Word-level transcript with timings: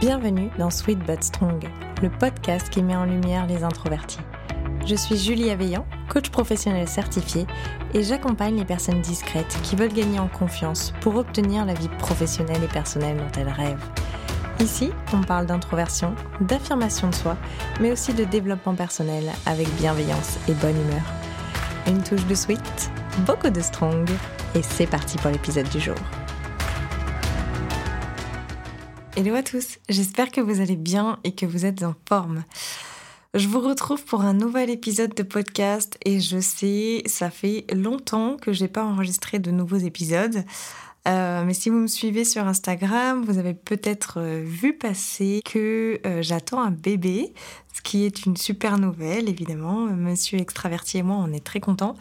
Bienvenue 0.00 0.48
dans 0.58 0.70
Sweet 0.70 0.98
But 1.00 1.22
Strong, 1.22 1.68
le 2.00 2.08
podcast 2.08 2.70
qui 2.70 2.82
met 2.82 2.96
en 2.96 3.04
lumière 3.04 3.46
les 3.46 3.64
introvertis. 3.64 4.20
Je 4.86 4.94
suis 4.94 5.18
Julie 5.18 5.50
Aveillant, 5.50 5.84
coach 6.08 6.30
professionnel 6.30 6.88
certifié, 6.88 7.46
et 7.92 8.02
j'accompagne 8.02 8.56
les 8.56 8.64
personnes 8.64 9.02
discrètes 9.02 9.58
qui 9.62 9.76
veulent 9.76 9.92
gagner 9.92 10.18
en 10.18 10.28
confiance 10.28 10.94
pour 11.02 11.16
obtenir 11.16 11.66
la 11.66 11.74
vie 11.74 11.90
professionnelle 11.98 12.64
et 12.64 12.72
personnelle 12.72 13.18
dont 13.18 13.38
elles 13.38 13.50
rêvent. 13.50 13.90
Ici, 14.58 14.90
on 15.12 15.20
parle 15.20 15.44
d'introversion, 15.44 16.14
d'affirmation 16.40 17.10
de 17.10 17.14
soi, 17.14 17.36
mais 17.78 17.92
aussi 17.92 18.14
de 18.14 18.24
développement 18.24 18.74
personnel 18.74 19.24
avec 19.44 19.68
bienveillance 19.76 20.38
et 20.48 20.54
bonne 20.54 20.80
humeur. 20.80 21.04
Une 21.86 22.02
touche 22.02 22.24
de 22.24 22.34
sweet, 22.34 22.90
beaucoup 23.26 23.50
de 23.50 23.60
strong, 23.60 24.08
et 24.54 24.62
c'est 24.62 24.86
parti 24.86 25.18
pour 25.18 25.30
l'épisode 25.30 25.68
du 25.68 25.78
jour. 25.78 25.96
Hello 29.20 29.34
à 29.34 29.42
tous, 29.42 29.78
j'espère 29.90 30.30
que 30.30 30.40
vous 30.40 30.62
allez 30.62 30.76
bien 30.76 31.18
et 31.24 31.34
que 31.34 31.44
vous 31.44 31.66
êtes 31.66 31.82
en 31.82 31.94
forme. 32.08 32.42
Je 33.34 33.48
vous 33.48 33.60
retrouve 33.60 34.02
pour 34.02 34.22
un 34.22 34.32
nouvel 34.32 34.70
épisode 34.70 35.14
de 35.14 35.22
podcast 35.22 35.98
et 36.06 36.20
je 36.20 36.40
sais, 36.40 37.02
ça 37.04 37.28
fait 37.28 37.66
longtemps 37.70 38.38
que 38.38 38.54
j'ai 38.54 38.66
pas 38.66 38.82
enregistré 38.82 39.38
de 39.38 39.50
nouveaux 39.50 39.76
épisodes. 39.76 40.42
Euh, 41.06 41.44
mais 41.44 41.52
si 41.52 41.68
vous 41.68 41.76
me 41.76 41.86
suivez 41.86 42.24
sur 42.24 42.46
Instagram, 42.46 43.22
vous 43.22 43.36
avez 43.36 43.52
peut-être 43.52 44.20
euh, 44.20 44.42
vu 44.42 44.72
passer 44.72 45.42
que 45.44 46.00
euh, 46.06 46.22
j'attends 46.22 46.62
un 46.62 46.70
bébé, 46.70 47.34
ce 47.74 47.82
qui 47.82 48.06
est 48.06 48.24
une 48.24 48.38
super 48.38 48.78
nouvelle 48.78 49.28
évidemment. 49.28 49.84
Monsieur 49.84 50.38
extraverti 50.38 50.96
et 50.96 51.02
moi, 51.02 51.16
on 51.18 51.30
est 51.34 51.44
très 51.44 51.60
contents. 51.60 51.94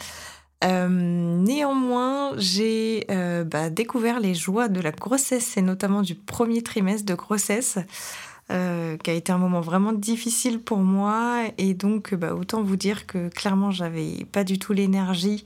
Euh, 0.63 0.89
néanmoins, 0.89 2.33
j'ai 2.37 3.05
euh, 3.09 3.43
bah, 3.43 3.69
découvert 3.69 4.19
les 4.19 4.35
joies 4.35 4.67
de 4.67 4.81
la 4.81 4.91
grossesse 4.91 5.55
et 5.55 5.61
notamment 5.61 6.01
du 6.01 6.15
premier 6.15 6.61
trimestre 6.61 7.05
de 7.05 7.13
grossesse, 7.13 7.77
euh, 8.51 8.97
qui 8.97 9.09
a 9.09 9.13
été 9.13 9.31
un 9.31 9.37
moment 9.37 9.61
vraiment 9.61 9.93
difficile 9.93 10.59
pour 10.59 10.79
moi. 10.79 11.43
Et 11.57 11.73
donc, 11.73 12.13
bah, 12.13 12.35
autant 12.35 12.61
vous 12.61 12.75
dire 12.75 13.07
que 13.07 13.29
clairement, 13.29 13.71
j'avais 13.71 14.25
pas 14.31 14.43
du 14.43 14.59
tout 14.59 14.73
l'énergie 14.73 15.45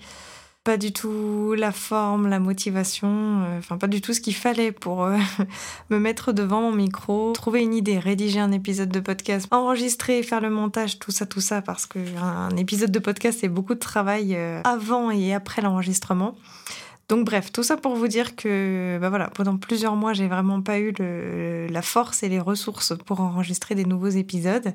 pas 0.64 0.78
du 0.78 0.94
tout 0.94 1.54
la 1.58 1.72
forme, 1.72 2.28
la 2.28 2.40
motivation, 2.40 3.44
euh, 3.44 3.60
enfin 3.60 3.78
pas 3.78 3.88
du 3.88 4.00
tout 4.00 4.14
ce 4.14 4.22
qu'il 4.22 4.36
fallait 4.36 4.72
pour 4.72 5.04
euh, 5.04 5.18
me 5.90 6.00
mettre 6.00 6.32
devant 6.32 6.62
mon 6.62 6.72
micro, 6.72 7.34
trouver 7.34 7.62
une 7.62 7.74
idée, 7.74 8.00
rédiger 8.00 8.40
un 8.40 8.52
épisode 8.52 8.90
de 8.90 9.02
podcast, 9.02 9.48
enregistrer, 9.52 10.24
faire 10.24 10.40
le 10.40 10.50
montage, 10.50 11.00
tout 11.00 11.12
ça, 11.12 11.26
tout 11.26 11.42
ça, 11.42 11.62
parce 11.62 11.86
que 11.86 12.00
un 12.18 12.56
épisode 12.56 12.92
de 12.92 13.00
podcast 13.00 13.40
c'est 13.42 13.50
beaucoup 13.50 13.74
de 13.74 13.80
travail 13.80 14.36
euh, 14.36 14.62
avant 14.64 15.12
et 15.12 15.34
après 15.34 15.62
l'enregistrement. 15.62 16.36
Donc 17.10 17.26
bref, 17.26 17.52
tout 17.52 17.64
ça 17.64 17.76
pour 17.76 17.96
vous 17.96 18.08
dire 18.08 18.38
que 18.38 18.98
bah 19.02 19.10
voilà, 19.10 19.30
pendant 19.30 19.58
plusieurs 19.58 19.98
mois, 19.98 20.14
j'ai 20.14 20.30
vraiment 20.30 20.62
pas 20.62 20.80
eu 20.80 20.94
la 21.70 21.82
force 21.82 22.24
et 22.24 22.30
les 22.30 22.40
ressources 22.40 22.94
pour 23.06 23.20
enregistrer 23.20 23.76
des 23.76 23.84
nouveaux 23.84 24.08
épisodes. 24.08 24.74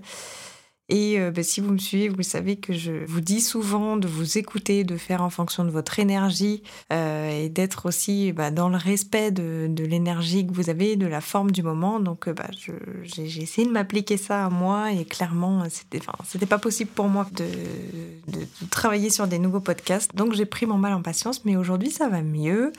Et 0.90 1.20
euh, 1.20 1.30
bah, 1.30 1.42
si 1.42 1.60
vous 1.60 1.70
me 1.72 1.78
suivez, 1.78 2.08
vous 2.08 2.22
savez 2.22 2.56
que 2.56 2.72
je 2.72 3.04
vous 3.06 3.20
dis 3.20 3.42
souvent 3.42 3.98
de 3.98 4.08
vous 4.08 4.38
écouter, 4.38 4.84
de 4.84 4.96
faire 4.96 5.22
en 5.22 5.28
fonction 5.28 5.64
de 5.64 5.70
votre 5.70 5.98
énergie 5.98 6.62
euh, 6.92 7.28
et 7.28 7.50
d'être 7.50 7.86
aussi 7.86 8.32
bah, 8.32 8.50
dans 8.50 8.70
le 8.70 8.78
respect 8.78 9.30
de, 9.30 9.68
l'énergie 9.84 10.46
que 10.46 10.52
vous 10.52 10.70
avez, 10.70 10.96
de 10.96 11.06
la 11.06 11.20
forme 11.20 11.50
du 11.50 11.62
moment. 11.62 12.00
Donc 12.00 12.26
euh, 12.26 12.32
bah, 12.32 12.48
j'ai 13.02 13.42
essayé 13.42 13.66
de 13.66 13.72
m'appliquer 13.72 14.16
ça 14.16 14.46
à 14.46 14.50
moi 14.50 14.90
et 14.92 15.04
clairement, 15.04 15.64
c'était 15.68 16.00
enfin, 16.08 16.46
pas 16.46 16.58
possible 16.58 16.90
pour 16.90 17.08
moi 17.08 17.26
de, 17.32 17.44
de, 18.32 18.46
travailler 18.70 19.10
sur 19.10 19.26
des 19.26 19.38
nouveaux 19.38 19.60
podcasts. 19.60 20.16
Donc 20.16 20.32
j'ai 20.32 20.46
pris 20.46 20.64
mon 20.64 20.78
mal 20.78 20.94
en 20.94 21.02
patience, 21.02 21.44
mais 21.44 21.56
aujourd'hui 21.56 21.90
ça 21.90 22.08
va 22.08 22.22
mieux. 22.22 22.72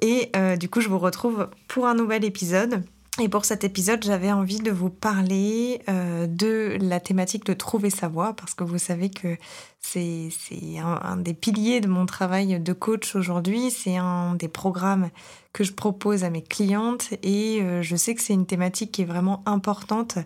Et 0.00 0.30
du 0.60 0.68
coup, 0.68 0.80
je 0.80 0.88
vous 0.88 1.00
retrouve 1.00 1.48
pour 1.66 1.86
un 1.88 1.94
nouvel 1.94 2.24
épisode. 2.24 2.84
Et 3.20 3.28
pour 3.28 3.44
cet 3.44 3.64
épisode, 3.64 4.04
j'avais 4.04 4.30
envie 4.30 4.60
de 4.60 4.70
vous 4.70 4.90
parler 4.90 5.82
euh, 5.88 6.28
de 6.28 6.78
la 6.80 7.00
thématique 7.00 7.44
de 7.44 7.52
trouver 7.52 7.90
sa 7.90 8.06
voie, 8.06 8.32
parce 8.34 8.54
que 8.54 8.62
vous 8.62 8.78
savez 8.78 9.10
que 9.10 9.36
c'est 9.80 10.30
un, 10.78 11.16
des 11.16 11.34
piliers 11.34 11.80
de 11.80 11.88
mon 11.88 12.06
travail 12.06 12.60
de 12.60 12.72
coach 12.72 13.16
aujourd'hui, 13.16 13.72
c'est 13.72 13.96
un 13.96 14.34
des 14.36 14.46
programmes 14.46 15.10
que 15.52 15.64
je 15.64 15.72
propose 15.72 16.22
à 16.22 16.30
mes 16.30 16.42
clientes, 16.42 17.08
et 17.24 17.60
euh, 17.60 17.82
je 17.82 17.96
sais 17.96 18.14
que 18.14 18.22
c'est 18.22 18.34
une 18.34 18.46
thématique 18.46 18.92
qui 18.92 19.02
est 19.02 19.06
vraiment 19.06 19.42
importante, 19.46 20.18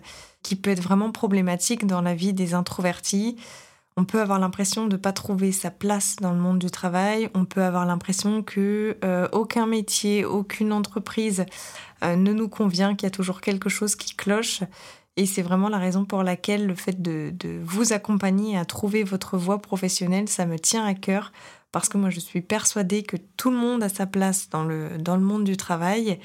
qui 0.43 0.55
peut 0.55 0.69
être 0.69 0.83
vraiment 0.83 1.11
problématique 1.11 1.87
dans 1.87 2.01
la 2.01 2.13
vie 2.13 2.33
des 2.33 2.53
introvertis. 2.53 3.37
On 3.95 4.05
peut 4.05 4.19
avoir 4.19 4.39
l'impression 4.39 4.87
de 4.87 4.93
ne 4.93 5.01
pas 5.01 5.13
trouver 5.13 5.51
sa 5.51 5.69
place 5.69 6.15
dans 6.19 6.31
le 6.31 6.39
monde 6.39 6.59
du 6.59 6.71
travail. 6.71 7.29
On 7.35 7.45
peut 7.45 7.61
avoir 7.61 7.85
l'impression 7.85 8.41
que 8.41 8.97
euh, 9.03 9.27
aucun 9.31 9.67
métier, 9.67 10.25
aucune 10.25 10.73
entreprise 10.73 11.45
euh, 12.03 12.15
ne 12.15 12.33
nous 12.33 12.49
convient, 12.49 12.95
qu'il 12.95 13.05
y 13.05 13.07
a 13.07 13.11
toujours 13.11 13.41
quelque 13.41 13.69
chose 13.69 13.95
qui 13.95 14.15
cloche. 14.15 14.63
Et 15.15 15.27
c'est 15.27 15.43
vraiment 15.43 15.69
la 15.69 15.77
raison 15.77 16.05
pour 16.05 16.23
laquelle 16.23 16.65
le 16.65 16.73
fait 16.73 17.01
de, 17.01 17.33
vous 17.63 17.93
accompagner 17.93 18.57
à 18.57 18.65
trouver 18.65 19.03
votre 19.03 19.37
voie 19.37 19.61
professionnelle, 19.61 20.27
ça 20.27 20.47
me 20.47 20.57
tient 20.57 20.85
à 20.85 20.95
cœur. 20.95 21.31
Parce 21.71 21.87
que 21.87 21.97
moi, 21.97 22.09
je 22.09 22.19
suis 22.19 22.41
persuadée 22.41 23.03
que 23.03 23.17
tout 23.37 23.51
le 23.51 23.57
monde 23.57 23.83
a 23.83 23.89
sa 23.89 24.07
place 24.07 24.49
dans 24.49 24.63
le, 24.63 24.97
dans 24.97 25.15
le 25.15 25.23
monde 25.23 25.43
du 25.43 25.57
travail 25.57 26.19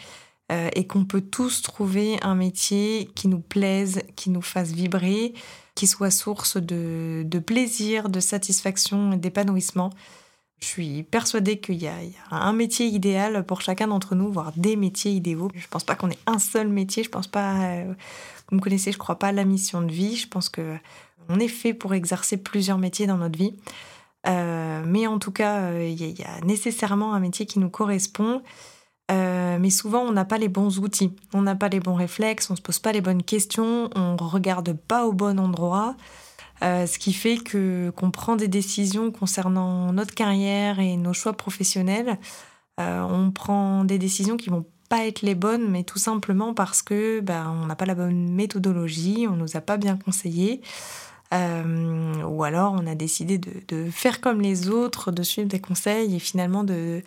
euh, 0.50 0.70
et 0.74 0.86
qu'on 0.86 1.04
peut 1.04 1.20
tous 1.20 1.60
trouver 1.60 2.18
un 2.22 2.34
métier 2.34 3.10
qui 3.14 3.28
nous 3.28 3.40
plaise, 3.40 4.00
qui 4.16 4.30
nous 4.30 4.42
fasse 4.42 4.72
vibrer 4.72 5.34
qui 5.78 5.86
soit 5.86 6.10
source 6.10 6.56
de, 6.56 7.38
plaisir, 7.38 8.08
de 8.08 8.18
satisfaction 8.18 9.12
et 9.12 9.16
d'épanouissement. 9.16 9.90
Je 10.58 10.66
suis 10.66 11.04
persuadée 11.04 11.60
qu'il 11.60 11.76
y, 11.76 11.86
a 11.86 12.00
un 12.32 12.52
métier 12.52 12.86
idéal 12.86 13.46
pour 13.46 13.60
chacun 13.60 13.86
d'entre 13.86 14.16
nous, 14.16 14.32
voire 14.32 14.50
des 14.56 14.74
métiers 14.74 15.12
idéaux. 15.12 15.48
Je 15.54 15.62
ne 15.62 15.68
pense 15.70 15.84
pas 15.84 15.94
qu'on 15.94 16.10
ait 16.10 16.18
un 16.26 16.40
seul 16.40 16.66
métier. 16.66 17.04
Je 17.04 17.10
pense 17.10 17.28
pas, 17.28 17.54
euh, 17.62 17.94
vous 18.50 18.56
me 18.56 18.60
connaissez, 18.60 18.90
je 18.90 18.98
crois 18.98 19.20
pas 19.20 19.28
à 19.28 19.32
la 19.32 19.44
mission 19.44 19.80
de 19.80 19.92
vie. 19.92 20.16
Je 20.16 20.26
pense 20.26 20.48
que 20.48 20.76
on 21.28 21.38
est 21.38 21.46
fait 21.46 21.74
pour 21.74 21.94
exercer 21.94 22.38
plusieurs 22.38 22.78
métiers 22.78 23.06
dans 23.06 23.18
notre 23.18 23.38
vie. 23.38 23.54
Euh, 24.26 24.82
mais 24.84 25.06
en 25.06 25.20
tout 25.20 25.30
cas, 25.30 25.58
euh, 25.58 25.88
il 25.88 26.18
y, 26.18 26.24
a 26.24 26.40
nécessairement 26.44 27.14
un 27.14 27.20
métier 27.20 27.46
qui 27.46 27.60
nous 27.60 27.70
correspond. 27.70 28.42
Euh, 29.10 29.58
mais 29.58 29.70
souvent, 29.70 30.00
on 30.00 30.12
n'a 30.12 30.24
pas 30.24 30.38
les 30.38 30.48
bons 30.48 30.78
outils, 30.80 31.14
on 31.32 31.42
n'a 31.42 31.54
pas 31.54 31.68
les 31.68 31.80
bons 31.80 31.94
réflexes, 31.94 32.50
on 32.50 32.54
ne 32.54 32.58
se 32.58 32.62
pose 32.62 32.78
pas 32.78 32.92
les 32.92 33.00
bonnes 33.00 33.22
questions, 33.22 33.88
on 33.94 34.14
ne 34.14 34.22
regarde 34.22 34.74
pas 34.74 35.06
au 35.06 35.12
bon 35.12 35.38
endroit. 35.40 35.96
Euh, 36.62 36.86
ce 36.86 36.98
qui 36.98 37.12
fait 37.12 37.38
que 37.38 37.90
qu'on 37.90 38.10
prend 38.10 38.34
des 38.34 38.48
décisions 38.48 39.12
concernant 39.12 39.92
notre 39.92 40.14
carrière 40.14 40.80
et 40.80 40.96
nos 40.96 41.12
choix 41.12 41.32
professionnels. 41.32 42.18
Euh, 42.80 43.00
on 43.02 43.30
prend 43.30 43.84
des 43.84 43.98
décisions 43.98 44.36
qui 44.36 44.50
vont 44.50 44.66
pas 44.88 45.06
être 45.06 45.22
les 45.22 45.34
bonnes, 45.34 45.70
mais 45.70 45.84
tout 45.84 45.98
simplement 45.98 46.54
parce 46.54 46.82
que 46.82 47.20
ben, 47.20 47.56
on 47.62 47.66
n'a 47.66 47.76
pas 47.76 47.86
la 47.86 47.94
bonne 47.94 48.32
méthodologie, 48.32 49.26
on 49.30 49.36
nous 49.36 49.56
a 49.56 49.60
pas 49.60 49.76
bien 49.76 49.96
conseillé. 49.96 50.60
ou 51.32 52.44
alors 52.44 52.72
on 52.72 52.86
a 52.86 52.94
décidé 52.94 53.38
de, 53.38 53.90
faire 53.90 54.20
comme 54.20 54.40
les 54.40 54.68
autres, 54.68 55.12
de 55.12 55.22
suivre 55.22 55.48
des 55.48 55.60
conseils 55.60 56.16
et 56.16 56.18
finalement 56.18 56.64
de, 56.64 57.02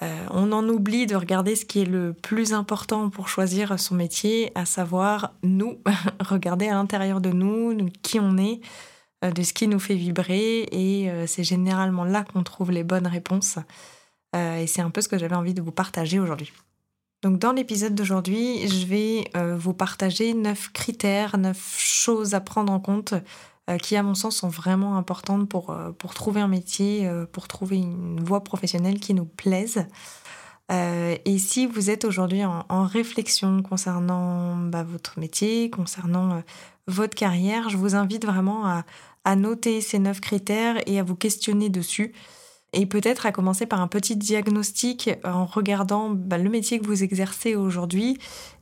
on 0.00 0.52
en 0.52 0.68
oublie 0.68 1.06
de 1.06 1.16
regarder 1.16 1.56
ce 1.56 1.64
qui 1.64 1.80
est 1.80 1.86
le 1.86 2.12
plus 2.12 2.52
important 2.52 3.08
pour 3.08 3.28
choisir 3.28 3.78
son 3.80 3.94
métier, 3.94 4.52
à 4.54 4.66
savoir 4.66 5.32
nous, 5.42 5.78
regarder 6.20 6.68
à 6.68 6.74
l'intérieur 6.74 7.20
de 7.20 7.30
nous, 7.30 7.88
qui 8.02 8.20
on 8.20 8.36
est, 8.36 8.60
euh, 9.24 9.30
de 9.30 9.42
ce 9.42 9.52
qui 9.52 9.68
nous 9.68 9.78
fait 9.78 9.94
vibrer, 9.94 10.68
et 10.70 11.10
euh, 11.10 11.26
c'est 11.26 11.44
généralement 11.44 12.04
là 12.04 12.24
qu'on 12.24 12.42
trouve 12.42 12.70
les 12.70 12.84
bonnes 12.84 13.06
réponses. 13.06 13.58
et 14.34 14.66
c'est 14.66 14.82
un 14.82 14.90
peu 14.90 15.00
ce 15.00 15.08
que 15.08 15.16
j'avais 15.16 15.34
envie 15.34 15.54
de 15.54 15.62
vous 15.62 15.72
partager 15.72 16.18
aujourd'hui. 16.18 16.52
Donc 17.22 17.38
dans 17.38 17.52
l'épisode 17.52 17.94
d'aujourd'hui, 17.94 18.68
je 18.68 18.84
vais 18.86 19.24
vous 19.56 19.72
partager 19.72 20.34
neuf 20.34 20.70
critères, 20.72 21.38
neuf 21.38 21.76
choses 21.78 22.34
à 22.34 22.40
prendre 22.40 22.72
en 22.72 22.80
compte 22.80 23.14
euh, 23.14 23.20
qui, 23.78 23.96
à 23.96 24.02
mon 24.02 24.14
sens, 24.14 24.36
sont 24.36 24.48
vraiment 24.48 24.96
importantes 24.96 25.48
pour, 25.48 25.70
euh, 25.70 25.92
pour 25.92 26.14
trouver 26.14 26.40
un 26.40 26.48
métier, 26.48 27.06
euh, 27.06 27.26
pour 27.26 27.48
trouver 27.48 27.76
une 27.78 28.22
voie 28.22 28.44
professionnelle 28.44 29.00
qui 29.00 29.14
nous 29.14 29.24
plaise. 29.24 29.86
et 30.70 31.38
si 31.38 31.66
vous 31.66 31.90
êtes 31.90 32.04
aujourd'hui 32.04 32.44
en, 32.44 32.84
réflexion 32.86 33.62
concernant 33.62 34.56
bah, 34.56 34.82
votre 34.82 35.18
métier, 35.20 35.70
concernant 35.70 36.42
votre 36.88 37.14
carrière, 37.14 37.68
je 37.68 37.76
vous 37.76 37.94
invite 37.94 38.26
vraiment 38.26 38.66
à, 38.66 38.84
à 39.24 39.36
noter 39.36 39.80
ces 39.80 40.00
neuf 40.00 40.20
critères 40.20 40.76
et 40.88 40.98
à 40.98 41.04
vous 41.04 41.14
questionner 41.14 41.68
dessus 41.68 42.14
et 42.72 42.86
peut-être 42.86 43.26
à 43.26 43.32
commencer 43.32 43.66
par 43.66 43.80
un 43.80 43.88
petit 43.88 44.16
diagnostic 44.16 45.10
en 45.24 45.46
regardant 45.46 46.10
bah, 46.10 46.38
le 46.38 46.50
métier 46.50 46.78
que 46.78 46.86
vous 46.86 47.02
exercez 47.02 47.54
aujourd'hui 47.54 48.18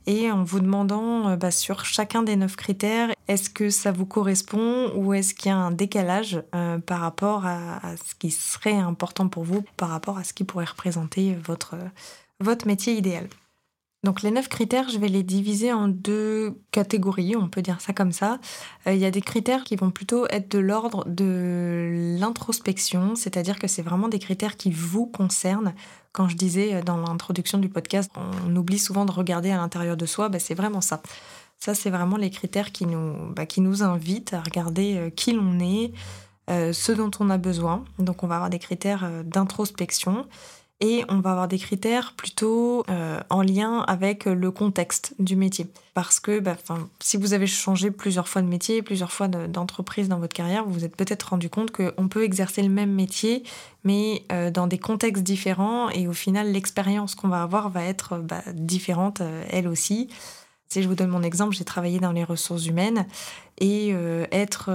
et 0.07 0.31
en 0.31 0.43
vous 0.43 0.59
demandant 0.59 1.29
euh, 1.29 1.35
bah, 1.35 1.51
sur 1.51 1.85
chacun 1.85 2.23
des 2.23 2.35
neuf 2.35 2.55
critères, 2.55 3.11
est-ce 3.27 3.49
que 3.49 3.69
ça 3.69 3.91
vous 3.91 4.05
correspond 4.05 4.91
ou 4.95 5.13
est-ce 5.13 5.33
qu'il 5.33 5.49
y 5.49 5.53
a 5.53 5.57
un 5.57 5.71
décalage 5.71 6.41
euh, 6.53 6.77
par 6.77 6.99
rapport 6.99 7.45
à, 7.45 7.79
ce 7.97 8.15
qui 8.15 8.31
serait 8.31 8.75
important 8.75 9.27
pour 9.27 9.43
vous, 9.43 9.63
par 9.77 9.89
rapport 9.89 10.17
à 10.17 10.23
ce 10.23 10.33
qui 10.33 10.43
pourrait 10.43 10.65
représenter 10.65 11.35
votre 12.39 12.67
métier 12.67 12.93
idéal? 12.93 13.27
Donc 14.05 14.21
les 14.21 14.29
neuf 14.29 14.49
critères, 14.49 14.87
je 14.87 14.99
vais 14.99 15.07
les 15.07 15.23
diviser 15.23 15.73
en 15.73 15.87
deux 15.87 16.61
catégories, 16.69 17.35
on 17.35 17.49
peut 17.49 17.63
dire 17.63 17.81
ça 17.81 17.91
comme 17.91 18.11
ça. 18.11 18.37
Euh, 18.85 18.93
il 18.93 18.99
y 18.99 19.05
a 19.05 19.09
des 19.09 19.19
critères 19.19 19.63
qui 19.63 19.75
vont 19.75 19.89
plutôt 19.89 20.27
être 20.29 20.51
de 20.51 20.59
l'ordre 20.59 21.03
de 21.07 22.15
l'introspection, 22.19 23.15
c'est-à-dire 23.15 23.57
que 23.57 23.67
c'est 23.67 23.81
vraiment 23.81 24.07
des 24.07 24.19
critères 24.19 24.57
qui 24.57 24.69
vous 24.69 25.07
concernent. 25.07 25.73
Quand 26.11 26.29
je 26.29 26.37
disais 26.37 26.75
euh, 26.75 26.81
dans 26.83 26.97
l'introduction 26.97 27.57
du 27.57 27.67
podcast, 27.67 28.11
on 28.15 28.55
oublie 28.55 28.77
souvent 28.77 29.05
de 29.05 29.11
regarder 29.11 29.49
à 29.49 29.57
l'intérieur 29.57 29.97
de 29.97 30.05
soi, 30.05 30.29
ben 30.29 30.39
c'est 30.39 30.53
vraiment 30.53 30.81
ça. 30.81 31.01
Ça, 31.57 31.73
c'est 31.73 31.89
vraiment 31.89 32.17
les 32.17 32.29
critères 32.29 32.71
qui 32.71 32.85
nous, 32.85 33.15
bah, 33.33 33.47
qui 33.47 33.59
nous 33.59 33.81
invitent 33.81 34.35
à 34.35 34.41
regarder 34.41 35.11
qui 35.15 35.31
l'on 35.31 35.59
est, 35.59 35.93
ce 36.47 36.91
dont 36.91 37.09
on 37.19 37.31
a 37.31 37.37
besoin. 37.37 37.85
Donc, 37.97 38.23
on 38.23 38.27
va 38.27 38.35
avoir 38.35 38.49
des 38.51 38.59
critères 38.59 39.09
d'introspection 39.23 40.27
et 40.81 41.05
on 41.07 41.19
va 41.19 41.31
avoir 41.31 41.47
des 41.47 41.57
critères 41.57 42.13
plutôt 42.17 42.83
euh, 42.89 43.19
en 43.29 43.41
lien 43.41 43.79
avec 43.87 44.25
le 44.25 44.51
contexte 44.51 45.13
du 45.19 45.35
métier. 45.35 45.67
Parce 45.93 46.19
que 46.19 46.39
bah, 46.39 46.57
si 46.99 47.15
vous 47.15 47.33
avez 47.33 47.47
changé 47.47 47.91
plusieurs 47.91 48.27
fois 48.27 48.41
de 48.41 48.47
métier, 48.47 48.81
plusieurs 48.81 49.11
fois 49.11 49.29
d'entreprise 49.29 50.09
dans 50.09 50.19
votre 50.19 50.33
carrière, 50.33 50.65
vous 50.65 50.73
vous 50.73 50.85
êtes 50.85 50.95
peut-être 50.95 51.23
rendu 51.23 51.49
compte 51.49 51.71
qu'on 51.71 52.09
peut 52.09 52.23
exercer 52.23 52.61
le 52.61 52.69
même 52.69 52.91
métier, 52.91 53.43
mais 53.85 54.23
euh, 54.31 54.51
dans 54.51 54.67
des 54.67 54.77
contextes 54.77 55.23
différents, 55.23 55.89
et 55.89 56.07
au 56.07 56.13
final, 56.13 56.51
l'expérience 56.51 57.15
qu'on 57.15 57.29
va 57.29 57.41
avoir 57.41 57.69
va 57.69 57.83
être 57.85 58.17
bah, 58.17 58.43
différente, 58.53 59.21
euh, 59.21 59.43
elle 59.49 59.69
aussi. 59.69 60.09
Si 60.67 60.81
je 60.81 60.87
vous 60.87 60.95
donne 60.95 61.09
mon 61.09 61.21
exemple, 61.23 61.55
j'ai 61.55 61.63
travaillé 61.63 61.99
dans 61.99 62.11
les 62.11 62.23
ressources 62.23 62.65
humaines 62.65 63.05
et 63.59 63.91
euh, 63.93 64.25
être 64.31 64.71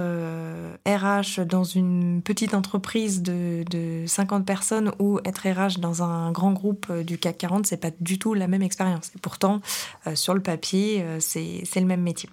RH 0.86 1.40
euh, 1.40 1.44
dans 1.44 1.64
une 1.64 2.22
petite 2.22 2.54
entreprise 2.54 3.22
de, 3.22 3.64
50 4.06 4.46
personnes 4.46 4.92
ou 4.98 5.18
être 5.24 5.48
RH 5.48 5.80
dans 5.80 6.02
un 6.02 6.32
grand 6.32 6.52
groupe 6.52 6.86
euh, 6.90 7.02
du 7.02 7.18
CAC 7.18 7.38
40, 7.38 7.66
c'est 7.66 7.76
pas 7.76 7.90
du 8.00 8.18
tout 8.18 8.34
la 8.34 8.46
même 8.46 8.62
expérience. 8.62 9.10
Et 9.16 9.18
pourtant, 9.18 9.60
sur 10.14 10.34
le 10.34 10.40
papier, 10.40 11.04
c'est 11.18 11.62
le 11.76 11.86
même 11.86 12.02
métier. 12.02 12.28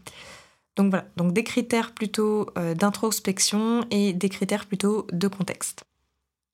Donc 0.76 0.92
voilà, 0.92 1.06
donc 1.18 1.34
des 1.34 1.44
critères 1.44 1.94
plutôt 1.94 2.50
d'introspection 2.76 3.86
et 3.90 4.14
des 4.14 4.30
critères 4.30 4.66
plutôt 4.66 5.08
de 5.12 5.28
contexte. 5.28 5.84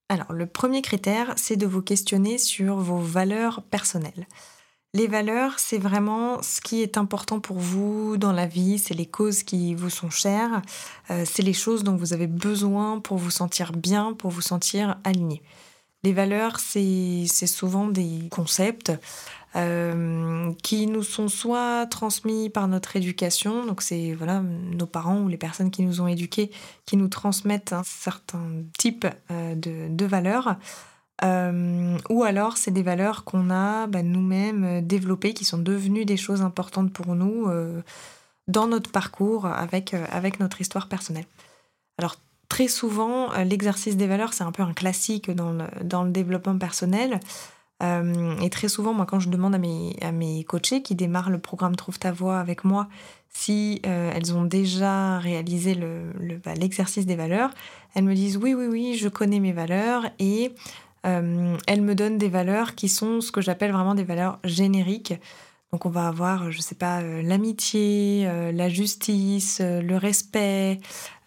Alors, 0.09 0.31
le 0.33 0.45
premier 0.45 0.81
critère, 0.81 1.33
c'est 1.37 1.55
de 1.55 1.65
vous 1.65 1.81
questionner 1.81 2.37
sur 2.37 2.75
vos 2.77 2.99
valeurs 2.99 3.63
personnelles. 3.63 4.27
Les 4.95 5.07
valeurs, 5.07 5.57
c'est 5.57 5.79
vraiment 5.79 6.43
ce 6.43 6.61
qui 6.61 6.83
est 6.83 6.99
important 6.99 7.39
pour 7.39 7.57
vous 7.57 8.15
dans 8.17 8.31
la 8.31 8.45
vie, 8.45 8.77
c'est 8.77 8.93
les 8.93 9.07
causes 9.07 9.41
qui 9.41 9.73
vous 9.73 9.89
sont 9.89 10.11
chères, 10.11 10.61
euh, 11.09 11.23
c'est 11.25 11.41
les 11.41 11.53
choses 11.53 11.83
dont 11.83 11.95
vous 11.95 12.13
avez 12.13 12.27
besoin 12.27 12.99
pour 12.99 13.17
vous 13.17 13.31
sentir 13.31 13.71
bien, 13.71 14.13
pour 14.13 14.29
vous 14.29 14.41
sentir 14.41 14.97
aligné. 15.03 15.41
Les 16.03 16.13
valeurs, 16.13 16.59
c'est 16.59 17.25
souvent 17.47 17.87
des 17.87 18.27
concepts 18.29 18.91
euh, 19.55 20.53
qui 20.61 20.85
nous 20.85 21.01
sont 21.01 21.27
soit 21.27 21.87
transmis 21.87 22.51
par 22.51 22.67
notre 22.67 22.95
éducation, 22.95 23.65
donc 23.65 23.81
c'est 23.81 24.13
voilà 24.13 24.41
nos 24.41 24.85
parents 24.85 25.21
ou 25.21 25.27
les 25.27 25.37
personnes 25.37 25.71
qui 25.71 25.81
nous 25.81 26.01
ont 26.01 26.07
éduqués 26.07 26.51
qui 26.85 26.97
nous 26.97 27.07
transmettent 27.07 27.73
un 27.73 27.83
certain 27.83 28.43
type 28.77 29.07
euh, 29.31 29.55
de 29.55 30.05
valeurs, 30.05 30.57
euh, 31.23 31.97
ou 32.09 32.23
alors, 32.23 32.57
c'est 32.57 32.71
des 32.71 32.83
valeurs 32.83 33.23
qu'on 33.23 33.49
a 33.49 33.87
bah, 33.87 34.01
nous-mêmes 34.01 34.63
euh, 34.63 34.81
développées, 34.81 35.33
qui 35.33 35.45
sont 35.45 35.59
devenues 35.59 36.05
des 36.05 36.17
choses 36.17 36.41
importantes 36.41 36.91
pour 36.91 37.15
nous 37.15 37.47
euh, 37.47 37.81
dans 38.47 38.67
notre 38.67 38.91
parcours 38.91 39.45
avec, 39.45 39.93
avec 39.93 40.39
notre 40.39 40.59
histoire 40.59 40.87
personnelle. 40.87 41.25
Alors, 41.97 42.15
très 42.49 42.67
souvent, 42.67 43.31
l'exercice 43.43 43.95
des 43.95 44.07
valeurs, 44.07 44.33
c'est 44.33 44.43
un 44.43 44.51
peu 44.51 44.63
un 44.63 44.73
classique 44.73 45.31
dans 45.31 45.51
le, 45.51 45.65
dans 45.83 46.03
le 46.03 46.11
développement 46.11 46.57
personnel. 46.57 47.19
et 47.81 48.49
très 48.49 48.67
souvent, 48.67 48.93
moi, 48.93 49.05
quand 49.05 49.19
je 49.19 49.29
demande 49.29 49.55
à 49.55 49.57
mes, 49.57 49.95
à 50.01 50.11
mes 50.11 50.43
coachés 50.43 50.81
qui 50.81 50.95
démarrent 50.95 51.29
le 51.29 51.39
programme 51.39 51.75
Trouve 51.75 51.99
ta 51.99 52.11
voix 52.11 52.39
avec 52.39 52.65
moi, 52.65 52.89
si 53.29 53.81
elles 53.83 54.35
ont 54.35 54.43
déjà 54.43 55.19
réalisé 55.19 55.75
bah, 56.43 56.53
l'exercice 56.55 57.05
le, 57.05 57.07
des 57.07 57.15
valeurs, 57.15 57.51
elles 57.95 58.03
me 58.03 58.13
disent 58.13 58.37
oui, 58.37 58.53
oui, 58.53 58.65
oui, 58.67 58.97
je 58.97 59.07
connais 59.07 59.39
mes 59.39 59.53
valeurs 59.53 60.05
et 60.19 60.53
euh, 61.05 61.57
elle 61.67 61.81
me 61.81 61.95
donne 61.95 62.17
des 62.17 62.29
valeurs 62.29 62.75
qui 62.75 62.89
sont 62.89 63.21
ce 63.21 63.31
que 63.31 63.41
j'appelle 63.41 63.71
vraiment 63.71 63.95
des 63.95 64.03
valeurs 64.03 64.39
génériques. 64.43 65.13
Donc 65.71 65.85
on 65.85 65.89
va 65.89 66.07
avoir, 66.07 66.51
je 66.51 66.57
ne 66.57 66.61
sais 66.61 66.75
pas, 66.75 67.01
euh, 67.01 67.21
l'amitié, 67.21 68.25
euh, 68.27 68.51
la 68.51 68.69
justice, 68.69 69.59
le 69.61 69.97
respect, 69.97 70.79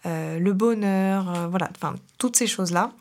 le 0.05 0.51
bonheur, 0.53 1.49
voilà, 1.49 1.69
enfin 1.75 1.95
toutes 2.17 2.37
ces 2.37 2.47
choses-là. 2.47 2.93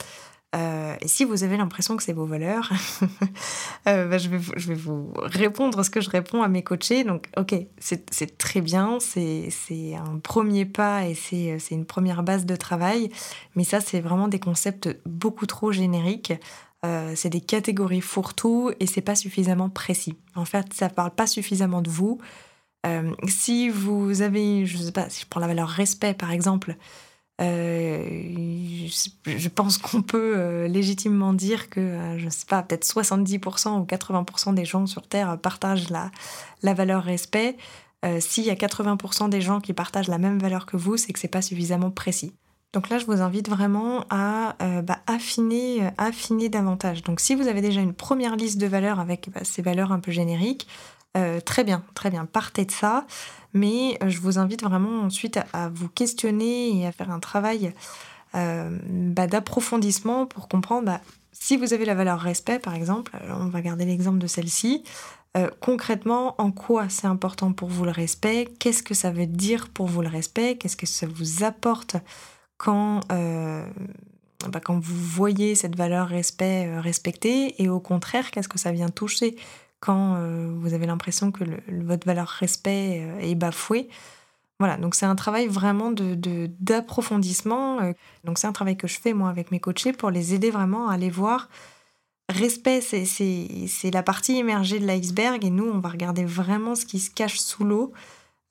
et 0.54 1.06
si 1.06 1.24
vous 1.24 1.44
avez 1.44 1.56
l'impression 1.56 1.96
que 1.96 2.02
c'est 2.02 2.12
vos 2.12 2.26
valeurs, 2.26 2.72
bah, 3.86 4.18
je, 4.18 4.28
vais 4.28 4.40
je, 4.56 4.68
vais 4.68 4.74
vous, 4.74 5.12
répondre 5.18 5.84
ce 5.84 5.90
que 5.90 6.00
je 6.00 6.10
réponds 6.10 6.42
à 6.42 6.48
mes 6.48 6.64
coachés. 6.64 7.04
Donc, 7.04 7.28
ok, 7.36 7.54
c'est 7.78 8.38
très 8.38 8.60
bien, 8.60 8.98
c'est 8.98 9.94
un 9.94 10.18
premier 10.18 10.64
pas 10.64 11.06
et 11.06 11.14
c'est 11.14 11.60
une 11.70 11.86
première 11.86 12.24
base 12.24 12.44
de 12.44 12.56
travail. 12.56 13.08
Mais 13.54 13.62
ça, 13.62 13.80
c'est 13.80 14.00
vraiment 14.00 14.26
des 14.26 14.40
concepts 14.40 14.88
beaucoup 15.04 15.46
trop 15.46 15.70
génériques. 15.70 16.32
Euh, 16.84 17.12
c'est 17.16 17.30
des 17.30 17.40
catégories 17.40 18.00
fourre-tout 18.00 18.72
et 18.80 18.86
c'est 18.86 19.00
pas 19.00 19.14
suffisamment 19.14 19.70
précis. 19.70 20.16
En 20.34 20.44
fait, 20.44 20.72
ça 20.74 20.88
parle 20.88 21.10
pas 21.10 21.26
suffisamment 21.26 21.82
de 21.82 21.90
vous. 21.90 22.18
Euh, 22.86 23.12
si 23.26 23.68
vous 23.68 24.22
avez, 24.22 24.66
je 24.66 24.76
sais 24.76 24.92
pas, 24.92 25.08
si 25.08 25.22
je 25.22 25.26
prends 25.26 25.40
la 25.40 25.46
valeur 25.46 25.68
respect 25.68 26.14
par 26.14 26.30
exemple, 26.30 26.76
euh, 27.40 28.06
je 29.26 29.48
pense 29.48 29.78
qu'on 29.78 30.02
peut 30.02 30.66
légitimement 30.66 31.32
dire 31.32 31.68
que, 31.68 32.16
je 32.18 32.28
sais 32.28 32.46
pas, 32.46 32.62
peut-être 32.62 32.86
70% 32.86 33.80
ou 33.80 33.84
80% 33.84 34.54
des 34.54 34.64
gens 34.64 34.86
sur 34.86 35.06
Terre 35.06 35.38
partagent 35.38 35.90
la, 35.90 36.10
la 36.62 36.74
valeur 36.74 37.02
respect. 37.02 37.56
S'il 38.20 38.44
y 38.44 38.50
a 38.50 38.54
80% 38.54 39.28
des 39.28 39.40
gens 39.40 39.60
qui 39.60 39.72
partagent 39.72 40.08
la 40.08 40.18
même 40.18 40.38
valeur 40.38 40.64
que 40.64 40.76
vous, 40.76 40.96
c'est 40.96 41.12
que 41.12 41.18
c'est 41.18 41.26
pas 41.26 41.42
suffisamment 41.42 41.90
précis. 41.90 42.32
Donc 42.76 42.90
là, 42.90 42.98
je 42.98 43.06
vous 43.06 43.22
invite 43.22 43.48
vraiment 43.48 44.04
à 44.10 44.54
euh, 44.60 44.82
bah, 44.82 44.98
affiner, 45.06 45.82
euh, 45.82 45.90
affiner 45.96 46.50
davantage. 46.50 47.02
Donc 47.02 47.20
si 47.20 47.34
vous 47.34 47.48
avez 47.48 47.62
déjà 47.62 47.80
une 47.80 47.94
première 47.94 48.36
liste 48.36 48.58
de 48.58 48.66
valeurs 48.66 49.00
avec 49.00 49.30
bah, 49.32 49.40
ces 49.44 49.62
valeurs 49.62 49.92
un 49.92 49.98
peu 49.98 50.12
génériques, 50.12 50.68
euh, 51.16 51.40
très 51.40 51.64
bien, 51.64 51.82
très 51.94 52.10
bien, 52.10 52.26
partez 52.26 52.66
de 52.66 52.70
ça. 52.70 53.06
Mais 53.54 53.98
je 54.06 54.20
vous 54.20 54.38
invite 54.38 54.62
vraiment 54.62 55.00
ensuite 55.00 55.40
à, 55.54 55.70
vous 55.70 55.88
questionner 55.88 56.78
et 56.78 56.86
à 56.86 56.92
faire 56.92 57.10
un 57.10 57.18
travail 57.18 57.72
bah, 58.34 59.26
d'approfondissement 59.26 60.26
pour 60.26 60.46
comprendre 60.46 61.00
si 61.32 61.56
vous 61.56 61.72
avez 61.72 61.86
la 61.86 61.94
valeur 61.94 62.20
respect, 62.20 62.58
par 62.58 62.74
exemple, 62.74 63.12
on 63.30 63.46
va 63.46 63.62
garder 63.62 63.86
l'exemple 63.86 64.18
de 64.18 64.26
celle-ci. 64.26 64.84
concrètement, 65.60 66.34
en 66.36 66.50
quoi 66.50 66.90
c'est 66.90 67.06
important 67.06 67.52
pour 67.52 67.70
vous 67.70 67.86
le 67.86 67.90
respect 67.92 68.46
Qu'est-ce 68.58 68.82
que 68.82 68.92
ça 68.92 69.10
veut 69.10 69.24
dire 69.24 69.70
pour 69.70 69.86
vous 69.86 70.02
le 70.02 70.08
respect 70.08 70.58
Qu'est-ce 70.58 70.76
que 70.76 70.84
ça 70.84 71.06
vous 71.06 71.42
apporte 71.42 71.96
quand, 72.56 73.00
euh, 73.12 73.66
bah, 74.48 74.60
quand 74.60 74.78
vous 74.78 74.96
voyez 74.96 75.54
cette 75.54 75.76
valeur 75.76 76.08
respect 76.08 76.66
euh, 76.66 76.80
respectée 76.80 77.62
et 77.62 77.68
au 77.68 77.80
contraire, 77.80 78.30
qu'est-ce 78.30 78.48
que 78.48 78.58
ça 78.58 78.72
vient 78.72 78.88
toucher 78.88 79.36
quand 79.80 80.16
euh, 80.16 80.54
vous 80.58 80.72
avez 80.74 80.86
l'impression 80.86 81.30
que 81.30 81.44
votre 81.68 82.06
valeur 82.06 82.28
respect 82.28 83.06
est 83.20 83.34
bafouée? 83.34 83.88
Voilà, 84.58 84.78
donc 84.78 84.94
c'est 84.94 85.04
un 85.04 85.16
travail 85.16 85.48
vraiment 85.48 85.92
d'approfondissement. 85.92 87.82
De, 87.82 87.94
donc 88.24 88.38
c'est 88.38 88.46
un 88.46 88.52
travail 88.52 88.78
que 88.78 88.88
je 88.88 88.98
fais 88.98 89.12
moi 89.12 89.28
avec 89.28 89.50
mes 89.50 89.60
coachés 89.60 89.92
pour 89.92 90.10
les 90.10 90.32
aider 90.32 90.50
vraiment 90.50 90.88
à 90.88 90.94
aller 90.94 91.10
voir. 91.10 91.50
Respect, 92.30 92.80
c'est 92.80 93.90
la 93.92 94.02
partie 94.02 94.38
émergée 94.38 94.80
de 94.80 94.86
l'iceberg 94.86 95.44
et 95.44 95.50
nous, 95.50 95.66
on 95.66 95.78
va 95.78 95.90
regarder 95.90 96.24
vraiment 96.24 96.74
ce 96.74 96.86
qui 96.86 97.00
se 97.00 97.10
cache 97.10 97.38
sous 97.38 97.64
l'eau 97.64 97.92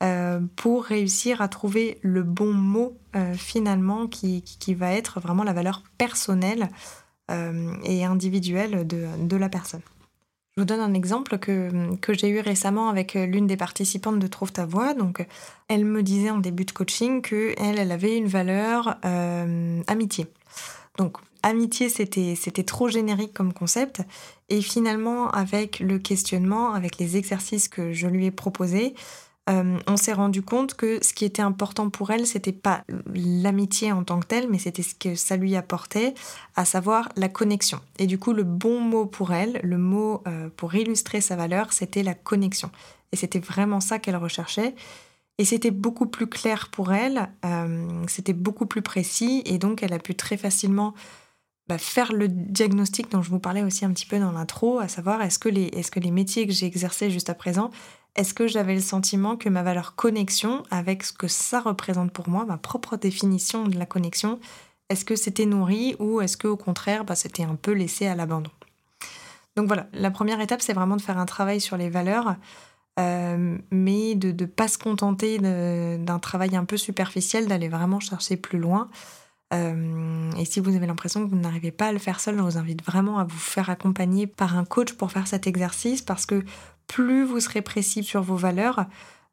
euh, 0.04 0.42
pour 0.58 0.84
réussir 0.84 1.42
à 1.42 1.48
trouver 1.48 2.00
le 2.02 2.22
bon 2.22 2.52
mot 2.52 2.98
euh, 3.16 3.34
finalement 3.34 4.08
qui, 4.08 4.42
qui, 4.42 4.74
va 4.74 4.92
être 4.92 5.22
vraiment 5.22 5.44
la 5.46 5.54
valeur 5.54 5.84
personnelle 5.98 6.68
euh, 7.32 7.74
et 7.86 8.04
individuelle 8.04 8.86
de, 8.86 9.06
de, 9.18 9.38
la 9.38 9.48
personne. 9.48 9.80
Je 10.56 10.62
vous 10.62 10.66
donne 10.66 10.82
un 10.82 10.94
exemple 10.94 11.38
que, 11.38 11.96
que 12.02 12.14
j'ai 12.14 12.28
eu 12.28 12.42
récemment 12.42 12.90
avec 12.90 13.14
l'une 13.14 13.48
des 13.48 13.56
participantes 13.56 14.20
de 14.20 14.28
Trouve 14.28 14.52
ta 14.52 14.66
voix. 14.66 14.94
Donc, 14.94 15.26
elle 15.70 15.86
me 15.86 16.04
disait 16.04 16.30
en 16.30 16.40
début 16.40 16.66
de 16.66 16.72
coaching 16.72 17.22
que 17.22 17.54
elle, 17.58 17.80
elle 17.80 17.92
avait 17.94 18.18
une 18.18 18.28
valeur 18.28 18.98
amitié. 19.88 20.28
Donc, 20.98 21.18
amitié, 21.42 21.90
c'était, 21.90 22.36
c'était 22.36 22.64
trop 22.64 22.90
générique 22.90 23.34
comme 23.34 23.54
concept. 23.54 24.02
Et 24.50 24.62
finalement, 24.62 25.30
avec 25.32 25.80
le 25.80 26.00
questionnement, 26.00 26.74
avec 26.74 26.98
les 26.98 27.18
exercices 27.18 27.70
que 27.70 27.94
je 27.94 28.08
lui 28.08 28.26
ai 28.26 28.32
proposés, 28.32 28.94
euh, 29.50 29.78
on 29.86 29.98
s'est 29.98 30.14
rendu 30.14 30.42
compte 30.42 30.74
que 30.74 31.04
ce 31.04 31.14
qui 31.14 31.24
était 31.24 31.42
important 31.42 31.90
pour 31.90 32.10
elle, 32.12 32.26
c'était 32.26 32.52
pas 32.52 32.84
l'amitié 33.14 33.92
en 33.92 34.04
tant 34.04 34.20
que 34.20 34.26
telle, 34.26 34.50
mais 34.50 34.58
c'était 34.58 34.82
ce 34.82 34.96
que 34.96 35.16
ça 35.16 35.38
lui 35.38 35.56
apportait, 35.56 36.16
à 36.56 36.66
savoir 36.66 37.10
la 37.16 37.30
connexion. 37.30 37.80
Et 38.00 38.08
du 38.08 38.18
coup, 38.18 38.34
le 38.34 38.44
bon 38.44 38.82
mot 38.82 39.06
pour 39.06 39.34
elle, 39.34 39.60
le 39.64 39.78
mot 39.78 40.24
euh, 40.28 40.50
pour 40.56 40.74
illustrer 40.74 41.22
sa 41.22 41.36
valeur, 41.36 41.74
c'était 41.74 42.02
la 42.02 42.16
connexion. 42.16 42.72
Et 43.12 43.16
c'était 43.16 43.40
vraiment 43.40 43.80
ça 43.80 44.00
qu'elle 44.00 44.18
recherchait. 44.18 44.74
Et 45.38 45.46
c'était 45.46 45.72
beaucoup 45.72 46.08
plus 46.08 46.28
clair 46.28 46.70
pour 46.72 46.94
elle, 46.94 47.30
euh, 47.44 47.88
c'était 48.08 48.34
beaucoup 48.34 48.66
plus 48.66 48.82
précis, 48.82 49.44
et 49.46 49.58
donc 49.58 49.84
elle 49.84 49.92
a 49.92 50.00
pu 50.00 50.16
très 50.16 50.38
facilement 50.38 50.94
bah, 51.68 51.78
faire 51.78 52.14
le 52.14 52.30
diagnostic 52.30 53.12
dont 53.12 53.22
je 53.22 53.30
vous 53.30 53.40
parlais 53.40 53.64
aussi 53.64 53.84
un 53.84 53.92
petit 53.92 54.06
peu 54.06 54.18
dans 54.18 54.32
l'intro, 54.32 54.80
à 54.80 54.88
savoir 54.88 55.22
est-ce 55.22 55.40
que, 55.40 55.50
les, 55.50 56.12
métiers 56.12 56.48
que 56.48 56.54
j'ai 56.54 56.68
exercés 56.68 57.12
juste 57.12 57.30
à 57.30 57.34
présent, 57.34 57.70
est-ce 58.16 58.34
que 58.34 58.48
j'avais 58.48 58.76
le 58.76 58.82
sentiment 58.82 59.36
que 59.36 59.50
ma 59.50 59.62
valeur 59.62 59.96
connexion, 59.96 60.64
avec 60.72 61.04
ce 61.04 61.12
que 61.12 61.28
ça 61.28 61.60
représente 61.60 62.12
pour 62.12 62.30
moi, 62.30 62.46
ma 62.46 62.58
propre 62.58 62.96
définition 62.96 63.68
de 63.68 63.78
la 63.78 63.86
connexion, 63.86 64.40
est-ce 64.90 65.04
que 65.04 65.16
c'était 65.16 65.46
nourri 65.46 65.96
ou 66.00 66.22
est-ce 66.22 66.38
que 66.38 66.48
au 66.48 66.58
contraire, 66.58 67.04
bah, 67.04 67.16
c'était 67.16 67.44
un 67.44 67.56
peu 67.56 67.72
laissé 67.72 68.08
à 68.08 68.16
l'abandon? 68.16 68.52
Donc 69.58 69.68
voilà, 69.68 69.88
la 69.94 70.12
première 70.12 70.40
étape, 70.42 70.62
c'est 70.62 70.74
vraiment 70.74 70.96
de 70.96 71.02
faire 71.02 71.18
un 71.18 71.26
travail 71.26 71.60
sur 71.60 71.78
les 71.78 71.90
valeurs. 71.90 72.36
mais 72.98 74.16
de 74.16 74.32
ne 74.32 74.46
pas 74.46 74.70
se 74.70 74.78
contenter 74.78 75.40
d'un 75.40 76.20
travail 76.20 76.56
un 76.56 76.66
peu 76.66 76.78
superficiel, 76.78 77.48
d'aller 77.48 77.68
vraiment 77.68 78.00
chercher 78.00 78.38
plus 78.38 78.60
loin. 78.60 78.90
et 79.52 80.46
si 80.46 80.60
vous 80.62 80.76
avez 80.76 80.88
l'impression 80.88 81.26
que 81.26 81.30
vous 81.30 81.40
n'arrivez 81.40 81.72
pas 81.72 81.88
à 81.88 81.92
le 81.92 82.00
faire 82.00 82.20
seul, 82.22 82.38
je 82.38 82.42
vous 82.42 82.58
invite 82.58 82.84
vraiment 82.86 83.20
à 83.20 83.26
vous 83.26 83.38
faire 83.38 83.70
accompagner 83.70 84.28
par 84.28 84.58
un 84.58 84.66
coach 84.66 84.94
pour 84.94 85.12
faire 85.12 85.28
cet 85.28 85.48
exercice 85.48 86.02
parce 86.02 86.26
que 86.26 86.44
plus 86.88 87.24
vous 87.24 87.40
serez 87.40 87.62
précis 87.62 88.04
sur 88.04 88.22
vos 88.22 88.36
valeurs, 88.36 88.86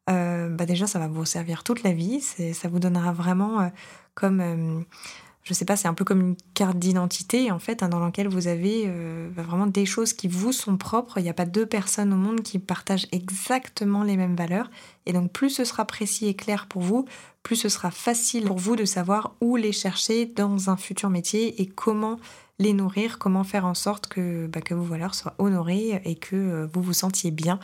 bah 0.07 0.65
déjà 0.67 0.87
ça 0.87 0.99
va 0.99 1.07
vous 1.07 1.25
servir 1.25 1.63
toute 1.63 1.83
la 1.83 1.93
vie. 1.93 2.21
Ça 2.21 2.67
vous 2.67 2.79
donnera 2.79 3.13
vraiment 3.13 3.71
comme 4.15 4.85
je 5.43 5.53
sais 5.53 5.65
pas, 5.65 5.75
c'est 5.75 5.89
un 5.89 5.93
peu 5.93 6.05
comme 6.05 6.21
une 6.21 6.35
carte 6.53 6.79
d'identité 6.79 7.51
en 7.51 7.59
fait, 7.59 7.83
hein, 7.83 7.89
dans 7.89 7.99
laquelle 7.99 8.29
vous 8.29 8.47
avez 8.47 8.85
euh, 8.87 9.29
bah, 9.29 9.43
vraiment 9.43 9.67
des 9.67 9.85
choses 9.85 10.13
qui 10.13 10.29
vous 10.29 10.53
sont 10.53 10.77
propres. 10.77 11.17
Il 11.17 11.23
n'y 11.23 11.29
a 11.29 11.33
pas 11.33 11.45
deux 11.45 11.65
personnes 11.65 12.13
au 12.13 12.17
monde 12.17 12.41
qui 12.41 12.59
partagent 12.59 13.07
exactement 13.11 14.03
les 14.03 14.15
mêmes 14.15 14.37
valeurs. 14.37 14.71
Et 15.05 15.11
donc 15.11 15.31
plus 15.31 15.49
ce 15.49 15.65
sera 15.65 15.83
précis 15.85 16.27
et 16.27 16.33
clair 16.33 16.67
pour 16.67 16.81
vous, 16.81 17.05
plus 17.43 17.57
ce 17.57 17.67
sera 17.67 17.91
facile 17.91 18.45
pour 18.45 18.57
vous 18.57 18.77
de 18.77 18.85
savoir 18.85 19.35
où 19.41 19.57
les 19.57 19.73
chercher 19.73 20.25
dans 20.25 20.69
un 20.69 20.77
futur 20.77 21.09
métier 21.09 21.61
et 21.61 21.65
comment 21.67 22.19
les 22.59 22.73
nourrir, 22.73 23.19
comment 23.19 23.43
faire 23.43 23.65
en 23.65 23.73
sorte 23.73 24.07
que, 24.07 24.47
bah, 24.47 24.61
vos 24.71 24.83
valeurs 24.83 25.15
soient 25.15 25.35
honorées 25.37 26.01
et 26.05 26.15
que 26.15 26.35
euh, 26.35 26.67
vous 26.71 26.81
vous 26.81 26.93
sentiez 26.93 27.31
bien. 27.31 27.59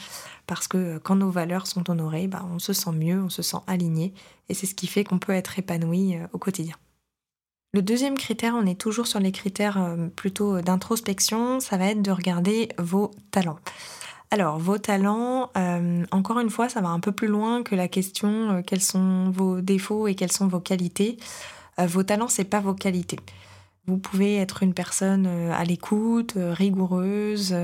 Parce 0.48 0.68
que 0.68 0.78
euh, 0.78 1.00
quand 1.00 1.16
nos 1.16 1.30
valeurs 1.30 1.68
sont 1.68 1.90
honorées, 1.90 2.28
bah, 2.28 2.46
on 2.52 2.60
se 2.60 2.74
sent 2.74 2.92
mieux, 2.92 3.22
on 3.22 3.30
se 3.30 3.42
sent 3.42 3.60
aligné. 3.68 4.14
Et 4.50 4.54
c'est 4.54 4.66
ce 4.66 4.76
qui 4.76 4.88
fait 4.88 5.04
qu'on 5.04 5.20
peut 5.20 5.34
être 5.34 5.60
épanoui 5.60 6.18
au 6.34 6.38
quotidien. 6.38 6.76
Le 7.72 7.84
deuxième 7.84 8.18
critère, 8.18 8.56
on 8.56 8.66
est 8.66 8.80
toujours 8.80 9.06
sur 9.06 9.20
les 9.20 9.32
critères 9.32 9.80
euh, 9.80 10.08
plutôt 10.08 10.60
d'introspection, 10.60 11.60
ça 11.60 11.78
va 11.78 11.86
être 11.92 12.02
de 12.02 12.10
regarder 12.10 12.70
vos 12.80 13.12
talents. 13.30 13.60
Alors, 14.32 14.58
vos 14.58 14.80
talents, 14.80 15.52
euh, 15.56 16.04
encore 16.10 16.40
une 16.40 16.50
fois, 16.50 16.68
ça 16.68 16.82
va 16.82 16.90
un 16.90 17.00
peu 17.00 17.12
plus 17.12 17.28
loin 17.28 17.62
que 17.62 17.76
la 17.76 17.88
question 17.88 18.30
euh, 18.30 18.62
quels 18.66 18.82
sont 18.82 19.30
vos 19.30 19.62
défauts 19.62 20.08
et 20.08 20.16
quelles 20.16 20.32
sont 20.32 20.48
vos 20.48 20.60
qualités. 20.60 21.18
vos 21.78 22.04
talents, 22.04 22.28
c'est 22.28 22.44
pas 22.44 22.60
vos 22.60 22.74
qualités. 22.74 23.20
Vous 23.90 23.98
pouvez 23.98 24.38
être 24.38 24.62
une 24.62 24.74
personne 24.74 25.26
à 25.26 25.64
l'écoute, 25.64 26.34
rigoureuse, 26.38 27.56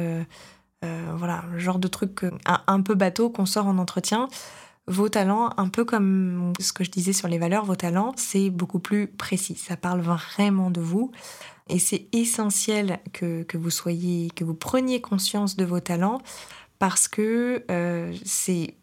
voilà, 0.81 1.43
le 1.51 1.59
genre 1.59 1.79
de 1.79 1.87
truc 1.87 2.25
un 2.45 2.81
peu 2.81 2.95
bateau 2.95 3.29
qu'on 3.29 3.45
sort 3.45 3.67
en 3.67 3.77
entretien. 3.77 4.27
Vos 4.87 5.09
talents, 5.09 5.49
un 5.57 5.69
peu 5.69 5.85
comme 5.85 6.53
ce 6.59 6.73
que 6.73 6.83
je 6.83 6.91
disais 6.91 7.13
sur 7.13 7.27
les 7.27 7.39
valeurs, 7.39 7.65
vos 7.65 7.75
talents, 7.75 8.13
c'est 8.17 8.49
beaucoup 8.49 8.79
plus 8.79 9.07
précis. 9.07 9.55
Ça 9.55 9.77
parle 9.77 10.01
vraiment 10.01 10.69
de 10.69 10.81
vous. 10.81 11.11
Et 11.69 11.79
c'est 11.79 12.07
essentiel 12.11 12.99
que, 13.11 13.45
vous 13.55 13.71
soyez, 13.71 14.29
que 14.35 14.43
vous 14.43 14.53
preniez 14.53 15.01
conscience 15.01 15.55
de 15.55 15.65
vos 15.65 15.79
talents 15.79 16.21
parce 16.77 17.07
que 17.07 17.63
euh, 17.71 18.13
c'est 18.23 18.75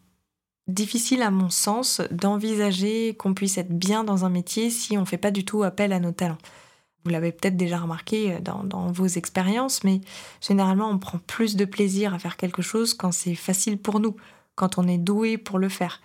difficile 0.66 1.22
à 1.22 1.30
mon 1.30 1.50
sens 1.50 2.00
d'envisager 2.10 3.14
qu'on 3.14 3.34
puisse 3.34 3.58
être 3.58 3.72
bien 3.72 4.02
dans 4.02 4.24
un 4.24 4.30
métier 4.30 4.70
si 4.70 4.96
on 4.96 5.02
ne 5.02 5.06
fait 5.06 5.18
pas 5.18 5.30
du 5.30 5.44
tout 5.44 5.62
appel 5.62 5.92
à 5.92 6.00
nos 6.00 6.12
talents. 6.12 6.38
Vous 7.04 7.10
l'avez 7.10 7.32
peut-être 7.32 7.56
déjà 7.56 7.78
remarqué 7.78 8.38
dans, 8.40 8.62
dans 8.62 8.92
vos 8.92 9.06
expériences, 9.06 9.82
mais 9.84 10.00
généralement 10.40 10.88
on 10.88 10.98
prend 10.98 11.18
plus 11.26 11.56
de 11.56 11.64
plaisir 11.64 12.14
à 12.14 12.18
faire 12.18 12.36
quelque 12.36 12.62
chose 12.62 12.94
quand 12.94 13.12
c'est 13.12 13.34
facile 13.34 13.78
pour 13.78 13.98
nous 13.98 14.16
quand 14.54 14.78
on 14.78 14.86
est 14.86 14.98
doué 14.98 15.38
pour 15.38 15.58
le 15.58 15.68
faire, 15.68 16.00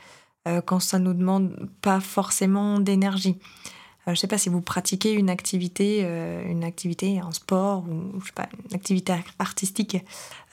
euh, 0.48 0.62
quand 0.62 0.80
ça 0.80 1.00
ne 1.00 1.06
nous 1.06 1.14
demande 1.14 1.70
pas 1.82 2.00
forcément 2.00 2.80
d'énergie. 2.80 3.38
Euh, 3.40 4.08
je 4.08 4.12
ne 4.12 4.16
sais 4.16 4.28
pas 4.28 4.38
si 4.38 4.50
vous 4.50 4.62
pratiquez 4.62 5.14
une 5.14 5.30
activité, 5.30 6.02
euh, 6.04 6.44
une 6.50 6.64
activité, 6.64 7.20
un 7.20 7.32
sport 7.32 7.86
ou 7.90 8.20
je 8.22 8.28
sais 8.28 8.34
pas, 8.34 8.50
une 8.70 8.76
activité 8.76 9.14
artistique 9.40 9.98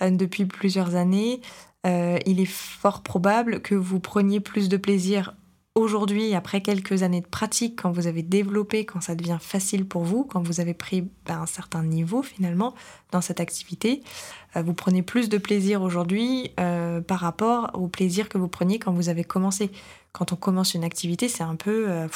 depuis 0.00 0.44
plusieurs 0.46 0.96
années. 0.96 1.40
il 1.84 2.40
est 2.40 2.50
fort 2.50 3.02
probable 3.02 3.60
que 3.60 3.74
vous 3.74 4.00
preniez 4.00 4.40
plus 4.40 4.68
de 4.68 4.76
plaisir 4.76 5.34
aujourd'hui, 5.74 6.34
après 6.34 6.60
quelques 6.60 7.02
années 7.02 7.20
de 7.20 7.26
pratique, 7.26 7.82
quand 7.82 7.90
vous 7.90 8.06
avez 8.06 8.22
développé, 8.22 8.84
quand 8.86 9.00
ça 9.00 9.14
devient 9.14 9.38
facile 9.40 9.86
pour 9.86 10.04
vous, 10.04 10.24
quand 10.24 10.40
vous 10.40 10.60
avez 10.60 10.74
pris 10.74 11.02
ben, 11.26 11.40
un 11.40 11.46
certain 11.46 11.82
niveau 11.82 12.22
finalement 12.22 12.74
dans 13.10 13.20
cette 13.20 13.40
activité, 13.40 14.02
euh, 14.56 14.62
vous 14.62 14.74
prenez 14.74 15.02
plus 15.02 15.28
de 15.28 15.38
plaisir 15.38 15.82
aujourd'hui 15.82 16.52
euh, 16.60 17.00
par 17.00 17.18
rapport 17.18 17.70
au 17.74 17.88
plaisir 17.88 18.28
que 18.28 18.38
vous 18.38 18.48
preniez 18.48 18.78
quand 18.78 18.92
vous 18.92 19.08
avez 19.08 19.24
commencé. 19.24 19.70
Quand 20.12 20.32
on 20.32 20.36
commence 20.36 20.74
une 20.74 20.84
activité, 20.84 21.28
c'est 21.28 21.42
un 21.42 21.56
peu... 21.56 21.86
Euh, 21.88 22.08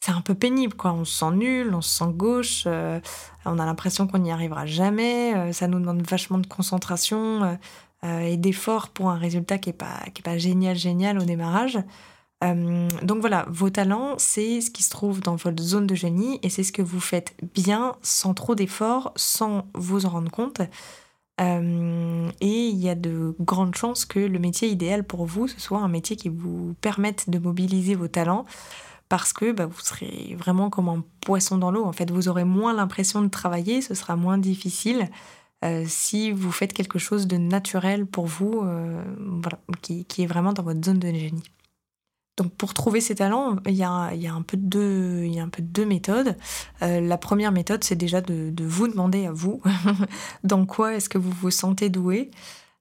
c'est 0.00 0.12
un 0.12 0.20
peu 0.20 0.34
pénible, 0.34 0.74
quoi. 0.74 0.92
On 0.92 1.06
se 1.06 1.20
sent 1.20 1.30
nul, 1.30 1.74
on 1.74 1.80
se 1.80 1.88
sent 1.88 2.12
gauche, 2.12 2.66
on 2.66 3.58
a 3.58 3.64
l'impression 3.64 4.06
qu'on 4.06 4.18
n'y 4.18 4.32
arrivera 4.32 4.66
jamais, 4.66 5.50
ça 5.54 5.66
nous 5.66 5.80
demande 5.80 6.06
vachement 6.06 6.36
de 6.36 6.46
concentration 6.46 7.58
et 8.02 8.36
d'effort 8.36 8.90
pour 8.90 9.08
un 9.08 9.16
résultat 9.16 9.56
qui 9.56 9.70
n'est 9.70 9.74
pas, 9.74 10.00
qui 10.12 10.20
est 10.20 10.22
pas 10.22 10.36
génial, 10.36 10.76
génial 10.76 11.18
au 11.18 11.24
démarrage. 11.24 11.78
Euh, 12.42 12.88
donc 13.02 13.20
voilà, 13.20 13.46
vos 13.48 13.70
talents, 13.70 14.14
c'est 14.18 14.60
ce 14.60 14.70
qui 14.70 14.82
se 14.82 14.90
trouve 14.90 15.20
dans 15.20 15.36
votre 15.36 15.62
zone 15.62 15.86
de 15.86 15.94
génie 15.94 16.40
et 16.42 16.50
c'est 16.50 16.62
ce 16.62 16.72
que 16.72 16.82
vous 16.82 17.00
faites 17.00 17.34
bien, 17.54 17.96
sans 18.02 18.34
trop 18.34 18.54
d'efforts, 18.54 19.12
sans 19.16 19.66
vous 19.74 20.06
en 20.06 20.10
rendre 20.10 20.30
compte. 20.30 20.60
Euh, 21.40 22.30
et 22.40 22.68
il 22.68 22.76
y 22.76 22.88
a 22.88 22.94
de 22.94 23.34
grandes 23.40 23.74
chances 23.74 24.04
que 24.04 24.20
le 24.20 24.38
métier 24.38 24.68
idéal 24.68 25.04
pour 25.04 25.26
vous, 25.26 25.48
ce 25.48 25.60
soit 25.60 25.80
un 25.80 25.88
métier 25.88 26.16
qui 26.16 26.28
vous 26.28 26.74
permette 26.80 27.28
de 27.28 27.38
mobiliser 27.38 27.94
vos 27.94 28.08
talents 28.08 28.44
parce 29.08 29.32
que 29.32 29.52
bah, 29.52 29.66
vous 29.66 29.80
serez 29.80 30.36
vraiment 30.38 30.70
comme 30.70 30.88
un 30.88 31.04
poisson 31.20 31.58
dans 31.58 31.70
l'eau. 31.70 31.84
En 31.84 31.92
fait, 31.92 32.10
vous 32.10 32.28
aurez 32.28 32.44
moins 32.44 32.72
l'impression 32.72 33.22
de 33.22 33.28
travailler, 33.28 33.80
ce 33.80 33.94
sera 33.94 34.16
moins 34.16 34.38
difficile. 34.38 35.08
Euh, 35.64 35.84
si 35.88 36.30
vous 36.30 36.52
faites 36.52 36.72
quelque 36.72 36.98
chose 36.98 37.26
de 37.26 37.36
naturel 37.36 38.06
pour 38.06 38.26
vous, 38.26 38.62
voilà, 39.40 39.58
qui, 39.82 40.04
qui 40.04 40.22
est 40.22 40.26
vraiment 40.26 40.52
dans 40.52 40.62
votre 40.62 40.84
zone 40.84 40.98
de 40.98 41.08
génie. 41.08 41.42
Donc 42.36 42.52
pour 42.54 42.74
trouver 42.74 43.00
ces 43.00 43.14
talents, 43.14 43.56
il 43.66 43.74
y 43.74 43.84
a, 43.84 43.90
un, 43.90 44.42
peu 44.42 44.56
de 44.56 45.60
deux, 45.60 45.86
méthodes. 45.86 46.36
Euh, 46.82 47.00
la 47.00 47.16
première 47.16 47.52
méthode, 47.52 47.84
c'est 47.84 47.94
déjà 47.94 48.20
de, 48.20 48.52
vous 48.64 48.88
demander 48.88 49.26
à 49.26 49.32
vous 49.32 49.62
dans 50.44 50.66
quoi 50.66 50.94
est-ce 50.94 51.08
que 51.08 51.18
vous 51.18 51.30
vous 51.30 51.52
sentez 51.52 51.90
doué. 51.90 52.30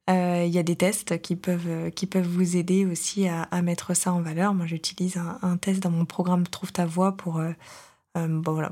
Euh, 0.10 0.44
il 0.46 0.52
y 0.52 0.58
a 0.58 0.64
des 0.64 0.76
tests 0.76 1.22
qui 1.22 1.36
peuvent, 1.36 1.92
vous 2.28 2.58
aider 2.58 2.86
aussi 2.86 3.28
à, 3.28 3.62
mettre 3.62 3.94
ça 3.94 4.12
en 4.12 4.22
valeur. 4.22 4.56
Moi, 4.56 4.66
j'utilise 4.66 5.18
un, 5.18 5.58
test 5.58 5.84
dans 5.84 5.92
mon 5.92 6.06
programme 6.06 6.48
Trouve 6.48 6.74
ta 6.74 6.88
voix 6.88 7.16
pour, 7.16 7.40
euh, 7.40 7.54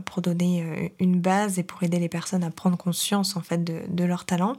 pour 0.05 0.21
donner 0.21 0.93
une 0.99 1.21
base 1.21 1.59
et 1.59 1.63
pour 1.63 1.83
aider 1.83 1.99
les 1.99 2.09
personnes 2.09 2.43
à 2.43 2.49
prendre 2.49 2.75
conscience 2.75 3.37
en 3.37 3.41
fait 3.41 3.63
de, 3.63 4.03
leurs 4.03 4.25
talents. 4.25 4.55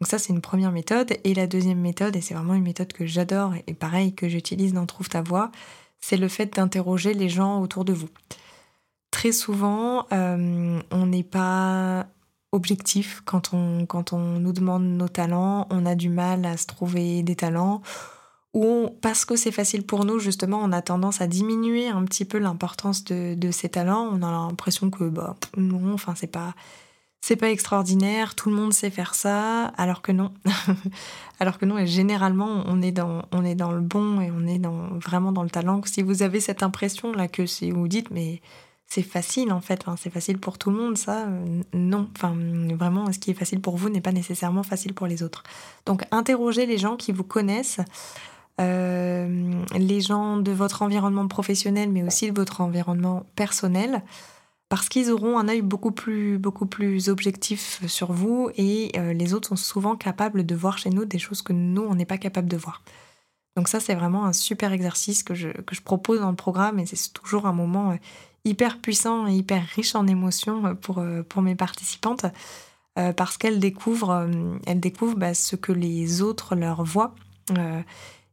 Donc 0.00 0.08
ça, 0.08 0.18
c'est 0.18 0.32
une 0.32 0.40
première 0.40 0.72
méthode. 0.72 1.12
Et 1.24 1.34
la 1.34 1.46
deuxième 1.46 1.80
méthode, 1.80 2.14
et 2.16 2.20
c'est 2.20 2.34
vraiment 2.34 2.54
une 2.54 2.62
méthode 2.62 2.92
que 2.92 3.06
j'adore 3.06 3.54
et 3.66 3.74
pareil 3.74 4.14
que 4.14 4.28
j'utilise 4.28 4.72
dans 4.72 4.86
Trouve 4.86 5.08
ta 5.08 5.22
voix, 5.22 5.50
c'est 6.00 6.16
le 6.16 6.28
fait 6.28 6.54
d'interroger 6.54 7.14
les 7.14 7.28
gens 7.28 7.60
autour 7.60 7.84
de 7.84 7.92
vous. 7.92 8.08
Très 9.10 9.32
souvent, 9.32 10.06
euh, 10.12 10.80
on 10.90 11.06
n'est 11.06 11.24
pas 11.24 12.06
objectif 12.52 13.22
quand 13.24 13.52
on, 13.52 13.86
quand 13.86 14.12
on 14.12 14.38
nous 14.38 14.52
demande 14.52 14.84
nos 14.84 15.08
talents, 15.08 15.66
on 15.70 15.84
a 15.84 15.94
du 15.94 16.08
mal 16.08 16.46
à 16.46 16.56
se 16.56 16.66
trouver 16.66 17.22
des 17.22 17.36
talents, 17.36 17.82
ou 18.54 18.88
parce 19.02 19.24
que 19.24 19.36
c'est 19.36 19.52
facile 19.52 19.84
pour 19.84 20.04
nous, 20.04 20.18
justement, 20.18 20.60
on 20.62 20.72
a 20.72 20.80
tendance 20.80 21.20
à 21.20 21.26
diminuer 21.26 21.88
un 21.88 22.04
petit 22.04 22.24
peu 22.24 22.38
l'importance 22.38 23.04
de, 23.04 23.34
de 23.34 23.50
ces 23.50 23.68
talents. 23.68 24.08
On 24.10 24.22
a 24.22 24.30
l'impression 24.30 24.90
que, 24.90 25.04
bah, 25.04 25.36
non, 25.56 25.92
enfin, 25.92 26.14
c'est 26.16 26.26
pas 26.26 26.54
c'est 27.20 27.36
pas 27.36 27.50
extraordinaire, 27.50 28.34
tout 28.34 28.48
le 28.48 28.56
monde 28.56 28.72
sait 28.72 28.90
faire 28.90 29.14
ça, 29.14 29.66
alors 29.76 30.02
que 30.02 30.12
non. 30.12 30.32
alors 31.40 31.58
que 31.58 31.66
non, 31.66 31.78
et 31.78 31.86
généralement, 31.86 32.62
on 32.66 32.80
est, 32.80 32.92
dans, 32.92 33.22
on 33.32 33.44
est 33.44 33.54
dans 33.54 33.72
le 33.72 33.80
bon 33.80 34.20
et 34.20 34.30
on 34.30 34.46
est 34.46 34.58
dans, 34.58 34.88
vraiment 34.98 35.32
dans 35.32 35.42
le 35.42 35.50
talent. 35.50 35.80
Si 35.84 36.02
vous 36.02 36.22
avez 36.22 36.40
cette 36.40 36.62
impression-là 36.62 37.28
que 37.28 37.44
si 37.44 37.70
vous 37.70 37.88
dites, 37.88 38.10
mais 38.10 38.40
c'est 38.86 39.02
facile 39.02 39.52
en 39.52 39.60
fait, 39.60 39.84
c'est 39.98 40.10
facile 40.10 40.38
pour 40.38 40.56
tout 40.56 40.70
le 40.70 40.76
monde, 40.76 40.96
ça, 40.96 41.26
euh, 41.26 41.62
non. 41.74 42.08
Enfin, 42.16 42.34
vraiment, 42.74 43.12
ce 43.12 43.18
qui 43.18 43.32
est 43.32 43.34
facile 43.34 43.60
pour 43.60 43.76
vous 43.76 43.90
n'est 43.90 44.00
pas 44.00 44.12
nécessairement 44.12 44.62
facile 44.62 44.94
pour 44.94 45.06
les 45.06 45.22
autres. 45.22 45.42
Donc, 45.86 46.04
interrogez 46.10 46.66
les 46.66 46.78
gens 46.78 46.96
qui 46.96 47.12
vous 47.12 47.24
connaissent. 47.24 47.80
Euh, 48.60 49.52
les 49.76 50.00
gens 50.00 50.36
de 50.36 50.50
votre 50.50 50.82
environnement 50.82 51.28
professionnel, 51.28 51.90
mais 51.90 52.02
aussi 52.02 52.28
de 52.28 52.36
votre 52.36 52.60
environnement 52.60 53.24
personnel 53.36 54.02
parce 54.68 54.88
qu'ils 54.88 55.10
auront 55.10 55.38
un 55.38 55.48
œil 55.48 55.62
beaucoup 55.62 55.92
plus, 55.92 56.38
beaucoup 56.38 56.66
plus 56.66 57.08
objectif 57.08 57.84
sur 57.86 58.12
vous 58.12 58.50
et 58.56 58.92
euh, 58.96 59.12
les 59.12 59.32
autres 59.32 59.48
sont 59.48 59.56
souvent 59.56 59.96
capables 59.96 60.44
de 60.44 60.54
voir 60.54 60.78
chez 60.78 60.90
nous 60.90 61.04
des 61.04 61.18
choses 61.18 61.42
que 61.42 61.52
nous, 61.52 61.82
on 61.82 61.94
n'est 61.94 62.04
pas 62.04 62.18
capable 62.18 62.48
de 62.48 62.56
voir. 62.56 62.82
Donc 63.56 63.68
ça, 63.68 63.80
c'est 63.80 63.94
vraiment 63.94 64.26
un 64.26 64.32
super 64.32 64.72
exercice 64.72 65.22
que 65.22 65.34
je, 65.34 65.48
que 65.48 65.74
je 65.74 65.80
propose 65.80 66.20
dans 66.20 66.30
le 66.30 66.36
programme 66.36 66.78
et 66.78 66.86
c'est 66.86 67.12
toujours 67.12 67.46
un 67.46 67.52
moment 67.52 67.92
euh, 67.92 67.96
hyper 68.44 68.78
puissant 68.78 69.26
et 69.26 69.32
hyper 69.32 69.64
riche 69.74 69.94
en 69.94 70.06
émotions 70.06 70.66
euh, 70.66 70.74
pour, 70.74 71.02
pour 71.28 71.42
mes 71.42 71.54
participantes 71.54 72.26
parce 73.16 73.38
qu'elles 73.38 73.60
découvrent, 73.60 74.28
elles 74.66 74.80
découvrent 74.80 75.14
bah, 75.14 75.32
ce 75.32 75.54
que 75.54 75.70
les 75.70 76.20
autres 76.20 76.56
leur 76.56 76.82
voient. 76.82 77.14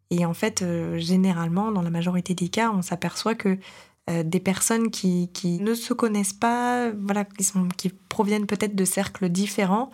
et 0.09 0.25
en 0.25 0.33
fait, 0.33 0.65
généralement, 0.97 1.71
dans 1.71 1.83
la 1.83 1.91
majorité 1.91 2.33
des 2.33 2.49
cas, 2.49 2.71
on 2.71 2.81
s'aperçoit 2.81 3.35
que 3.35 3.59
euh, 4.09 4.23
des 4.23 4.39
personnes 4.39 4.91
qui, 4.91 5.29
qui, 5.33 5.59
ne 5.59 5.73
se 5.73 5.93
connaissent 5.93 6.33
pas, 6.33 6.91
voilà, 6.91 7.25
qui, 7.77 7.89
proviennent 7.89 8.45
peut-être 8.45 8.75
de 8.75 8.85
cercles 8.85 9.29
différents, 9.29 9.89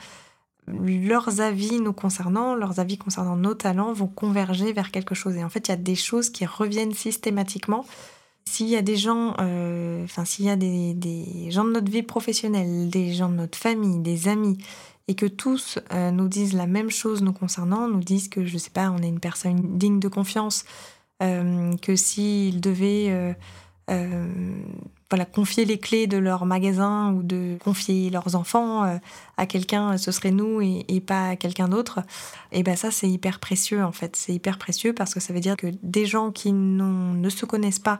leurs 0.67 1.41
avis 1.41 1.79
nous 1.79 1.93
concernant, 1.93 2.55
leurs 2.55 2.79
avis 2.79 2.97
concernant 2.97 3.35
nos 3.35 3.53
talents 3.53 3.93
vont 3.93 4.07
converger 4.07 4.73
vers 4.73 4.91
quelque 4.91 5.15
chose. 5.15 5.35
Et 5.35 5.43
en 5.43 5.49
fait, 5.49 5.67
il 5.67 5.71
y 5.71 5.73
a 5.73 5.77
des 5.77 5.95
choses 5.95 6.29
qui 6.29 6.45
reviennent 6.45 6.93
systématiquement. 6.93 7.85
S'il 8.45 8.67
y 8.67 8.75
a 8.75 8.81
des 8.81 8.97
gens, 8.97 9.35
euh, 9.39 10.05
s'il 10.25 10.45
y 10.45 10.49
a 10.49 10.55
des, 10.55 11.49
gens 11.49 11.63
de 11.63 11.71
notre 11.71 11.91
vie 11.91 12.03
professionnelle, 12.03 12.89
des 12.89 13.13
gens 13.13 13.29
de 13.29 13.35
notre 13.35 13.57
famille, 13.57 13.99
des 13.99 14.27
amis, 14.27 14.57
et 15.07 15.15
que 15.15 15.25
tous 15.25 15.79
euh, 15.93 16.11
nous 16.11 16.27
disent 16.27 16.53
la 16.53 16.67
même 16.67 16.89
chose 16.89 17.21
nous 17.21 17.33
concernant, 17.33 17.87
nous 17.87 17.99
disent 17.99 18.29
que, 18.29 18.45
je 18.45 18.57
sais 18.57 18.69
pas, 18.71 18.91
on 18.91 19.01
est 19.01 19.07
une 19.07 19.19
personne 19.19 19.77
digne 19.77 19.99
de 19.99 20.07
confiance, 20.07 20.65
euh, 21.23 21.75
que 21.77 21.95
s'ils 21.95 22.61
devaient 22.61 23.35
voilà, 25.11 25.25
confier 25.25 25.65
les 25.65 25.77
clés 25.77 26.07
de 26.07 26.17
leur 26.17 26.45
magasin 26.45 27.11
ou 27.11 27.21
de 27.21 27.57
confier 27.61 28.09
leurs 28.09 28.35
enfants 28.35 28.85
euh, 28.85 28.97
à 29.35 29.45
quelqu'un, 29.45 29.97
ce 29.97 30.09
serait 30.09 30.31
nous 30.31 30.61
et, 30.61 31.01
pas 31.01 31.29
à 31.29 31.35
quelqu'un 31.35 31.67
d'autre, 31.67 31.99
et 32.53 32.63
ben 32.63 32.77
ça 32.77 32.91
c'est 32.91 33.09
hyper 33.09 33.39
précieux 33.39 33.83
en 33.83 33.91
fait. 33.91 34.15
C'est 34.15 34.33
hyper 34.33 34.57
précieux 34.57 34.93
parce 34.93 35.13
que 35.13 35.19
ça 35.19 35.33
veut 35.33 35.41
dire 35.41 35.57
que 35.57 35.67
des 35.83 36.05
gens 36.05 36.31
qui 36.31 36.53
ne 36.53 37.29
se 37.29 37.45
connaissent 37.45 37.79
pas 37.79 37.99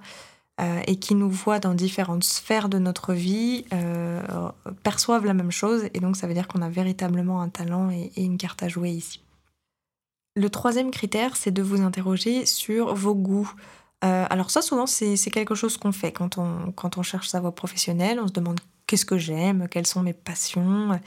euh, 0.61 0.79
et 0.87 0.95
qui 0.95 1.15
nous 1.15 1.29
voient 1.29 1.59
dans 1.59 1.73
différentes 1.73 2.23
sphères 2.23 2.69
de 2.69 2.79
notre 2.79 3.13
vie 3.13 3.65
euh, 3.73 4.21
perçoivent 4.83 5.25
la 5.25 5.33
même 5.33 5.51
chose 5.51 5.89
et 5.93 5.99
donc 5.99 6.15
ça 6.15 6.27
veut 6.27 6.33
dire 6.33 6.47
qu'on 6.47 6.61
a 6.61 6.69
véritablement 6.69 7.41
un 7.41 7.49
talent 7.49 7.89
et 7.91 8.11
une 8.15 8.37
carte 8.37 8.63
à 8.63 8.69
jouer 8.69 8.91
ici. 8.91 9.21
Le 10.37 10.49
troisième 10.49 10.91
critère, 10.91 11.35
c'est 11.35 11.51
de 11.51 11.61
vous 11.61 11.81
interroger 11.81 12.45
sur 12.45 12.95
vos 12.95 13.15
goûts. 13.15 13.51
Euh, 14.03 14.25
alors 14.29 14.49
ça, 14.49 14.61
souvent, 14.61 14.87
c'est 14.87 15.17
quelque 15.31 15.55
chose 15.55 15.77
qu'on 15.77 15.91
fait 15.91 16.11
quand 16.11 16.37
on, 16.37 16.71
quand 16.71 16.97
on 16.97 17.03
cherche 17.03 17.27
sa 17.27 17.39
voie 17.39 17.53
professionnelle. 17.53 18.19
On 18.19 18.27
se 18.27 18.33
demande 18.33 18.59
qu'est-ce 18.87 19.05
que 19.05 19.17
j'aime, 19.17 19.67
quelles 19.69 19.87
sont 19.87 20.01
mes 20.01 20.13
passions, 20.13 20.99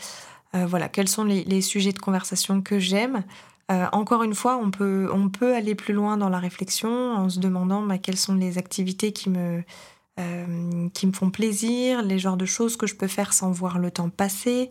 euh, 0.54 0.66
voilà, 0.66 0.88
quels 0.88 1.08
sont 1.08 1.24
les, 1.24 1.60
sujets 1.60 1.92
de 1.92 1.98
conversation 1.98 2.62
que 2.62 2.78
j'aime. 2.78 3.24
Euh, 3.72 3.86
encore 3.92 4.22
une 4.22 4.34
fois, 4.34 4.56
on 4.56 4.70
peut, 4.70 5.10
on 5.12 5.28
peut 5.28 5.54
aller 5.54 5.74
plus 5.74 5.94
loin 5.94 6.16
dans 6.16 6.28
la 6.28 6.38
réflexion 6.38 7.14
en 7.14 7.28
se 7.28 7.40
demandant 7.40 7.82
bah, 7.82 7.98
quelles 7.98 8.16
sont 8.16 8.34
les 8.34 8.58
activités 8.58 9.12
qui 9.12 9.30
me, 9.30 9.62
qui 10.90 11.06
me 11.08 11.12
font 11.12 11.30
plaisir, 11.30 12.02
les 12.02 12.20
genres 12.20 12.36
de 12.36 12.46
choses 12.46 12.76
que 12.76 12.86
je 12.86 12.94
peux 12.94 13.08
faire 13.08 13.32
sans 13.32 13.50
voir 13.50 13.80
le 13.80 13.90
temps 13.90 14.10
passer. 14.10 14.70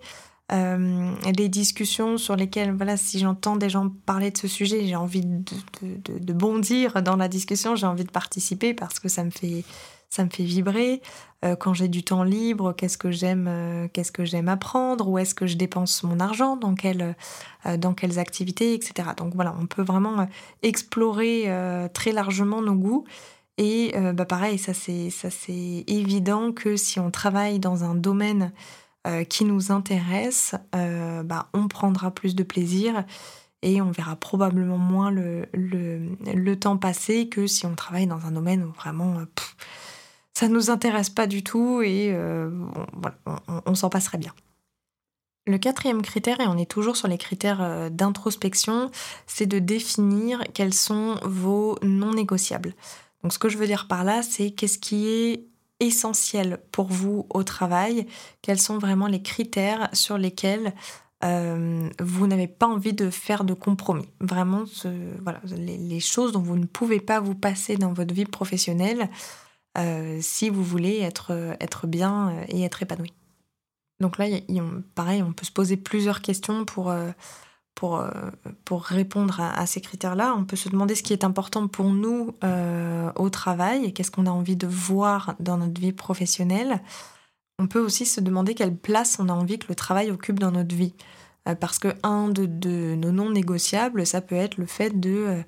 Euh, 0.52 1.16
les 1.38 1.48
discussions 1.48 2.18
sur 2.18 2.36
lesquelles, 2.36 2.74
voilà, 2.74 2.98
si 2.98 3.18
j'entends 3.18 3.56
des 3.56 3.70
gens 3.70 3.90
parler 4.06 4.30
de 4.30 4.38
ce 4.38 4.48
sujet, 4.48 4.86
j'ai 4.86 4.96
envie 4.96 5.24
de, 5.26 6.34
bondir 6.34 7.02
dans 7.02 7.16
la 7.16 7.30
discussion, 7.30 7.76
j'ai 7.76 7.88
envie 7.88 8.04
de 8.04 8.12
participer 8.12 8.74
parce 8.74 9.00
que 9.00 9.08
ça 9.08 9.24
me 9.24 9.30
fait, 9.30 9.64
ça 10.10 10.26
me 10.26 10.30
fait 10.30 10.44
vibrer. 10.44 11.02
Euh, 11.46 11.56
quand 11.56 11.74
j'ai 11.74 11.88
du 11.88 12.04
temps 12.04 12.24
libre, 12.24 12.74
qu'est-ce 12.74 12.98
que 12.98 13.10
j'aime, 13.10 13.48
euh, 13.48 13.88
qu'est-ce 13.94 14.12
que 14.12 14.26
j'aime 14.26 14.50
apprendre, 14.50 15.08
où 15.08 15.18
est-ce 15.18 15.34
que 15.34 15.48
je 15.48 15.56
dépense 15.56 16.04
mon 16.04 16.20
argent, 16.20 16.58
dans 16.58 16.76
dans 17.78 17.94
quelles 17.94 18.20
activités, 18.20 18.74
etc. 18.74 19.10
Donc 19.16 19.34
voilà, 19.36 19.56
on 19.60 19.66
peut 19.66 19.82
vraiment 19.82 20.28
explorer 20.62 21.50
très 21.94 22.12
largement 22.12 22.62
nos 22.62 22.76
goûts. 22.76 23.06
Et 23.58 23.94
bah 24.14 24.26
pareil, 24.26 24.58
ça 24.58 24.74
c'est, 24.74 25.10
ça 25.10 25.30
c'est 25.30 25.86
évident 25.88 26.52
que 26.52 26.76
si 26.76 27.00
on 27.00 27.12
travaille 27.12 27.60
dans 27.60 27.86
un 27.86 27.96
domaine 27.96 28.52
euh, 29.06 29.26
qui 29.26 29.44
nous 29.44 29.74
intéresse, 29.74 30.56
euh, 30.76 31.24
bah, 31.24 31.50
on 31.54 31.68
prendra 31.68 32.10
plus 32.10 32.36
de 32.36 32.44
plaisir 32.44 33.04
et 33.62 33.82
on 33.82 33.92
verra 33.92 34.16
probablement 34.16 34.78
moins 34.78 35.12
le, 35.12 35.46
le, 35.54 36.56
temps 36.56 36.78
passer 36.78 37.28
que 37.28 37.46
si 37.46 37.66
on 37.66 37.76
travaille 37.76 38.08
dans 38.08 38.26
un 38.26 38.32
domaine 38.32 38.64
où 38.64 38.72
vraiment 38.72 39.20
euh, 39.20 39.26
ça 40.34 40.48
ne 40.48 40.54
nous 40.54 40.70
intéresse 40.70 41.10
pas 41.10 41.28
du 41.28 41.44
tout 41.44 41.82
et 41.82 42.18
on, 43.66 43.76
s'en 43.76 43.90
passerait 43.90 44.18
bien. 44.18 44.34
Le 45.48 45.58
quatrième 45.58 46.02
critère, 46.02 46.40
et 46.40 46.48
on 46.48 46.58
est 46.58 46.72
toujours 46.72 46.96
sur 46.96 47.10
les 47.10 47.18
critères 47.18 47.92
d'introspection, 47.92 48.90
c'est 49.28 49.48
de 49.48 49.60
définir 49.60 50.42
quels 50.54 50.74
sont 50.74 51.20
vos 51.24 51.78
non 51.84 52.14
négociables. 52.14 52.74
Donc 53.22 53.34
ce 53.34 53.40
que 53.40 53.50
je 53.50 53.58
veux 53.58 53.68
dire 53.68 53.90
par 53.90 54.06
là, 54.06 54.24
c'est 54.24 54.52
qu'est-ce 54.52 54.80
qui 54.80 55.08
est 55.10 55.46
essentiel 55.80 56.60
pour 56.72 56.88
vous 56.88 57.28
au 57.30 57.44
travail? 57.44 58.08
Quels 58.42 58.60
sont 58.60 58.78
vraiment 58.78 59.08
les 59.08 59.22
critères 59.22 59.90
sur 59.94 60.18
lesquels 60.18 60.74
euh, 61.24 61.90
vous 62.00 62.28
n'avez 62.28 62.48
pas 62.48 62.68
envie 62.68 62.94
de 62.94 63.10
faire 63.10 63.44
de 63.44 63.54
compromis? 63.54 64.10
Vraiment, 64.20 64.64
voilà, 65.22 65.42
les, 65.46 66.00
choses 66.00 66.32
dont 66.32 66.42
vous 66.42 66.58
ne 66.58 66.66
pouvez 66.66 67.00
pas 67.00 67.20
vous 67.20 67.36
passer 67.36 67.78
dans 67.78 67.94
votre 67.94 68.14
vie 68.14 68.26
professionnelle 68.26 69.10
euh, 69.78 70.20
si 70.22 70.50
vous 70.50 70.64
voulez 70.64 71.00
être, 71.00 71.56
être 71.60 71.88
bien 71.88 72.44
et 72.48 72.64
être 72.64 72.84
épanoui. 72.84 73.14
Donc 74.00 74.18
là, 74.18 74.26
pareil, 74.96 75.24
on 75.24 75.34
peut 75.34 75.46
se 75.46 75.52
poser 75.52 75.78
plusieurs 75.78 76.22
questions 76.22 76.66
pour... 76.66 76.92
Euh, 76.92 77.12
pour, 77.76 77.98
euh, 77.98 78.10
pour 78.66 78.84
répondre 78.84 79.40
à, 79.40 79.66
ces 79.66 79.82
critères-là. 79.82 80.36
On 80.38 80.46
peut 80.46 80.56
se 80.56 80.70
demander 80.70 80.96
ce 80.96 81.04
qui 81.04 81.14
est 81.14 81.24
important 81.24 81.68
pour 81.68 81.90
nous 81.90 82.36
euh, 82.44 83.12
au 83.16 83.30
travail 83.30 83.86
et 83.86 83.94
qu'est-ce 83.94 84.12
qu'on 84.12 84.26
a 84.26 84.32
envie 84.32 84.56
de 84.56 84.68
voir 84.68 85.36
dans 85.40 85.58
notre 85.58 85.80
vie 85.80 85.94
professionnelle. 85.94 86.82
On 87.60 87.68
peut 87.68 87.80
aussi 87.80 88.06
se 88.06 88.22
demander 88.22 88.56
quelle 88.56 88.76
place 88.76 89.18
on 89.20 89.30
a 89.30 89.34
envie 89.34 89.60
que 89.60 89.68
le 89.70 89.76
travail 89.76 90.12
occupe 90.12 90.40
dans 90.40 90.52
notre 90.52 90.76
vie. 90.76 90.94
Euh, 91.48 91.56
parce 91.56 91.80
que 91.80 91.90
un 92.04 92.30
de, 92.30 92.96
nos 92.96 93.12
non 93.12 93.30
négociables, 93.32 94.06
ça 94.06 94.22
peut 94.22 94.36
être 94.36 94.58
le 94.58 94.66
fait 94.66 95.00
de 95.00 95.44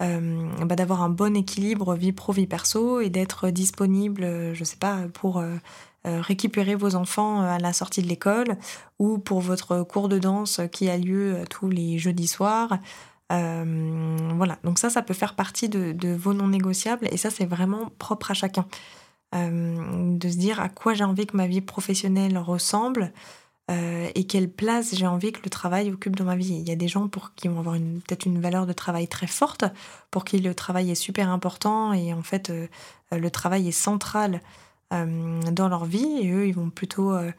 bah, 0.00 0.76
d'avoir 0.76 1.02
un 1.02 1.10
bon 1.10 1.36
équilibre 1.36 1.94
vie 1.94 2.12
pro 2.12 2.32
vie 2.32 2.46
perso 2.46 3.00
et 3.00 3.10
d'être 3.10 3.50
disponible, 3.50 4.54
je 4.54 4.64
sais 4.64 4.78
pas, 4.78 5.00
pour 5.12 5.44
récupérer 6.04 6.74
vos 6.74 6.94
enfants 6.94 7.42
euh, 7.42 7.46
à 7.46 7.58
la 7.58 7.72
sortie 7.72 8.00
de 8.00 8.08
l'école 8.08 8.56
ou 8.98 9.18
pour 9.18 9.40
votre 9.40 9.82
cours 9.82 10.08
de 10.08 10.18
danse 10.18 10.60
qui 10.72 10.88
a 10.88 10.96
lieu 10.96 11.34
euh, 11.34 11.44
tous 11.48 11.68
les 11.68 11.98
jeudis 11.98 12.28
soirs. 12.28 12.78
voilà, 13.28 14.58
donc 14.64 14.78
ça, 14.78 14.90
ça 14.90 15.02
peut 15.02 15.14
faire 15.14 15.34
partie 15.34 15.68
de, 15.68 16.14
vos 16.14 16.32
non 16.32 16.48
négociables 16.48 17.06
et 17.12 17.16
ça, 17.16 17.30
c'est 17.30 17.46
vraiment 17.46 17.90
propre 17.98 18.30
à 18.30 18.34
chacun. 18.34 18.66
de 19.32 20.28
se 20.28 20.36
dire 20.36 20.58
à 20.58 20.68
quoi 20.68 20.94
j'ai 20.94 21.04
envie 21.04 21.26
que 21.26 21.36
ma 21.36 21.46
vie 21.46 21.60
professionnelle 21.60 22.36
ressemble 22.38 23.12
et 23.68 24.26
quelle 24.26 24.50
place 24.50 24.96
j'ai 24.96 25.06
envie 25.06 25.30
que 25.30 25.42
le 25.44 25.50
travail 25.50 25.92
occupe 25.92 26.16
dans 26.16 26.24
ma 26.24 26.34
vie. 26.34 26.54
Il 26.54 26.68
y 26.68 26.72
a 26.72 26.76
des 26.76 26.88
gens 26.88 27.06
pour 27.06 27.32
qui 27.36 27.46
vont 27.46 27.60
avoir 27.60 27.76
peut-être 27.76 28.26
une 28.26 28.40
valeur 28.40 28.66
de 28.66 28.72
travail 28.72 29.06
très 29.06 29.28
forte, 29.28 29.64
pour 30.10 30.24
qui 30.24 30.40
le 30.40 30.52
travail 30.52 30.90
est 30.90 30.96
super 30.96 31.30
important 31.30 31.92
et 31.92 32.12
en 32.12 32.24
fait 32.24 32.52
le 33.12 33.30
travail 33.30 33.68
est 33.68 33.82
central 33.88 34.34
euh, 34.34 34.38
dans 34.90 35.68
leur 35.68 35.84
vie 35.84 36.18
et 36.20 36.32
eux, 36.32 36.46
ils 36.46 36.54
vont 36.54 36.70
plutôt 36.70 37.12
euh, 37.12 37.30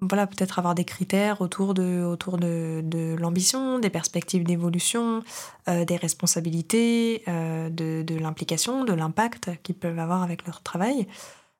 voilà, 0.00 0.26
peut-être 0.26 0.58
avoir 0.58 0.74
des 0.74 0.84
critères 0.84 1.40
autour 1.40 1.72
de, 1.72 2.02
autour 2.02 2.36
de, 2.36 3.16
l'ambition, 3.18 3.78
des 3.78 3.90
perspectives 3.90 4.44
d'évolution, 4.44 5.22
euh, 5.68 5.84
des 5.84 5.96
responsabilités, 5.96 7.22
de, 7.26 8.18
l'implication, 8.18 8.84
de 8.84 8.92
l'impact 8.92 9.50
qu'ils 9.62 9.76
peuvent 9.76 9.98
avoir 9.98 10.22
avec 10.22 10.46
leur 10.46 10.62
travail. 10.62 11.06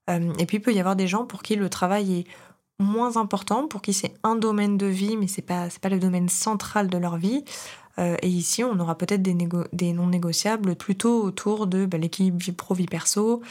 et 0.09 0.47
puis 0.47 0.59
il 0.59 0.61
peut 0.61 0.75
y 0.75 0.81
avoir 0.81 0.97
des 0.97 1.07
gens 1.07 1.25
pour 1.25 1.43
qui 1.43 1.57
le 1.57 1.71
travail 1.71 2.21
est 2.21 2.27
moins 2.79 3.17
important, 3.17 3.69
pour 3.69 3.83
qui 3.83 3.93
c'est 3.93 4.15
un 4.25 4.35
domaine 4.35 4.77
de 4.77 4.87
vie, 4.87 5.17
mais 5.17 5.29
c'est 5.29 5.43
pas, 5.43 5.69
pas 5.81 5.89
le 5.89 6.01
domaine 6.01 6.29
central 6.29 6.89
de 6.89 6.99
leur 6.99 7.17
vie. 7.17 7.45
Euh, 7.99 8.17
et 8.23 8.29
ici, 8.29 8.65
on 8.65 8.79
aura 8.81 8.97
peut-être 8.97 9.23
des, 9.23 9.93
non 9.93 10.07
négociables 10.07 10.75
plutôt 10.77 11.23
autour 11.23 11.67
de 11.67 11.87
bah, 11.87 11.99
l'équilibre 11.99 12.39
vie 12.39 12.53
pro-vie 12.53 12.87
perso, 12.87 13.43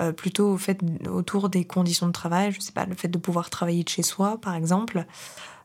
euh, 0.00 0.12
plutôt 0.12 0.52
au 0.52 0.58
fait, 0.58 0.80
autour 1.08 1.48
des 1.48 1.64
conditions 1.64 2.06
de 2.06 2.12
travail, 2.12 2.52
je 2.52 2.60
sais 2.60 2.72
pas, 2.72 2.86
le 2.86 2.94
fait 2.94 3.08
de 3.08 3.18
pouvoir 3.18 3.50
travailler 3.50 3.84
de 3.84 3.88
chez 3.88 4.02
soi, 4.02 4.38
par 4.40 4.54
exemple, 4.54 5.06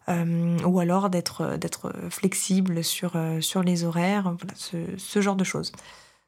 euh, 0.10 0.58
ou 0.66 0.80
alors 0.80 1.10
d'être, 1.10 1.94
flexible 2.10 2.84
sur, 2.84 3.18
les 3.64 3.84
horaires, 3.84 4.36
voilà, 4.38 4.54
ce, 4.56 5.22
genre 5.22 5.36
de 5.36 5.44
choses. 5.44 5.72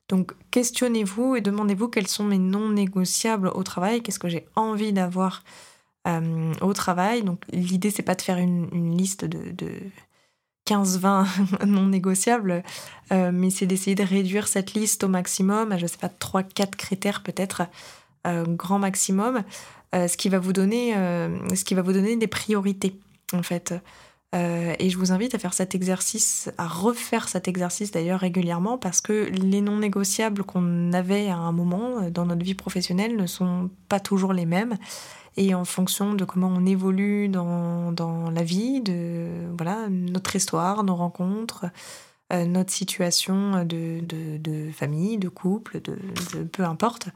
Donc 0.09 0.33
questionnez-vous 0.49 1.35
et 1.35 1.41
demandez-vous 1.41 1.87
quels 1.87 2.07
sont 2.07 2.23
mes 2.23 2.39
non 2.39 2.69
négociables 2.69 3.49
au 3.49 3.61
travail, 3.61 4.01
qu'est-ce 4.01 4.17
que 4.17 4.29
j'ai 4.29 4.47
envie 4.55 4.91
d'avoir 4.91 5.43
au 6.61 6.73
travail. 6.73 7.21
Donc 7.21 7.43
l'idée 7.51 7.91
c'est 7.91 8.01
pas 8.01 8.15
de 8.15 8.23
faire 8.23 8.39
une, 8.39 8.97
liste 8.97 9.25
de 9.25 9.53
15-20 10.69 11.25
non 11.65 11.87
négociables, 11.87 12.63
euh, 13.11 13.31
mais 13.33 13.49
c'est 13.49 13.65
d'essayer 13.65 13.95
de 13.95 14.03
réduire 14.03 14.47
cette 14.47 14.73
liste 14.73 15.03
au 15.03 15.07
maximum, 15.07 15.71
à 15.71 15.77
je 15.77 15.87
sais 15.87 15.97
pas, 15.97 16.09
3-4 16.09 16.75
critères 16.75 17.23
peut-être, 17.23 17.63
euh, 18.27 18.45
grand 18.45 18.79
maximum, 18.79 19.43
euh, 19.95 20.07
ce, 20.07 20.17
qui 20.17 20.29
va 20.29 20.39
vous 20.39 20.53
donner, 20.53 20.93
ce 20.93 21.63
qui 21.63 21.73
va 21.73 21.81
vous 21.81 21.93
donner 21.93 22.15
des 22.15 22.27
priorités 22.27 22.99
en 23.33 23.41
fait. 23.43 23.73
et 24.33 24.89
je 24.89 24.97
vous 24.97 25.11
invite 25.11 25.33
à 25.33 25.39
faire 25.39 25.55
cet 25.55 25.73
exercice, 25.73 26.51
à 26.59 26.67
refaire 26.67 27.27
cet 27.27 27.47
exercice 27.47 27.89
d'ailleurs 27.89 28.19
régulièrement 28.19 28.77
parce 28.77 29.01
que 29.01 29.29
les 29.31 29.61
non 29.61 29.79
négociables 29.79 30.43
qu'on 30.43 30.93
avait 30.93 31.29
à 31.29 31.37
un 31.37 31.51
moment 31.51 32.09
dans 32.11 32.27
notre 32.27 32.45
vie 32.45 32.53
professionnelle 32.53 33.15
ne 33.15 33.25
sont 33.25 33.71
pas 33.87 33.99
toujours 33.99 34.33
les 34.33 34.45
mêmes 34.45 34.77
et 35.39 35.55
en 35.55 35.63
fonction 35.63 36.13
de 36.13 36.25
comment 36.25 36.49
on 36.53 36.65
évolue 36.65 37.29
dans, 37.29 37.93
dans 37.93 38.29
la 38.29 38.43
vie, 38.43 38.81
de 38.81 39.25
voilà, 39.55 39.87
notre 39.89 40.35
histoire, 40.35 40.83
nos 40.83 40.97
rencontres, 40.97 41.65
euh, 42.33 42.45
notre 42.45 42.73
situation 42.73 43.63
de, 43.63 44.01
de, 44.01 44.69
famille, 44.73 45.17
de 45.17 45.29
couple, 45.29 45.79
de, 45.81 45.97
peu 46.51 46.65
importe, 46.65 47.07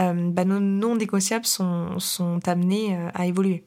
euh, 0.00 0.30
bah, 0.30 0.46
nos 0.46 0.60
non 0.60 0.96
négociables 0.96 1.44
sont, 1.44 1.98
sont 1.98 2.40
amenés 2.48 2.96
euh, 2.96 3.10
à 3.12 3.26
évoluer. 3.26 3.66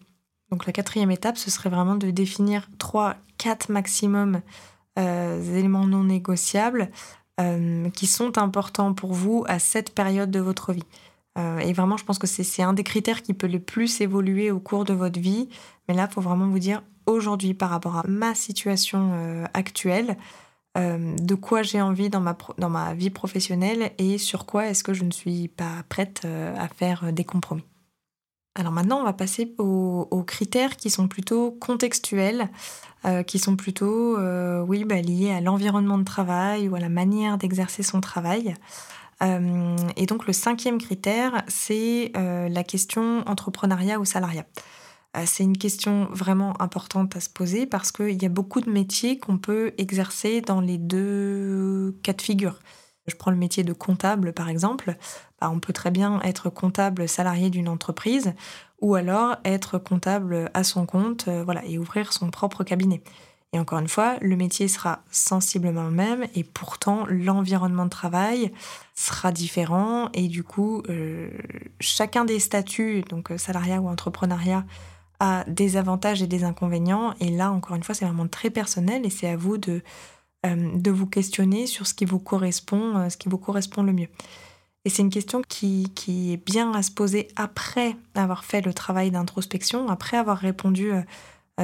Donc 0.49 0.65
la 0.65 0.73
quatrième 0.73 1.11
étape, 1.11 1.37
ce 1.37 1.51
serait 1.51 1.69
vraiment 1.69 1.95
de 1.95 2.09
définir 2.09 2.67
trois, 2.79 3.15
quatre 3.37 3.69
maximum 3.69 4.41
éléments 4.97 5.85
non 5.85 6.05
négociables 6.05 6.89
qui 7.93 8.07
sont 8.07 8.37
importants 8.37 8.93
pour 8.93 9.11
vous 9.11 9.43
à 9.45 9.59
cette 9.59 9.93
période 9.93 10.31
de 10.31 10.39
votre 10.39 10.71
vie. 10.71 10.85
Et 11.37 11.73
vraiment, 11.73 11.97
je 11.97 12.05
pense 12.05 12.17
que 12.17 12.27
c'est 12.27 12.63
un 12.63 12.71
des 12.71 12.83
critères 12.83 13.21
qui 13.21 13.33
peut 13.33 13.47
le 13.47 13.59
plus 13.59 13.99
évoluer 13.99 14.51
au 14.51 14.59
cours 14.59 14.85
de 14.85 14.93
votre 14.93 15.19
vie. 15.19 15.49
Mais 15.87 15.93
là, 15.93 16.07
il 16.09 16.13
faut 16.13 16.21
vraiment 16.21 16.47
vous 16.47 16.59
dire, 16.59 16.81
aujourd'hui 17.05 17.53
par 17.53 17.69
rapport 17.69 17.97
à 17.97 18.03
ma 18.07 18.35
situation 18.35 19.11
euh, 19.13 19.45
actuelle, 19.53 20.17
euh, 20.77 21.15
de 21.15 21.35
quoi 21.35 21.63
j'ai 21.63 21.81
envie 21.81 22.09
dans 22.09 22.19
ma, 22.19 22.37
dans 22.57 22.69
ma 22.69 22.93
vie 22.93 23.09
professionnelle 23.09 23.91
et 23.97 24.17
sur 24.17 24.45
quoi 24.45 24.67
est-ce 24.67 24.83
que 24.83 24.93
je 24.93 25.05
ne 25.05 25.11
suis 25.11 25.47
pas 25.47 25.83
prête 25.87 26.23
euh, 26.25 26.53
à 26.57 26.67
faire 26.67 27.13
des 27.13 27.23
compromis. 27.23 27.63
Alors 28.57 28.71
maintenant, 28.71 28.99
on 29.01 29.03
va 29.03 29.13
passer 29.13 29.53
aux, 29.57 30.23
critères 30.25 30.77
qui 30.77 30.89
sont 30.89 31.09
plutôt 31.09 31.51
contextuels, 31.51 32.49
qui 33.27 33.37
sont 33.37 33.57
plutôt 33.57 34.17
oui, 34.63 34.85
bah, 34.85 35.01
liés 35.01 35.31
à 35.31 35.41
l'environnement 35.41 35.97
de 35.97 36.05
travail 36.05 36.69
ou 36.69 36.75
à 36.75 36.79
la 36.79 36.87
manière 36.87 37.37
d'exercer 37.37 37.83
son 37.83 37.99
travail. 37.99 38.55
Et 39.21 40.05
donc 40.05 40.27
le 40.27 40.33
cinquième 40.33 40.77
critère, 40.77 41.43
c'est 41.47 42.11
la 42.15 42.63
question 42.63 43.23
entrepreneuriat 43.27 43.99
ou 43.99 44.05
salariat. 44.05 44.45
Euh, 45.15 45.23
c'est 45.25 45.43
une 45.43 45.57
question 45.57 46.07
vraiment 46.11 46.59
importante 46.61 47.15
à 47.15 47.19
se 47.19 47.29
poser 47.29 47.65
parce 47.65 47.91
qu'il 47.91 48.21
y 48.21 48.25
a 48.25 48.29
beaucoup 48.29 48.61
de 48.61 48.69
métiers 48.69 49.17
qu'on 49.17 49.37
peut 49.37 49.73
exercer 49.77 50.41
dans 50.41 50.61
les 50.61 50.77
deux 50.77 51.97
cas 52.03 52.13
de 52.13 52.21
figure. 52.21 52.59
Je 53.07 53.15
prends 53.15 53.31
le 53.31 53.37
métier 53.37 53.63
de 53.63 53.73
comptable 53.73 54.33
par 54.33 54.49
exemple. 54.49 54.95
Bah, 55.39 55.49
on 55.51 55.59
peut 55.59 55.73
très 55.73 55.91
bien 55.91 56.21
être 56.21 56.49
comptable 56.49 57.07
salarié 57.07 57.49
d'une 57.49 57.69
entreprise 57.69 58.33
ou 58.81 58.95
alors 58.95 59.37
être 59.45 59.77
comptable 59.77 60.49
à 60.53 60.63
son 60.63 60.85
compte 60.85 61.27
euh, 61.27 61.43
voilà, 61.43 61.63
et 61.65 61.77
ouvrir 61.77 62.11
son 62.13 62.29
propre 62.29 62.63
cabinet. 62.63 63.01
Et 63.55 63.59
encore 63.59 63.79
une 63.79 63.87
fois, 63.87 64.17
le 64.19 64.35
métier 64.35 64.67
sera 64.67 64.99
sensiblement 65.11 65.85
le 65.85 65.91
même 65.91 66.25
et 66.35 66.43
pourtant 66.43 67.05
l'environnement 67.07 67.85
de 67.85 67.89
travail 67.89 68.51
sera 68.95 69.31
différent 69.31 70.09
et 70.13 70.27
du 70.27 70.43
coup, 70.43 70.83
euh, 70.89 71.29
chacun 71.79 72.25
des 72.25 72.41
statuts, 72.41 73.05
donc 73.07 73.31
salariat 73.37 73.79
ou 73.79 73.87
entrepreneuriat, 73.87 74.65
a 75.21 75.45
des 75.47 75.77
avantages 75.77 76.21
et 76.21 76.27
des 76.27 76.43
inconvénients. 76.43 77.13
Et 77.21 77.29
là, 77.29 77.49
encore 77.49 77.77
une 77.77 77.83
fois, 77.83 77.95
c'est 77.95 78.03
vraiment 78.03 78.27
très 78.27 78.49
personnel 78.49 79.05
et 79.05 79.09
c'est 79.09 79.29
à 79.29 79.37
vous 79.37 79.57
de, 79.57 79.81
euh, 80.45 80.71
de 80.75 80.91
vous 80.91 81.07
questionner 81.07 81.65
sur 81.65 81.87
ce 81.87 81.93
qui 81.93 82.03
vous 82.03 82.19
correspond, 82.19 82.97
euh, 82.97 83.07
le 83.07 83.93
mieux. 83.93 84.09
Et 84.83 84.89
c'est 84.89 85.01
une 85.01 85.09
question 85.09 85.41
qui, 85.47 85.93
qui, 85.95 86.33
est 86.33 86.45
bien 86.45 86.73
à 86.73 86.83
se 86.83 86.91
poser 86.91 87.29
après 87.37 87.95
avoir 88.15 88.43
fait 88.43 88.59
le 88.59 88.73
travail 88.73 89.11
d'introspection, 89.11 89.87
après 89.87 90.17
avoir 90.17 90.39
répondu 90.39 90.91
euh, 90.91 91.03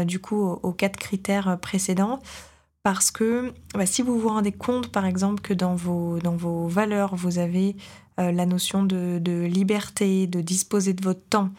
du 0.06 0.19
coup 0.19 0.41
aux, 0.41 0.73
quatre 0.73 0.97
critères 0.97 1.60
précédents. 1.60 2.19
Parce 2.84 3.12
que 3.12 3.54
bah, 3.75 3.86
si 3.86 4.01
vous 4.01 4.19
vous 4.19 4.30
rendez 4.30 4.51
compte, 4.51 4.91
par 4.91 5.06
exemple, 5.06 5.41
que 5.41 5.54
dans 5.54 5.75
vos, 5.75 6.19
dans 6.19 6.36
vos 6.36 6.67
valeurs, 6.67 7.15
vous 7.15 7.38
avez 7.38 7.75
la 8.17 8.45
notion 8.45 8.84
de, 8.84 9.19
de 9.19 9.43
liberté, 9.43 10.27
de 10.27 10.41
disposer 10.41 10.93
de 10.93 11.04
votre 11.04 11.23
temps, 11.30 11.49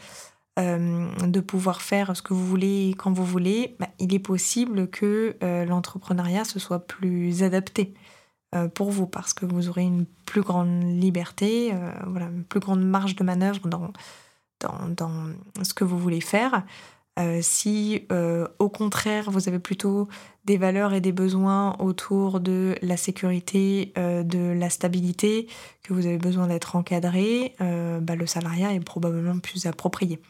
euh, 0.59 1.09
de 1.27 1.41
pouvoir 1.41 1.81
faire 1.81 2.15
ce 2.15 2.21
que 2.21 2.35
vous 2.35 2.47
voulez 2.47 2.95
quand 2.99 3.11
vous 3.11 3.25
voulez, 3.25 3.75
bah, 3.81 3.89
il 3.99 4.13
est 4.13 4.19
possible 4.19 4.87
que 4.89 5.35
euh, 5.43 5.65
l'entrepreneuriat 5.65 6.45
se 6.45 6.59
soit 6.59 6.87
plus 6.87 7.43
adapté 7.43 7.95
euh, 8.55 8.69
pour 8.69 8.91
vous 8.91 9.07
parce 9.07 9.33
que 9.33 9.47
vous 9.47 9.71
aurez 9.71 9.85
une 9.85 10.05
plus 10.27 10.43
grande 10.43 10.83
liberté, 10.83 11.73
voilà, 12.07 12.27
une 12.27 12.45
plus 12.45 12.61
grande 12.61 12.85
marge 12.85 13.17
de 13.17 13.25
manœuvre 13.25 13.67
dans, 13.67 13.93
dans, 14.61 14.89
dans 14.95 15.33
ce 15.63 15.73
que 15.73 15.85
vous 15.85 15.99
voulez 15.99 16.21
faire. 16.21 16.65
Si 17.41 18.07
au 18.59 18.69
contraire 18.69 19.31
vous 19.31 19.49
avez 19.49 19.59
plutôt 19.59 20.09
des 20.45 20.57
valeurs 20.57 20.95
et 20.95 21.01
des 21.01 21.13
besoins 21.13 21.77
autour 21.79 22.41
de 22.41 22.75
la 22.83 22.97
sécurité, 22.97 23.93
de 23.97 24.53
la 24.53 24.71
stabilité, 24.71 25.47
que 25.83 25.93
vous 25.93 26.07
avez 26.07 26.19
besoin 26.19 26.47
d'être 26.47 26.75
encadré, 26.75 27.55
bah, 27.59 28.17
le 28.17 28.27
salariat 28.27 28.73
est 28.73 28.81
probablement 28.81 29.39
plus 29.39 29.67
approprié. 29.67 30.21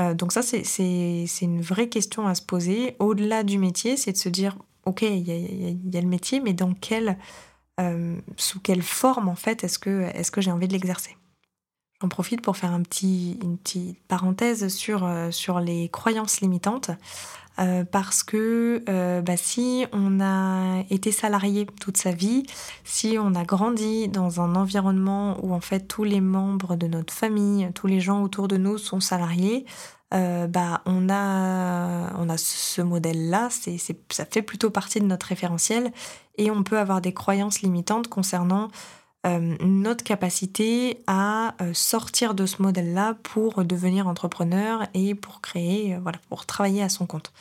Euh, 0.00 0.14
donc 0.14 0.32
ça, 0.32 0.42
c'est 0.42 1.26
une 1.42 1.60
vraie 1.60 1.88
question 1.88 2.26
à 2.26 2.34
se 2.34 2.42
poser. 2.42 2.96
Au-delà 2.98 3.42
du 3.42 3.58
métier, 3.58 3.96
c'est 3.96 4.12
de 4.12 4.16
se 4.16 4.28
dire, 4.28 4.56
OK, 4.84 5.02
il 5.02 5.28
y, 5.28 5.96
a, 5.96 6.00
le 6.00 6.08
métier, 6.08 6.40
mais 6.40 6.52
dans 6.52 6.74
quelle, 6.74 7.18
euh, 7.80 8.16
sous 8.36 8.60
quelle 8.60 8.82
forme, 8.82 9.28
en 9.28 9.34
fait, 9.34 9.64
est-ce 9.64 9.78
que, 9.78 10.02
est 10.14 10.30
que 10.30 10.40
j'ai 10.40 10.52
envie 10.52 10.68
de 10.68 10.72
l'exercer? 10.72 11.16
J'en 12.00 12.08
profite 12.08 12.42
pour 12.42 12.56
faire 12.56 12.72
un 12.72 12.82
petit, 12.82 13.36
une 13.42 13.58
petite 13.58 13.98
parenthèse 14.06 14.68
sur, 14.68 15.04
euh, 15.04 15.30
les 15.60 15.88
croyances 15.88 16.40
limitantes. 16.40 16.90
Euh, 17.58 17.82
parce 17.82 18.22
que 18.22 18.84
euh, 18.88 19.20
bah, 19.20 19.36
si 19.36 19.84
on 19.92 20.20
a 20.20 20.84
été 20.90 21.10
salarié 21.10 21.66
toute 21.80 21.96
sa 21.96 22.12
vie, 22.12 22.44
si 22.84 23.16
on 23.20 23.34
a 23.34 23.42
grandi 23.42 24.06
dans 24.06 24.40
un 24.40 24.54
environnement 24.54 25.44
où 25.44 25.52
en 25.52 25.58
fait 25.58 25.88
tous 25.88 26.04
les 26.04 26.20
membres 26.20 26.76
de 26.76 26.86
notre 26.86 27.12
famille, 27.12 27.68
tous 27.74 27.88
les 27.88 27.98
gens 27.98 28.22
autour 28.22 28.46
de 28.46 28.56
nous 28.56 28.78
sont 28.78 29.00
salariés, 29.00 29.66
bah 30.12 30.80
on 30.86 31.10
a 31.10 32.14
on 32.16 32.30
a 32.30 32.38
ce 32.38 32.80
modèle 32.80 33.28
là, 33.28 33.48
c'est 33.50 33.76
ça 34.08 34.24
fait 34.24 34.40
plutôt 34.40 34.70
partie 34.70 35.00
de 35.00 35.04
notre 35.04 35.26
référentiel 35.26 35.92
et 36.38 36.50
on 36.50 36.62
peut 36.62 36.78
avoir 36.78 37.00
des 37.00 37.12
croyances 37.12 37.60
limitantes 37.60 38.08
concernant 38.08 38.68
notre 39.24 40.04
capacité 40.04 41.02
à 41.06 41.54
sortir 41.72 42.34
de 42.34 42.46
ce 42.46 42.62
modèle-là 42.62 43.14
pour 43.22 43.64
devenir 43.64 44.06
entrepreneur 44.06 44.86
et 44.94 45.14
pour 45.14 45.40
créer, 45.40 45.98
voilà, 46.02 46.18
pour 46.28 46.46
travailler 46.46 46.82
à 46.82 46.88
son 46.88 47.06
compte. 47.06 47.32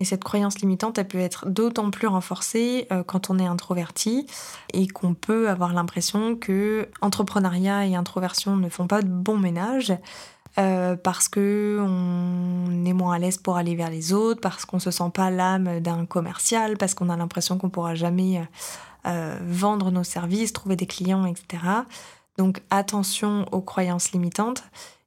Et 0.00 0.04
cette 0.04 0.24
croyance 0.24 0.58
limitante, 0.58 0.98
elle 0.98 1.08
peut 1.08 1.18
être 1.18 1.48
d'autant 1.48 1.90
plus 1.90 2.08
renforcée 2.08 2.88
quand 3.06 3.30
on 3.30 3.38
est 3.38 3.46
introverti 3.46 4.26
et 4.72 4.88
qu'on 4.88 5.14
peut 5.14 5.48
avoir 5.48 5.72
l'impression 5.72 6.36
que 6.36 6.88
entrepreneuriat 7.00 7.86
et 7.86 7.94
introversion 7.94 8.56
ne 8.56 8.68
font 8.68 8.86
pas 8.86 9.02
de 9.02 9.08
bon 9.08 9.38
ménage. 9.38 9.92
parce 10.54 11.28
que 11.28 11.78
on 11.80 12.84
est 12.84 12.92
moins 12.92 13.14
à 13.14 13.18
l'aise 13.18 13.38
pour 13.38 13.56
aller 13.56 13.74
vers 13.74 13.90
les 13.90 14.12
autres, 14.12 14.40
parce 14.40 14.64
qu'on 14.64 14.78
se 14.78 14.90
sent 14.90 15.10
pas 15.14 15.30
l'âme 15.30 15.80
d'un 15.80 16.04
commercial, 16.06 16.76
parce 16.76 16.94
qu'on 16.94 17.08
a 17.08 17.16
l'impression 17.16 17.58
qu'on 17.58 17.70
pourra 17.70 17.94
jamais 17.94 18.42
euh, 19.06 19.38
vendre 19.42 19.90
nos 19.90 20.04
services, 20.04 20.52
trouver 20.52 20.76
des 20.76 20.86
clients, 20.86 21.26
etc. 21.26 21.62
Donc 22.38 22.62
attention 22.70 23.46
aux 23.52 23.60
croyances 23.60 24.12
limitantes. 24.12 24.64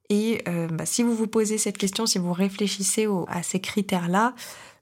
Et 0.08 0.42
euh, 0.48 0.68
bah, 0.68 0.86
si 0.86 1.02
vous 1.02 1.14
vous 1.14 1.26
posez 1.26 1.58
cette 1.58 1.78
question, 1.78 2.06
si 2.06 2.18
vous 2.18 2.32
réfléchissez 2.32 3.08
à 3.28 3.42
ces 3.42 3.60
critères-là, 3.60 4.34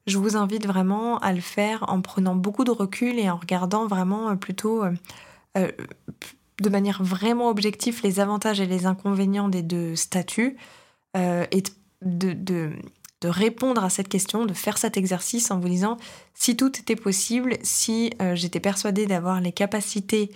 je 0.07 0.19
vous 0.19 0.37
invite 0.37 0.67
vraiment 0.67 1.19
à 1.19 1.33
le 1.33 1.41
faire 1.41 1.85
en 1.89 2.01
prenant 2.03 2.35
beaucoup 2.35 2.65
de 2.65 2.71
recul 2.71 3.19
et 3.19 3.31
en 3.31 3.37
regardant 3.37 3.87
vraiment 3.87 4.31
euh, 4.31 4.35
plutôt 4.35 4.83
de 5.55 6.69
manière 6.69 7.03
vraiment 7.03 7.49
objective 7.49 8.01
les 8.03 8.19
avantages 8.19 8.61
et 8.61 8.67
les 8.67 8.87
inconvénients 8.87 9.49
des 9.49 9.63
deux 9.63 9.95
statuts 9.95 10.57
et 11.15 11.63
de, 12.03 12.33
de 12.33 12.73
répondre 13.29 13.83
à 13.85 13.91
cette 13.91 14.09
question, 14.09 14.47
de 14.47 14.55
faire 14.55 14.79
cet 14.79 14.97
exercice 14.97 15.51
en 15.51 15.59
vous 15.59 15.69
disant 15.69 15.97
si 16.35 16.57
tout 16.57 16.79
était 16.79 16.97
possible, 16.97 17.57
si 17.63 18.13
euh, 18.21 18.35
j'étais 18.35 18.61
persuadée 18.61 19.07
d'avoir 19.07 19.41
les 19.41 19.53
capacités 19.53 20.31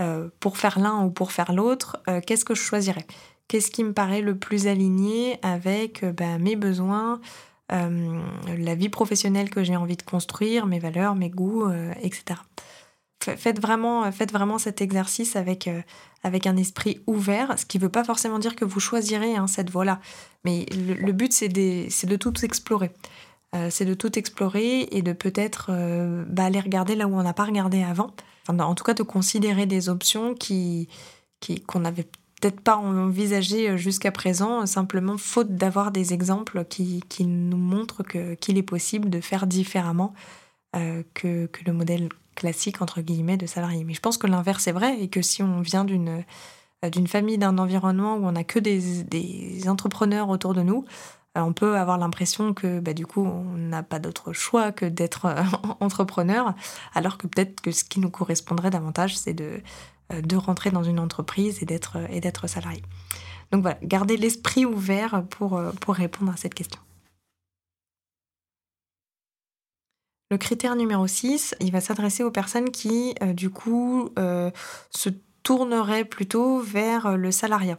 euh, 0.00 0.28
pour 0.40 0.56
faire 0.56 0.78
l'un 0.78 1.04
ou 1.04 1.10
pour 1.10 1.32
faire 1.32 1.52
l'autre, 1.52 1.98
euh, 2.08 2.20
qu'est-ce 2.24 2.44
que 2.44 2.54
je 2.54 2.62
choisirais? 2.62 3.06
Qu'est-ce 3.48 3.70
qui 3.70 3.84
me 3.84 3.92
paraît 3.92 4.22
le 4.22 4.36
plus 4.36 4.66
aligné 4.66 5.38
avec 5.42 6.04
bah, 6.04 6.38
mes 6.38 6.56
besoins, 6.56 7.20
la 7.68 8.74
vie 8.74 8.88
professionnelle 8.88 9.50
que 9.50 9.62
j'ai 9.62 9.76
envie 9.76 9.96
de 9.96 10.02
construire, 10.02 10.64
mes 10.64 10.78
valeurs, 10.78 11.14
mes 11.14 11.28
goûts, 11.28 11.70
etc 12.00 12.36
faites 13.36 13.60
vraiment, 13.60 14.10
faites 14.12 14.32
vraiment 14.32 14.58
cet 14.58 14.80
exercice 14.80 15.36
avec, 15.36 15.68
euh, 15.68 15.80
avec 16.22 16.46
un 16.46 16.56
esprit 16.56 17.00
ouvert, 17.06 17.58
ce 17.58 17.66
qui 17.66 17.78
ne 17.78 17.82
veut 17.82 17.88
pas 17.88 18.04
forcément 18.04 18.38
dire 18.38 18.56
que 18.56 18.64
vous 18.64 18.80
choisirez 18.80 19.36
hein, 19.36 19.46
cette 19.46 19.70
voie-là. 19.70 20.00
Mais 20.44 20.66
le, 20.72 21.12
but, 21.12 21.32
c'est 21.32 21.48
de 21.48 22.16
tout 22.16 22.44
explorer. 22.44 22.90
Euh, 23.54 23.68
c'est 23.70 23.84
de 23.84 23.94
tout 23.94 24.18
explorer 24.18 24.88
et 24.90 25.02
de 25.02 25.12
peut-être 25.12 25.68
euh, 25.70 26.24
bah, 26.28 26.44
aller 26.44 26.60
regarder 26.60 26.96
là 26.96 27.06
où 27.06 27.14
on 27.14 27.22
n'a 27.22 27.34
pas 27.34 27.44
regardé 27.44 27.82
avant. 27.82 28.10
en 28.48 28.74
tout 28.74 28.84
cas, 28.84 28.94
de 28.94 29.02
considérer 29.02 29.66
des 29.66 29.88
options 29.88 30.34
qui, 30.34 30.88
qu'on 31.66 31.80
n'avait 31.80 32.08
peut-être 32.40 32.60
pas 32.60 32.76
envisagées 32.76 33.78
jusqu'à 33.78 34.10
présent, 34.10 34.66
simplement 34.66 35.16
faute 35.16 35.54
d'avoir 35.54 35.92
des 35.92 36.12
exemples 36.12 36.64
qui, 36.64 37.02
qui 37.08 37.24
nous 37.24 37.56
montrent 37.56 38.02
qu'il 38.02 38.58
est 38.58 38.62
possible 38.62 39.08
de 39.08 39.20
faire 39.20 39.46
différemment 39.46 40.14
que, 40.72 41.46
que 41.46 41.64
le 41.64 41.72
modèle 41.72 42.08
classique, 42.34 42.82
entre 42.82 43.00
guillemets, 43.00 43.36
de 43.36 43.46
salarié. 43.46 43.84
Mais 43.84 43.94
je 43.94 44.00
pense 44.00 44.18
que 44.18 44.26
l'inverse 44.26 44.66
est 44.66 44.72
vrai 44.72 45.00
et 45.00 45.08
que 45.08 45.22
si 45.22 45.42
on 45.42 45.60
vient 45.60 45.84
d'une 45.84 46.24
euh, 46.84 46.90
d'une 46.90 47.06
famille, 47.06 47.38
d'un 47.38 47.58
environnement 47.58 48.16
où 48.16 48.26
on 48.26 48.32
n'a 48.32 48.44
que 48.44 48.58
des, 48.58 49.02
des, 49.04 49.68
entrepreneurs 49.68 50.28
autour 50.28 50.54
de 50.54 50.62
nous, 50.62 50.84
euh, 51.36 51.40
on 51.40 51.52
peut 51.52 51.76
avoir 51.76 51.98
l'impression 51.98 52.54
que 52.54 52.80
bah, 52.80 52.92
du 52.92 53.06
coup, 53.06 53.24
on 53.24 53.56
n'a 53.56 53.82
pas 53.82 53.98
d'autre 53.98 54.32
choix 54.32 54.72
que 54.72 54.86
d'être 54.86 55.26
euh, 55.26 55.42
entrepreneur, 55.80 56.54
alors 56.94 57.18
que 57.18 57.26
peut-être 57.26 57.60
que 57.60 57.70
ce 57.70 57.84
qui 57.84 58.00
nous 58.00 58.10
correspondrait 58.10 58.70
davantage, 58.70 59.16
c'est 59.16 59.34
de, 59.34 59.60
de 60.10 60.36
rentrer 60.36 60.70
dans 60.70 60.82
une 60.82 61.00
entreprise 61.00 61.62
et 61.62 61.66
d'être, 61.66 62.46
salarié. 62.46 62.82
Donc 63.52 63.62
voilà, 63.62 63.78
garder 63.82 64.16
l'esprit 64.16 64.64
ouvert 64.64 65.24
pour, 65.30 65.60
pour 65.80 65.94
répondre 65.94 66.32
à 66.32 66.36
cette 66.36 66.54
question. 66.54 66.80
Le 70.30 70.38
critère 70.38 70.74
numéro 70.74 71.06
6, 71.06 71.54
il 71.60 71.70
va 71.70 71.80
s'adresser 71.80 72.24
aux 72.24 72.30
personnes 72.30 72.70
qui, 72.70 73.14
du 73.34 73.50
coup, 73.50 74.08
se 74.16 75.10
tourneraient 75.42 76.04
plutôt 76.04 76.58
vers 76.60 77.16
le 77.16 77.30
salariat. 77.30 77.78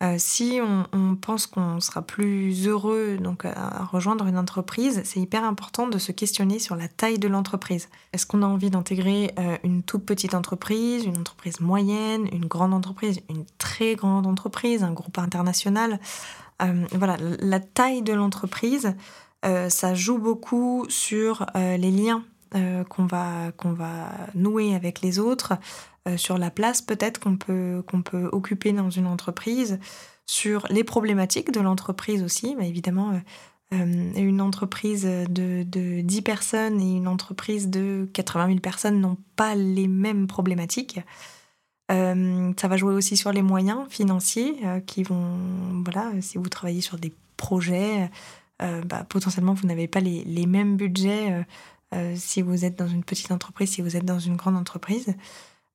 Euh, 0.00 0.14
si 0.16 0.60
on, 0.62 1.16
pense 1.16 1.48
qu'on 1.48 1.80
sera 1.80 2.02
plus 2.02 2.68
heureux 2.68 3.16
donc 3.20 3.44
à 3.44 3.84
rejoindre 3.84 4.26
une 4.26 4.38
entreprise, 4.38 5.00
c'est 5.04 5.18
hyper 5.18 5.42
important 5.42 5.88
de 5.88 5.98
se 5.98 6.12
questionner 6.12 6.60
sur 6.60 6.76
la 6.76 6.86
taille 6.86 7.18
de 7.18 7.26
l'entreprise. 7.26 7.88
Est-ce 8.12 8.24
qu'on 8.24 8.42
a 8.44 8.46
envie 8.46 8.70
d'intégrer 8.70 9.34
euh, 9.40 9.56
une 9.64 9.82
toute 9.82 10.06
petite 10.06 10.34
entreprise, 10.34 11.04
une 11.04 11.18
entreprise 11.18 11.60
moyenne, 11.60 12.28
une 12.30 12.46
grande 12.46 12.74
entreprise, 12.74 13.20
une 13.28 13.44
très 13.58 13.96
grande 13.96 14.28
entreprise, 14.28 14.84
un 14.84 14.92
groupe 14.92 15.18
international? 15.18 15.98
Euh, 16.62 16.84
Voilà, 16.92 17.16
la 17.40 17.58
taille 17.58 18.02
de 18.02 18.12
l'entreprise, 18.12 18.94
ça 19.42 19.94
joue 19.94 20.18
beaucoup 20.18 20.84
sur 20.88 21.46
les 21.54 21.90
liens 21.90 22.24
qu'on 22.52 23.06
va, 23.06 23.52
qu'on 23.56 23.72
va 23.72 24.10
nouer 24.34 24.74
avec 24.74 25.00
les 25.00 25.18
autres, 25.18 25.58
euh, 26.08 26.16
sur 26.16 26.38
la 26.38 26.50
place 26.50 26.82
peut-être 26.82 27.20
qu'on 27.20 27.36
peut, 27.36 27.82
qu'on 27.86 28.02
peut 28.02 28.28
occuper 28.32 28.72
dans 28.72 28.90
une 28.90 29.06
entreprise, 29.06 29.78
sur 30.26 30.66
les 30.70 30.84
problématiques 30.84 31.52
de 31.52 31.60
l'entreprise 31.60 32.22
aussi. 32.22 32.54
Bah, 32.56 32.64
évidemment, 32.64 33.10
euh, 33.10 33.18
euh, 33.74 34.12
une 34.14 34.40
entreprise 34.40 35.04
de, 35.04 35.62
de 35.62 36.00
10 36.00 36.22
personnes 36.22 36.80
et 36.80 36.96
une 36.96 37.08
entreprise 37.08 37.68
de 37.68 38.08
80 38.12 38.46
000 38.46 38.58
personnes 38.60 39.00
n'ont 39.00 39.18
pas 39.36 39.54
les 39.54 39.88
mêmes 39.88 40.26
problématiques. 40.26 41.00
ça 41.90 42.68
va 42.68 42.76
jouer 42.76 42.94
aussi 42.94 43.16
sur 43.16 43.32
les 43.32 43.42
moyens 43.42 43.86
financiers 43.88 44.60
qui 44.86 45.02
vont, 45.02 45.38
voilà, 45.84 46.12
si 46.20 46.36
vous 46.36 46.48
travaillez 46.48 46.82
sur 46.82 46.98
des 46.98 47.14
projets, 47.38 48.10
bah, 48.60 49.04
potentiellement 49.08 49.54
vous 49.54 49.66
n'avez 49.66 49.88
pas 49.88 50.00
les, 50.00 50.46
mêmes 50.46 50.76
budgets 50.76 51.44
si 52.14 52.42
vous 52.42 52.64
êtes 52.64 52.76
dans 52.76 52.88
une 52.88 53.04
petite 53.04 53.30
entreprise, 53.30 53.70
si 53.70 53.82
vous 53.82 53.96
êtes 53.96 54.04
dans 54.04 54.18
une 54.18 54.36
grande 54.36 54.56
entreprise. 54.56 55.14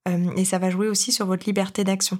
Euh, 0.07 0.31
et 0.35 0.45
ça 0.45 0.57
va 0.57 0.69
jouer 0.69 0.87
aussi 0.87 1.11
sur 1.11 1.25
votre 1.25 1.45
liberté 1.45 1.83
d'action. 1.83 2.19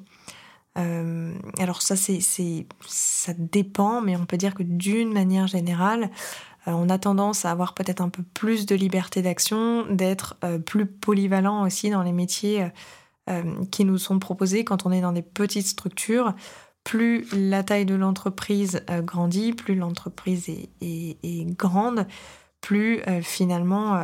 Euh, 0.77 1.33
alors 1.59 1.81
ça, 1.81 1.95
c'est, 1.95 2.19
ça 2.21 3.33
dépend, 3.37 4.01
mais 4.01 4.15
on 4.15 4.25
peut 4.25 4.37
dire 4.37 4.55
que 4.55 4.63
d'une 4.63 5.13
manière 5.13 5.47
générale, 5.47 6.09
euh, 6.67 6.71
on 6.71 6.89
a 6.89 6.97
tendance 6.97 7.45
à 7.45 7.51
avoir 7.51 7.73
peut-être 7.73 8.01
un 8.01 8.09
peu 8.09 8.23
plus 8.23 8.65
de 8.65 8.75
liberté 8.75 9.21
d'action, 9.21 9.85
d'être 9.87 10.37
plus 10.65 10.85
polyvalent 10.85 11.63
aussi 11.63 11.89
dans 11.89 12.03
les 12.03 12.13
métiers 12.13 12.67
qui 13.71 13.85
nous 13.85 13.97
sont 13.97 14.19
proposés 14.19 14.65
quand 14.65 14.85
on 14.85 14.91
est 14.91 14.99
dans 14.99 15.13
des 15.13 15.21
petites 15.21 15.67
structures. 15.67 16.33
Plus 16.83 17.25
la 17.33 17.63
taille 17.63 17.85
de 17.85 17.95
l'entreprise 17.95 18.83
grandit, 19.03 19.53
plus 19.53 19.75
l'entreprise 19.75 20.49
est, 20.49 21.45
grande, 21.55 22.05
plus 22.61 23.01
finalement 23.21 24.03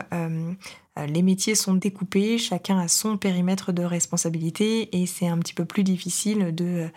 euh, 1.00 1.06
les 1.06 1.22
métiers 1.22 1.56
sont 1.56 1.74
découpés, 1.74 2.38
chacun 2.38 2.80
a 2.80 2.88
son 2.88 3.18
périmètre 3.18 3.72
de 3.72 3.84
responsabilité 3.84 4.96
et 5.00 5.06
c'est 5.06 5.28
un 5.28 5.38
petit 5.38 5.54
peu 5.54 5.66
plus 5.66 5.84
difficile 5.84 6.54
euh, 6.62 6.90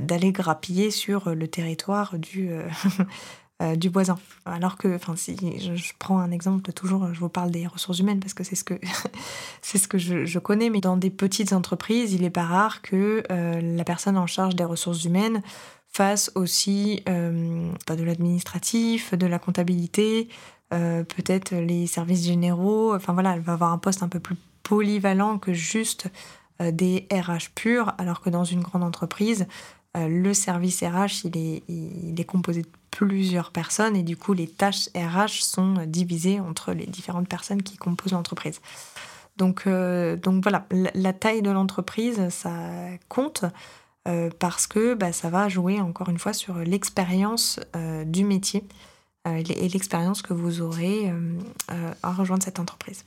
d'aller 0.00 0.32
grappiller 0.32 0.90
sur 0.90 1.34
le 1.34 1.48
territoire 1.48 2.18
du, 2.18 2.50
euh, 3.60 3.76
du 3.76 3.88
voisin. 3.88 4.18
Alors 4.46 4.76
que, 4.76 4.94
enfin, 4.94 5.16
si 5.16 5.36
je, 5.58 5.92
prends 5.98 6.18
un 6.18 6.30
exemple, 6.30 6.72
toujours, 6.72 7.12
je 7.12 7.20
vous 7.20 7.28
parle 7.28 7.50
des 7.50 7.66
ressources 7.66 7.98
humaines 7.98 8.20
parce 8.20 8.34
que 8.34 8.44
c'est 8.44 8.56
ce 8.56 8.64
que, 8.64 8.74
c'est 9.62 9.78
ce 9.78 9.88
que 9.88 9.98
je, 9.98 10.38
connais, 10.38 10.70
mais 10.70 10.80
dans 10.80 10.96
des 10.96 11.10
petites 11.10 11.52
entreprises, 11.52 12.12
il 12.12 12.22
n'est 12.22 12.30
pas 12.30 12.44
rare 12.44 12.82
que 12.82 13.22
la 13.28 13.84
personne 13.84 14.16
en 14.16 14.26
charge 14.26 14.56
des 14.56 14.64
ressources 14.64 15.04
humaines 15.04 15.42
fasse 15.92 16.30
aussi 16.34 17.02
pas 17.04 17.96
de 17.96 18.02
l'administratif, 18.02 19.14
de 19.14 19.26
la 19.26 19.38
comptabilité, 19.38 20.28
euh, 20.72 21.02
peut-être 21.02 21.54
les 21.54 21.88
services 21.88 22.24
généraux. 22.24 22.94
Enfin 22.94 23.12
voilà, 23.12 23.34
elle 23.34 23.40
va 23.40 23.54
avoir 23.54 23.72
un 23.72 23.78
poste 23.78 24.02
un 24.04 24.08
peu 24.08 24.20
plus 24.20 24.36
polyvalent 24.62 25.38
que 25.38 25.52
juste 25.52 26.06
euh, 26.60 26.70
des 26.70 27.08
RH 27.12 27.50
purs, 27.54 27.92
alors 27.98 28.20
que 28.20 28.30
dans 28.30 28.44
une 28.44 28.60
grande 28.60 28.84
entreprise, 28.84 29.48
euh, 29.96 30.06
le 30.06 30.32
service 30.32 30.82
RH, 30.82 31.24
il 31.24 31.36
est, 31.36 31.62
il 31.68 32.14
est 32.20 32.24
composé 32.24 32.62
de 32.62 32.68
plusieurs 32.90 33.50
personnes 33.50 33.96
et 33.96 34.02
du 34.02 34.16
coup, 34.16 34.32
les 34.32 34.48
tâches 34.48 34.88
RH 34.94 35.42
sont 35.42 35.74
divisées 35.86 36.40
entre 36.40 36.72
les 36.72 36.86
différentes 36.86 37.28
personnes 37.28 37.62
qui 37.62 37.76
composent 37.76 38.12
l'entreprise. 38.12 38.60
Donc, 39.36 39.66
donc 39.66 40.42
voilà, 40.42 40.66
la, 40.94 41.12
taille 41.14 41.40
de 41.40 41.50
l'entreprise, 41.50 42.28
ça 42.28 42.60
compte. 43.08 43.44
parce 44.38 44.66
que 44.66 44.94
bah, 44.94 45.12
ça 45.12 45.30
va 45.30 45.48
jouer 45.48 45.80
encore 45.80 46.10
une 46.10 46.18
fois 46.18 46.34
sur 46.34 46.58
l'expérience 46.58 47.58
du 48.04 48.24
métier 48.24 48.64
euh, 49.28 49.42
et 49.48 49.68
l'expérience 49.68 50.22
que 50.22 50.32
vous 50.32 50.62
aurez 50.62 51.10
euh, 51.10 51.38
euh, 51.72 51.92
à 52.02 52.12
rejoindre 52.12 52.42
cette 52.42 52.58
entreprise. 52.58 53.04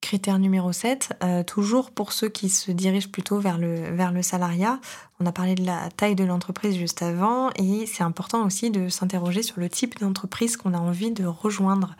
Critère 0.00 0.38
numéro 0.38 0.72
7, 0.72 1.12
toujours 1.46 1.90
pour 1.90 2.12
ceux 2.12 2.28
qui 2.28 2.48
se 2.48 2.70
dirigent 2.70 3.10
plutôt 3.10 3.40
vers 3.40 3.58
le, 3.58 4.22
salariat. 4.22 4.80
On 5.20 5.26
a 5.26 5.32
parlé 5.32 5.54
de 5.54 5.64
la 5.66 5.90
taille 5.90 6.14
de 6.14 6.24
l'entreprise 6.24 6.76
juste 6.76 7.02
avant 7.02 7.50
et 7.56 7.84
c'est 7.86 8.04
important 8.04 8.46
aussi 8.46 8.70
de 8.70 8.88
s'interroger 8.88 9.42
sur 9.42 9.60
le 9.60 9.68
type 9.68 9.98
d'entreprise 9.98 10.56
qu'on 10.56 10.72
a 10.72 10.78
envie 10.78 11.10
de 11.10 11.24
rejoindre. 11.26 11.96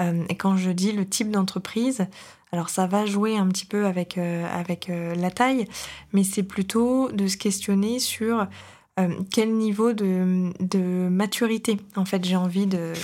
et 0.00 0.34
quand 0.36 0.56
je 0.56 0.70
dis 0.70 0.92
le 0.92 1.06
type 1.06 1.30
d'entreprise, 1.30 2.06
alors 2.52 2.68
ça 2.68 2.86
va 2.86 3.06
jouer 3.06 3.36
un 3.36 3.46
petit 3.48 3.66
peu 3.66 3.86
avec, 3.86 4.18
avec 4.18 4.90
la 4.90 5.30
taille, 5.30 5.68
mais 6.12 6.24
c'est 6.24 6.42
plutôt 6.42 7.12
de 7.12 7.28
se 7.28 7.36
questionner 7.36 8.00
sur 8.00 8.46
euh, 8.98 9.08
quel 9.30 9.52
niveau 9.52 9.92
de, 9.92 11.08
maturité 11.10 11.78
en 11.96 12.06
fait 12.06 12.24
j'ai 12.24 12.36
envie 12.36 12.66
de 12.66 12.94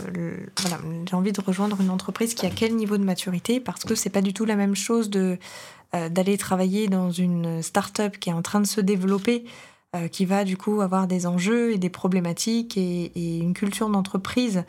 rejoindre 1.45 1.81
une 1.83 1.91
entreprise 1.91 2.33
qui 2.33 2.47
a 2.47 2.51
quel 2.51 2.75
niveau 2.77 2.97
de 2.97 3.05
maturité 3.05 3.61
parce 3.61 3.85
que 3.85 3.95
c'est 3.95 4.09
pas 4.09 4.23
du 4.23 4.33
tout 4.33 4.47
la 4.47 4.57
même 4.57 4.75
chose 4.75 5.11
de 5.11 5.39
euh, 5.95 6.09
d'aller 6.09 6.39
travailler 6.39 6.89
dans 6.89 7.11
une 7.11 7.61
start-up 7.61 8.17
qui 8.19 8.31
est 8.31 8.33
en 8.33 8.41
train 8.41 8.61
de 8.61 8.67
se 8.67 8.81
développer 8.81 9.45
euh, 9.95 10.09
qui 10.09 10.25
va 10.25 10.45
du 10.45 10.57
coup 10.57 10.81
avoir 10.81 11.07
des 11.07 11.27
enjeux 11.27 11.73
et 11.73 11.79
des 11.79 11.91
problématiques 11.91 12.79
et, 12.79 13.39
une 13.41 13.53
culture 13.53 13.91
d'entreprise 13.91 14.65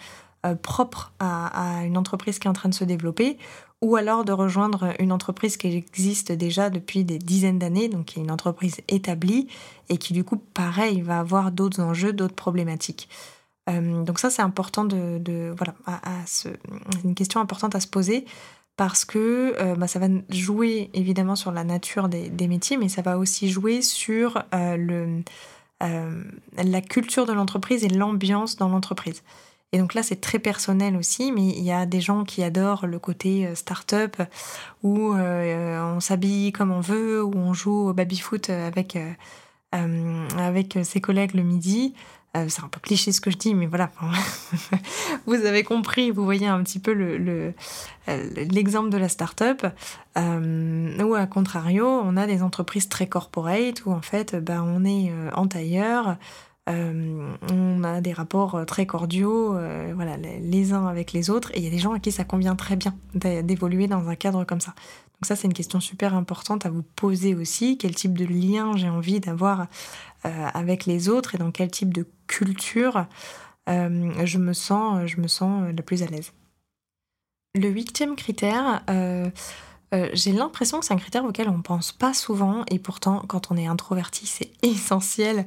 propre 0.61 1.13
à, 1.19 1.83
une 1.85 1.97
entreprise 1.97 2.37
qui 2.37 2.47
est 2.47 2.49
en 2.49 2.53
train 2.53 2.67
de 2.67 2.73
se 2.73 2.83
développer 2.83 3.37
ou 3.83 3.97
alors 3.97 4.23
de 4.23 4.31
rejoindre 4.31 4.93
une 4.99 5.11
entreprise 5.11 5.57
qui 5.57 5.67
existe 5.67 6.31
déjà 6.31 6.69
depuis 6.69 7.03
des 7.03 7.19
dizaines 7.19 7.59
d'années, 7.59 7.89
donc 7.89 8.05
qui 8.05 8.19
est 8.19 8.23
une 8.23 8.31
entreprise 8.31 8.77
établie 8.87 9.47
et 9.89 9.97
qui 9.97 10.13
du 10.13 10.23
coup, 10.23 10.37
pareil, 10.37 11.01
va 11.01 11.19
avoir 11.19 11.51
d'autres 11.51 11.81
enjeux, 11.81 12.13
d'autres 12.13 12.33
problématiques. 12.33 13.09
Euh, 13.69 14.03
donc 14.03 14.19
ça, 14.19 14.29
c'est 14.29 14.41
important 14.41 14.85
de, 14.85 15.53
voilà, 15.57 15.73
à, 15.85 15.99
une 17.03 17.13
question 17.13 17.41
importante 17.41 17.75
à 17.75 17.81
se 17.81 17.87
poser 17.87 18.25
parce 18.77 19.03
que 19.03 19.53
euh, 19.59 19.75
bah, 19.75 19.87
ça 19.87 19.99
va 19.99 20.07
jouer 20.29 20.89
évidemment 20.93 21.35
sur 21.35 21.51
la 21.51 21.65
nature 21.65 22.07
des, 22.07 22.47
métiers, 22.47 22.77
mais 22.77 22.87
ça 22.87 23.01
va 23.01 23.17
aussi 23.17 23.49
jouer 23.49 23.81
sur 23.81 24.43
euh, 24.53 24.77
le, 24.77 25.23
la 25.81 26.81
culture 26.81 27.25
de 27.25 27.33
l'entreprise 27.33 27.83
et 27.83 27.89
l'ambiance 27.89 28.55
dans 28.55 28.69
l'entreprise. 28.69 29.23
Et 29.73 29.79
donc 29.79 29.95
là, 29.95 30.03
c'est 30.03 30.21
très 30.21 30.37
personnel 30.37 30.95
aussi, 30.95 31.31
mais 31.31 31.47
il 31.47 31.63
y 31.63 31.71
a 31.71 31.87
des 31.87 31.99
gens 31.99 32.23
qui 32.23 32.43
adorent 32.43 32.85
le 32.85 32.99
côté 32.99 33.47
euh, 33.47 33.55
start-up 33.55 34.21
où 34.83 35.13
euh, 35.13 35.95
on 35.95 35.99
s'habille 35.99 36.51
comme 36.51 36.71
on 36.71 36.79
veut, 36.79 37.23
où 37.23 37.33
on 37.35 37.53
joue 37.53 37.89
au 37.89 37.93
baby-foot 37.93 38.51
avec, 38.51 38.95
euh, 38.95 40.27
avec 40.37 40.77
ses 40.83 41.01
collègues 41.01 41.33
le 41.33 41.41
midi. 41.41 41.95
c'est 42.35 42.63
un 42.63 42.67
peu 42.67 42.79
cliché 42.81 43.11
ce 43.11 43.19
que 43.19 43.31
je 43.31 43.37
dis, 43.37 43.55
mais 43.55 43.65
voilà, 43.65 43.89
vous 45.25 45.43
avez 45.43 45.63
compris, 45.63 46.11
vous 46.11 46.23
voyez 46.23 46.45
un 46.45 46.61
petit 46.61 46.79
peu 46.79 46.91
l'exemple 48.07 48.89
le, 48.89 48.91
de 48.91 48.97
la 48.97 49.09
start-up, 49.09 49.65
où 50.15 51.15
à 51.15 51.25
contrario, 51.25 51.87
on 51.87 52.15
a 52.15 52.27
des 52.27 52.43
entreprises 52.43 52.89
très 52.89 53.07
corporate, 53.07 53.83
où 53.87 53.91
en 53.91 54.01
fait, 54.03 54.35
bah, 54.35 54.63
on 54.63 54.85
est 54.85 55.11
en 55.33 55.47
tailleur, 55.47 56.17
euh, 56.69 57.33
on 57.51 57.83
a 57.83 57.99
des 57.99 58.13
rapports 58.13 58.55
euh, 58.55 58.65
très 58.65 58.85
cordiaux, 58.85 59.55
euh, 59.55 59.91
voilà, 59.95 60.15
les 60.15 60.71
uns 60.71 60.87
avec 60.87 61.11
les 61.11 61.29
autres, 61.29 61.51
et 61.53 61.57
il 61.57 61.63
y 61.63 61.67
a 61.67 61.69
des 61.69 61.77
gens 61.77 61.91
à 61.91 61.99
qui 61.99 62.11
ça 62.11 62.23
convient 62.23 62.55
très 62.55 62.77
bien 62.77 62.95
d'évoluer 63.13 63.87
dans 63.87 64.07
un 64.07 64.15
cadre 64.15 64.45
comme 64.45 64.61
ça. 64.61 64.71
Donc 64.71 65.25
ça, 65.27 65.35
c'est 65.35 65.47
une 65.47 65.53
question 65.53 65.81
super 65.81 66.15
importante 66.15 66.65
à 66.65 66.69
vous 66.69 66.83
poser 66.83 67.35
aussi. 67.35 67.77
Quel 67.77 67.95
type 67.95 68.17
de 68.17 68.25
lien 68.25 68.77
j'ai 68.77 68.89
envie 68.89 69.19
d'avoir 69.19 69.67
avec 70.23 70.85
les 70.85 71.09
autres 71.09 71.35
et 71.35 71.37
dans 71.37 71.51
quel 71.51 71.69
type 71.69 71.93
de 71.93 72.07
culture 72.27 73.05
je 73.67 74.37
me 74.37 74.53
sens, 74.53 75.05
je 75.05 75.19
me 75.19 75.27
sens 75.27 75.73
la 75.75 75.83
plus 75.83 76.01
à 76.01 76.07
l'aise. 76.07 76.31
Le 77.55 77.69
huitième 77.69 78.15
critère, 78.15 78.83
j'ai 80.13 80.31
l'impression 80.31 80.79
que 80.79 80.85
c'est 80.85 80.93
un 80.93 80.97
critère 80.97 81.23
auquel 81.25 81.47
on 81.49 81.57
ne 81.57 81.61
pense 81.61 81.91
pas 81.91 82.13
souvent 82.13 82.63
et 82.69 82.79
pourtant 82.79 83.23
quand 83.27 83.51
on 83.51 83.57
est 83.57 83.67
introverti 83.67 84.25
c'est 84.25 84.51
essentiel 84.61 85.45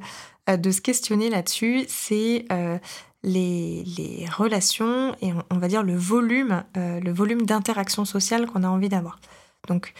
de 0.55 0.71
se 0.71 0.79
questionner 0.81 1.29
là-dessus, 1.29 1.85
c'est 1.89 2.45
euh, 2.51 2.77
les, 3.23 3.83
relations 4.31 5.15
et 5.21 5.33
on, 5.51 5.57
va 5.57 5.67
dire 5.67 5.83
le 5.83 5.95
volume, 5.95 6.63
euh, 6.77 6.99
le 7.01 7.11
volume 7.11 7.45
d'interaction 7.45 8.05
sociale 8.05 8.47
qu'on 8.47 8.63
a 8.63 8.69
envie 8.69 8.89
d'avoir. 8.89 9.19
Donc, 9.67 9.93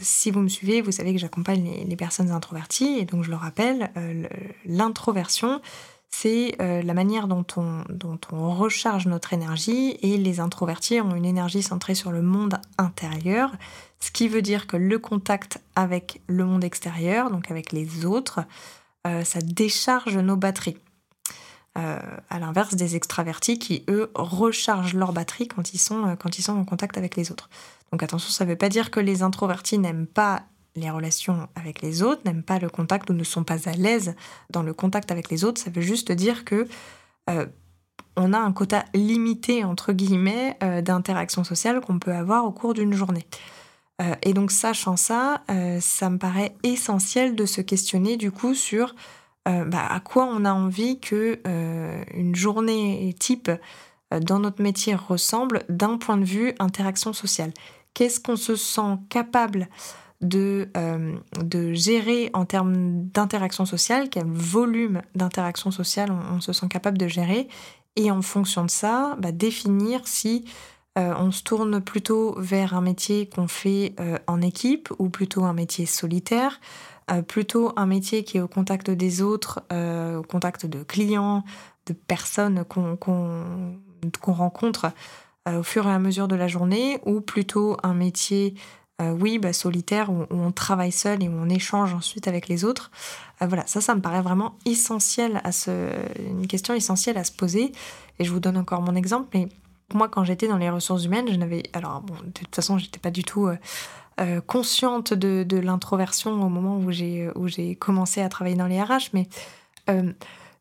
si 0.00 0.30
vous 0.30 0.40
me 0.40 0.48
suivez, 0.48 0.82
vous 0.82 0.92
savez 0.92 1.12
que 1.14 1.18
j'accompagne 1.18 1.84
les, 1.86 1.96
personnes 1.96 2.30
introverties 2.32 2.98
et 2.98 3.04
donc 3.06 3.24
je 3.24 3.30
le 3.30 3.36
rappelle, 3.36 3.90
l'introversion, 4.66 5.62
c'est 6.10 6.56
la 6.58 6.92
manière 6.92 7.26
dont 7.26 7.46
on, 7.56 7.84
dont 7.88 8.18
on 8.32 8.54
recharge 8.54 9.06
notre 9.06 9.32
énergie 9.32 9.96
et 10.02 10.18
les 10.18 10.40
introvertis 10.40 11.00
ont 11.00 11.14
une 11.14 11.24
énergie 11.24 11.62
centrée 11.62 11.94
sur 11.94 12.10
le 12.12 12.20
monde 12.20 12.60
intérieur, 12.78 13.52
ce 14.00 14.10
qui 14.10 14.28
veut 14.28 14.42
dire 14.42 14.66
que 14.66 14.76
le 14.76 14.98
contact 14.98 15.60
avec 15.74 16.20
le 16.26 16.44
monde 16.44 16.64
extérieur, 16.64 17.30
donc 17.30 17.50
avec 17.50 17.72
les 17.72 18.04
autres, 18.04 18.40
ça 19.24 19.40
décharge 19.40 20.16
nos 20.16 20.36
batteries. 20.36 20.78
Euh, 21.76 21.98
à 22.30 22.38
l'inverse 22.38 22.74
des 22.74 22.96
extravertis 22.96 23.58
qui, 23.58 23.84
eux, 23.88 24.10
rechargent 24.14 24.94
leur 24.94 25.12
batterie 25.12 25.46
quand 25.46 25.74
ils, 25.74 25.78
sont, 25.78 26.06
euh, 26.06 26.16
quand 26.16 26.38
ils 26.38 26.42
sont 26.42 26.56
en 26.56 26.64
contact 26.64 26.96
avec 26.96 27.16
les 27.16 27.30
autres. 27.30 27.50
Donc 27.92 28.02
attention, 28.02 28.30
ça 28.30 28.46
ne 28.46 28.50
veut 28.50 28.56
pas 28.56 28.70
dire 28.70 28.90
que 28.90 28.98
les 28.98 29.22
introvertis 29.22 29.78
n'aiment 29.78 30.06
pas 30.06 30.44
les 30.74 30.88
relations 30.88 31.48
avec 31.54 31.82
les 31.82 32.02
autres, 32.02 32.22
n'aiment 32.24 32.42
pas 32.42 32.58
le 32.58 32.70
contact 32.70 33.10
ou 33.10 33.12
ne 33.12 33.24
sont 33.24 33.44
pas 33.44 33.68
à 33.68 33.72
l'aise 33.72 34.14
dans 34.48 34.62
le 34.62 34.72
contact 34.72 35.12
avec 35.12 35.28
les 35.28 35.44
autres. 35.44 35.60
Ça 35.60 35.68
veut 35.68 35.82
juste 35.82 36.12
dire 36.12 36.46
que 36.46 36.66
euh, 37.28 37.44
on 38.16 38.32
a 38.32 38.38
un 38.38 38.52
quota 38.52 38.86
limité, 38.94 39.62
entre 39.62 39.92
guillemets, 39.92 40.56
d'interaction 40.82 41.44
sociale 41.44 41.82
qu'on 41.82 41.98
peut 41.98 42.14
avoir 42.14 42.46
au 42.46 42.52
cours 42.52 42.72
d'une 42.72 42.94
journée. 42.94 43.26
Et 44.22 44.34
donc, 44.34 44.50
sachant 44.50 44.96
ça, 44.96 45.42
ça 45.80 46.10
me 46.10 46.18
paraît 46.18 46.54
essentiel 46.62 47.34
de 47.34 47.46
se 47.46 47.60
questionner 47.62 48.16
du 48.16 48.30
coup 48.30 48.54
sur 48.54 48.94
euh, 49.46 49.64
bah, 49.64 49.86
à 49.88 50.00
quoi 50.00 50.24
on 50.24 50.44
a 50.44 50.52
envie 50.52 50.98
que 50.98 51.38
euh, 51.46 52.04
une 52.12 52.34
journée 52.34 53.14
type 53.18 53.48
euh, 54.12 54.18
dans 54.18 54.40
notre 54.40 54.60
métier 54.60 54.96
ressemble 54.96 55.62
d'un 55.68 55.98
point 55.98 56.16
de 56.16 56.24
vue 56.24 56.52
interaction 56.58 57.12
sociale. 57.12 57.52
Qu'est-ce 57.94 58.18
qu'on 58.18 58.36
se 58.36 58.56
sent 58.56 58.98
capable 59.08 59.68
de, 60.22 60.68
de 61.42 61.74
gérer 61.74 62.30
en 62.32 62.46
termes 62.46 63.04
d'interaction 63.04 63.66
sociale, 63.66 64.08
quel 64.10 64.26
volume 64.26 65.02
d'interaction 65.14 65.70
sociale 65.70 66.10
on, 66.10 66.40
se 66.40 66.54
sent 66.54 66.68
capable 66.68 66.96
de 66.98 67.06
gérer, 67.06 67.48
et 67.96 68.10
en 68.10 68.22
fonction 68.22 68.64
de 68.64 68.70
ça, 68.70 69.16
bah, 69.18 69.32
définir 69.32 70.06
si 70.06 70.46
on 70.96 71.30
se 71.30 71.42
tourne 71.42 71.80
plutôt 71.80 72.34
vers 72.38 72.74
un 72.74 72.80
métier 72.80 73.28
qu'on 73.28 73.48
fait 73.48 73.94
en 74.26 74.40
équipe 74.40 74.88
ou 74.98 75.10
plutôt 75.10 75.44
un 75.44 75.52
métier 75.52 75.84
solitaire, 75.84 76.58
euh, 77.10 77.22
plutôt 77.22 77.72
un 77.76 77.86
métier 77.86 78.24
qui 78.24 78.38
est 78.38 78.40
au 78.40 78.48
contact 78.48 78.90
des 78.90 79.22
autres, 79.22 79.62
euh, 79.72 80.18
au 80.18 80.22
contact 80.22 80.66
de 80.66 80.82
clients, 80.82 81.44
de 81.86 81.92
personnes 81.92 82.64
qu'on 82.64 82.96
rencontre 84.26 84.90
euh, 85.46 85.60
au 85.60 85.62
fur 85.62 85.86
et 85.86 85.92
à 85.92 86.00
mesure 86.00 86.26
de 86.26 86.34
la 86.34 86.48
journée, 86.48 86.98
ou 87.06 87.20
plutôt 87.20 87.76
un 87.84 87.94
métier, 87.94 88.54
oui, 88.98 89.38
bah, 89.38 89.52
solitaire, 89.52 90.10
où, 90.10 90.24
on 90.30 90.50
travaille 90.52 90.90
seul 90.90 91.22
et 91.22 91.28
où 91.28 91.32
on 91.32 91.50
échange 91.50 91.92
ensuite 91.92 92.28
avec 92.28 92.48
les 92.48 92.64
autres. 92.64 92.90
voilà, 93.40 93.64
ça, 93.66 93.82
ça 93.82 93.94
me 93.94 94.00
paraît 94.00 94.22
vraiment 94.22 94.56
essentiel 94.64 95.42
à 95.44 95.52
se, 95.52 95.90
une 96.18 96.46
question 96.46 96.72
essentielle 96.72 97.18
à 97.18 97.24
se 97.24 97.30
poser. 97.30 97.72
Et 98.18 98.24
je 98.24 98.32
vous 98.32 98.40
donne 98.40 98.56
encore 98.56 98.80
mon 98.80 98.94
exemple, 98.94 99.28
mais 99.34 99.48
moi, 99.94 100.08
quand 100.08 100.24
j'étais 100.24 100.48
dans 100.48 100.58
les 100.58 100.70
ressources 100.70 101.04
humaines, 101.04 101.28
je 101.30 101.36
n'avais, 101.36 101.62
alors 101.72 102.00
bon, 102.00 102.14
de 102.24 102.30
toute 102.30 102.54
façon, 102.54 102.78
j'étais 102.78 102.98
pas 102.98 103.10
du 103.10 103.24
tout 103.24 103.48
euh, 104.18 104.40
consciente 104.40 105.12
de, 105.12 105.58
l'introversion 105.58 106.32
au 106.32 106.48
moment 106.48 106.78
où 106.78 106.90
j'ai, 106.90 107.28
où 107.34 107.48
j'ai 107.48 107.74
commencé 107.74 108.22
à 108.22 108.30
travailler 108.30 108.56
dans 108.56 108.66
les 108.66 108.80
RH, 108.82 109.10
mais 109.12 109.28
euh, 109.90 110.10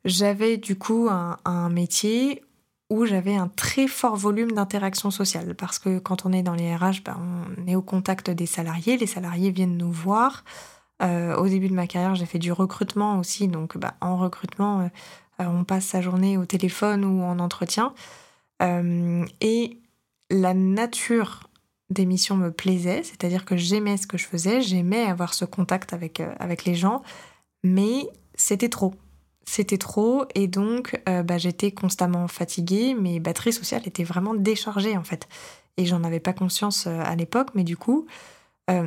j'avais 0.03 0.57
du 0.57 0.77
coup 0.77 1.07
un, 1.09 1.69
métier 1.69 2.43
où 2.89 3.05
j'avais 3.05 3.35
un 3.35 3.47
très 3.47 3.88
fort 3.88 4.17
volume 4.17 4.51
d'interaction 4.51 5.09
sociale. 5.09 5.55
Parce 5.55 5.79
que 5.79 5.99
quand 5.99 6.25
on 6.25 6.33
est 6.33 6.43
dans 6.43 6.53
les 6.53 6.75
RH, 6.75 7.01
ben, 7.05 7.17
on 7.57 7.67
est 7.67 7.75
au 7.75 7.81
contact 7.81 8.29
des 8.29 8.45
salariés, 8.45 8.97
les 8.97 9.07
salariés 9.07 9.51
viennent 9.51 9.77
nous 9.77 9.91
voir. 9.91 10.43
Euh, 11.01 11.35
au 11.38 11.47
début 11.47 11.69
de 11.69 11.73
ma 11.73 11.88
carrière, 11.88 12.15
j'ai 12.15 12.25
fait 12.25 12.39
du 12.39 12.51
recrutement 12.51 13.19
aussi, 13.19 13.47
donc 13.47 13.77
ben, 13.77 13.93
en 14.01 14.17
recrutement, 14.17 14.89
on 15.39 15.63
passe 15.63 15.85
sa 15.85 16.01
journée 16.01 16.38
au 16.38 16.45
téléphone 16.45 17.05
ou 17.05 17.23
en 17.23 17.39
entretien. 17.39 17.93
Et 18.61 19.79
la 20.29 20.53
nature 20.53 21.49
des 21.89 22.05
missions 22.05 22.35
me 22.35 22.51
plaisaient, 22.51 23.03
c'est-à-dire 23.03 23.45
que 23.45 23.57
j'aimais 23.57 23.97
ce 23.97 24.07
que 24.07 24.17
je 24.17 24.25
faisais, 24.25 24.61
j'aimais 24.61 25.03
avoir 25.03 25.33
ce 25.33 25.45
contact 25.45 25.93
avec, 25.93 26.19
euh, 26.19 26.33
avec 26.39 26.65
les 26.65 26.75
gens, 26.75 27.03
mais 27.63 28.07
c'était 28.33 28.69
trop. 28.69 28.95
C'était 29.47 29.77
trop 29.77 30.25
et 30.33 30.47
donc 30.47 30.99
euh, 31.07 31.21
bah, 31.21 31.37
j'étais 31.37 31.71
constamment 31.71 32.27
fatiguée, 32.27 32.95
mes 32.95 33.19
batteries 33.19 33.53
sociales 33.53 33.83
étaient 33.85 34.03
vraiment 34.03 34.33
déchargées 34.33 34.97
en 34.97 35.03
fait. 35.03 35.27
Et 35.77 35.85
j'en 35.85 36.03
avais 36.03 36.19
pas 36.19 36.33
conscience 36.33 36.87
euh, 36.87 36.99
à 37.03 37.15
l'époque, 37.15 37.49
mais 37.53 37.63
du 37.63 37.77
coup, 37.77 38.07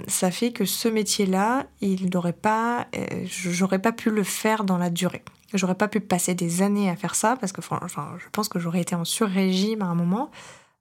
ça 0.09 0.31
fait 0.31 0.53
que 0.53 0.65
ce 0.65 0.89
métier-là, 0.89 1.67
il 1.81 2.11
n'aurait 2.11 2.33
pas, 2.33 2.89
j'aurais 3.25 3.79
pas 3.79 3.93
pu 3.93 4.11
le 4.11 4.25
faire 4.25 4.65
dans 4.65 4.79
la 4.79 4.91
durée. 4.91 5.23
J'aurais 5.55 5.77
pas 5.77 5.89
pu 5.89 6.01
passer 6.01 6.35
des 6.35 6.63
années 6.63 6.91
à 6.91 6.97
faire 6.97 7.15
ça 7.15 7.37
parce 7.41 7.53
que 7.53 7.61
enfin, 7.61 7.81
je 8.19 8.29
pense 8.31 8.49
que 8.49 8.59
j'aurais 8.59 8.83
été 8.83 8.95
en 8.95 9.05
sur-régime 9.05 9.83
à 9.83 9.87
un 9.87 9.95
moment. 9.95 10.31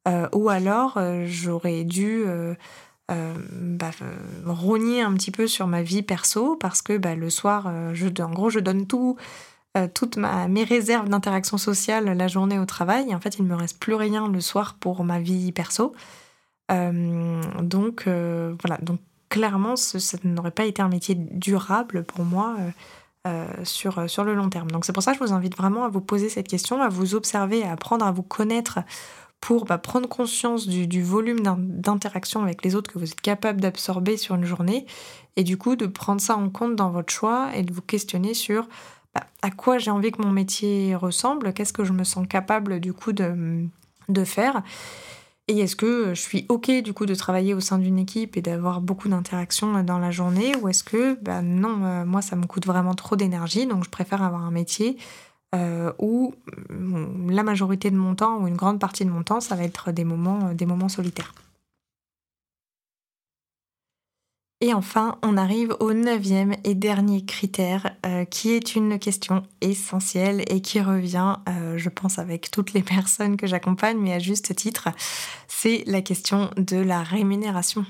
Euh, 0.08 0.28
ou 0.34 0.50
alors 0.50 0.94
euh, 0.98 1.26
j'aurais 1.28 1.84
dû 1.84 2.24
euh, 2.26 2.56
bah, 3.10 3.92
rogner 4.46 5.02
un 5.02 5.14
petit 5.14 5.32
peu 5.32 5.48
sur 5.48 5.68
ma 5.68 5.82
vie 5.82 6.02
perso 6.02 6.56
parce 6.56 6.82
que 6.82 6.98
bah, 6.98 7.16
le 7.16 7.30
soir, 7.30 7.72
je, 7.94 8.08
en 8.22 8.30
gros, 8.32 8.50
je 8.50 8.60
donne 8.60 8.88
tout, 8.88 9.16
toutes 9.94 10.18
mes 10.18 10.64
réserves 10.64 11.08
d'interaction 11.08 11.58
sociale 11.58 12.06
la 12.06 12.28
journée 12.28 12.60
au 12.60 12.66
travail. 12.66 13.14
En 13.16 13.20
fait, 13.20 13.38
il 13.38 13.46
me 13.46 13.56
reste 13.56 13.80
plus 13.80 13.94
rien 13.94 14.28
le 14.28 14.42
soir 14.42 14.76
pour 14.80 15.04
ma 15.04 15.20
vie 15.20 15.52
perso. 15.52 15.94
Donc 16.70 18.04
voilà, 18.08 18.78
donc 18.82 19.00
clairement, 19.30 19.76
ça 19.76 20.18
n'aurait 20.24 20.52
pas 20.52 20.66
été 20.66 20.82
un 20.82 20.90
métier 20.90 21.16
durable 21.16 22.04
pour 22.04 22.26
moi. 22.26 22.56
sur, 23.64 24.10
sur 24.10 24.24
le 24.24 24.34
long 24.36 24.50
terme. 24.50 24.72
Donc 24.72 24.86
c'est 24.86 24.94
pour 24.94 25.04
ça 25.04 25.12
que 25.12 25.20
je 25.20 25.24
vous 25.26 25.34
invite 25.34 25.58
vraiment 25.58 25.84
à 25.84 25.90
vous 25.90 26.00
poser 26.00 26.30
cette 26.30 26.48
question, 26.48 26.82
à 26.82 26.88
vous 26.88 27.14
observer, 27.14 27.64
à 27.64 27.74
apprendre 27.74 28.06
à 28.06 28.12
vous 28.12 28.24
connaître 28.24 28.80
pour 29.42 29.66
bah, 29.66 29.78
prendre 29.78 30.10
conscience 30.10 30.68
du, 30.68 31.04
volume 31.04 31.40
d'interaction 31.42 32.44
avec 32.44 32.64
les 32.64 32.76
autres 32.76 32.92
que 32.92 33.00
vous 33.00 33.12
êtes 33.12 33.22
capable 33.22 33.62
d'absorber 33.62 34.18
sur 34.18 34.36
une 34.36 34.46
journée 34.46 34.86
et 35.36 35.44
du 35.44 35.58
coup 35.58 35.76
de 35.76 35.86
prendre 35.86 36.22
ça 36.22 36.36
en 36.36 36.50
compte 36.50 36.76
dans 36.76 36.90
votre 36.90 37.14
choix 37.14 37.50
et 37.54 37.64
de 37.64 37.74
vous 37.74 37.82
questionner 37.82 38.34
sur 38.34 38.68
bah, 39.14 39.24
à 39.42 39.52
quoi 39.52 39.78
j'ai 39.78 39.92
envie 39.92 40.12
que 40.12 40.22
mon 40.22 40.32
métier 40.32 40.96
ressemble, 40.96 41.54
qu'est-ce 41.54 41.74
que 41.74 41.84
je 41.84 41.94
me 41.94 42.04
sens 42.04 42.28
capable 42.28 42.80
du 42.80 42.94
coup 42.94 43.14
de, 43.14 43.66
de 44.10 44.24
faire 44.24 44.64
et 45.48 45.60
est-ce 45.60 45.76
que 45.76 46.14
je 46.14 46.22
suis 46.22 46.46
OK 46.50 46.70
du 46.84 46.94
coup 46.94 47.06
de 47.06 47.16
travailler 47.16 47.54
au 47.54 47.60
sein 47.60 47.78
d'une 47.78 48.00
équipe 48.00 48.36
et 48.38 48.42
d'avoir 48.42 48.82
beaucoup 48.82 49.08
d'interactions 49.08 49.82
dans 49.84 50.00
la 50.00 50.12
journée 50.12 50.56
ou 50.62 50.68
est-ce 50.68 50.84
que 50.84 51.18
bah, 51.22 51.42
non, 51.42 51.84
euh, 51.86 52.06
moi 52.06 52.22
ça 52.22 52.36
me 52.36 52.46
coûte 52.46 52.66
vraiment 52.66 52.96
trop 52.96 53.16
d'énergie 53.16 53.66
donc 53.66 53.84
je 53.86 53.90
préfère 53.90 54.22
avoir 54.22 54.44
un 54.44 54.52
métier 54.52 54.98
euh, 55.56 55.94
où 55.98 56.34
mm, 56.70 57.32
la 57.32 57.44
majorité 57.44 57.90
de 57.90 57.96
mon 57.96 58.16
temps 58.16 58.40
ou 58.40 58.48
une 58.48 58.58
grande 58.58 58.80
partie 58.80 59.06
de 59.06 59.10
mon 59.10 59.24
temps, 59.24 59.40
ça 59.40 59.56
va 59.56 59.64
être 59.64 59.92
des 59.92 60.04
moments, 60.04 60.48
euh, 60.48 60.54
des 60.54 60.66
moments 60.66 60.90
solitaires. 60.90 61.34
Et 64.60 64.74
enfin, 64.74 65.20
on 65.22 65.38
arrive 65.38 65.76
au 65.80 65.94
neuvième 65.94 66.56
et 66.64 66.74
dernier 66.74 67.24
critère, 67.24 67.96
euh, 68.06 68.26
qui 68.26 68.52
est 68.52 68.76
une 68.76 68.98
question 68.98 69.44
essentielle 69.62 70.44
et 70.48 70.62
qui 70.62 70.82
revient, 70.82 71.36
je 71.76 71.90
pense, 71.90 72.18
avec 72.18 72.50
toutes 72.50 72.74
les 72.74 72.82
personnes 72.96 73.38
que 73.38 73.46
j'accompagne, 73.46 73.98
mais 73.98 74.14
à 74.14 74.20
juste 74.20 74.56
titre, 74.56 74.90
c'est 75.48 75.84
la 75.86 76.02
question 76.02 76.50
de 76.58 76.78
la 76.78 77.04
rémunération. 77.04 77.86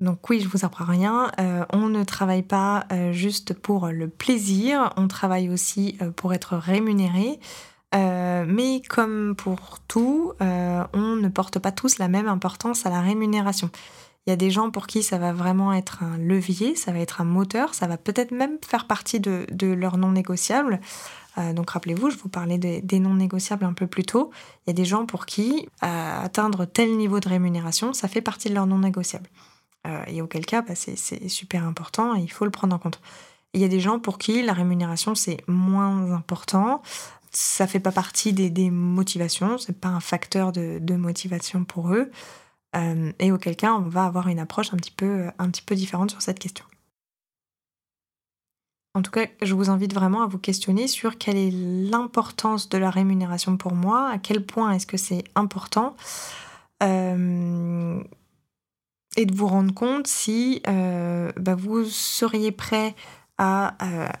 Donc 0.00 0.28
oui, 0.28 0.40
je 0.40 0.48
vous 0.48 0.64
apprends 0.64 0.84
rien. 0.84 1.30
Euh, 1.40 1.64
on 1.72 1.88
ne 1.88 2.04
travaille 2.04 2.42
pas 2.42 2.84
euh, 2.92 3.12
juste 3.12 3.54
pour 3.54 3.88
le 3.88 4.08
plaisir, 4.08 4.92
on 4.96 5.08
travaille 5.08 5.48
aussi 5.48 5.96
euh, 6.02 6.10
pour 6.10 6.34
être 6.34 6.56
rémunéré. 6.56 7.40
mais 7.94 8.82
comme 8.90 9.34
pour 9.36 9.78
tout, 9.88 10.34
on 10.40 11.16
ne 11.16 11.28
porte 11.28 11.58
pas 11.58 11.72
tous 11.72 11.98
la 11.98 12.08
même 12.08 12.28
importance 12.28 12.84
à 12.84 12.90
la 12.90 13.00
rémunération. 13.00 13.70
Il 14.26 14.30
y 14.30 14.32
a 14.32 14.36
des 14.36 14.50
gens 14.50 14.70
pour 14.70 14.86
qui 14.86 15.02
ça 15.02 15.18
va 15.18 15.32
vraiment 15.32 15.72
être 15.72 16.02
un 16.02 16.18
levier, 16.18 16.74
ça 16.74 16.92
va 16.92 16.98
être 16.98 17.20
un 17.20 17.24
moteur, 17.24 17.74
ça 17.74 17.86
va 17.86 17.96
peut-être 17.96 18.32
même 18.32 18.58
faire 18.66 18.86
partie 18.86 19.20
de, 19.20 19.46
de 19.52 19.68
leurs 19.68 19.98
non 19.98 20.10
négociables. 20.10 20.80
donc 21.54 21.70
rappelez-vous, 21.70 22.10
je 22.10 22.16
vous 22.16 22.28
parlais 22.28 22.58
des 22.58 22.98
non 22.98 23.14
négociables 23.14 23.64
un 23.64 23.72
peu 23.72 23.86
plus 23.86 24.04
tôt. 24.04 24.30
Il 24.66 24.70
y 24.70 24.72
a 24.72 24.74
des 24.74 24.84
gens 24.84 25.06
pour 25.06 25.26
qui 25.26 25.68
atteindre 25.80 26.64
tel 26.64 26.96
niveau 26.96 27.20
de 27.20 27.28
rémunération, 27.28 27.92
ça 27.92 28.08
fait 28.08 28.20
partie 28.20 28.48
de 28.48 28.54
leurs 28.54 28.66
non 28.66 28.78
négociables. 28.78 29.28
Euh, 29.86 30.02
et 30.06 30.22
auquel 30.22 30.44
cas, 30.44 30.62
bah, 30.62 30.74
c'est 30.74 31.28
super 31.28 31.64
important 31.64 32.16
et 32.16 32.20
il 32.20 32.30
faut 32.30 32.44
le 32.44 32.50
prendre 32.50 32.74
en 32.74 32.78
compte. 32.78 33.00
Il 33.54 33.60
y 33.60 33.64
a 33.64 33.68
des 33.68 33.80
gens 33.80 33.98
pour 33.98 34.18
qui 34.18 34.42
la 34.42 34.52
rémunération, 34.52 35.14
c'est 35.14 35.38
moins 35.46 36.12
important. 36.12 36.82
Ça 37.30 37.66
fait 37.66 37.80
pas 37.80 37.92
partie 37.92 38.32
des, 38.32 38.50
des 38.50 38.70
motivations, 38.70 39.58
c'est 39.58 39.78
pas 39.78 39.88
un 39.88 40.00
facteur 40.00 40.52
de, 40.52 40.94
motivation 40.94 41.64
pour 41.64 41.92
eux. 41.92 42.10
Euh, 42.76 43.12
et 43.18 43.32
auquel 43.32 43.56
cas, 43.56 43.72
on 43.72 43.80
va 43.80 44.04
avoir 44.04 44.28
une 44.28 44.38
approche 44.38 44.72
un 44.72 44.76
petit 44.76 44.90
peu, 44.90 45.26
un 45.38 45.50
petit 45.50 45.62
peu 45.62 45.74
différente 45.74 46.10
sur 46.10 46.22
cette 46.22 46.38
question. 46.38 46.64
En 48.94 49.02
tout 49.02 49.10
cas, 49.10 49.26
je 49.42 49.54
vous 49.54 49.68
invite 49.68 49.92
vraiment 49.92 50.22
à 50.22 50.26
vous 50.26 50.38
questionner 50.38 50.88
sur 50.88 51.18
quelle 51.18 51.36
est 51.36 51.50
l'importance 51.50 52.68
de 52.68 52.78
la 52.78 52.90
rémunération 52.90 53.56
pour 53.56 53.74
moi, 53.74 54.08
à 54.08 54.18
quel 54.18 54.44
point 54.44 54.72
est-ce 54.72 54.86
que 54.86 54.96
c'est 54.96 55.24
important. 55.34 55.96
Euh, 56.82 58.02
et 59.18 59.26
de 59.26 59.34
vous 59.34 59.46
rendre 59.46 59.72
compte 59.72 60.06
si 60.06 60.62
euh, 60.66 61.30
bah, 61.36 61.54
vous 61.54 61.84
seriez 61.84 62.52
prêt 62.52 62.94
à 63.38 63.76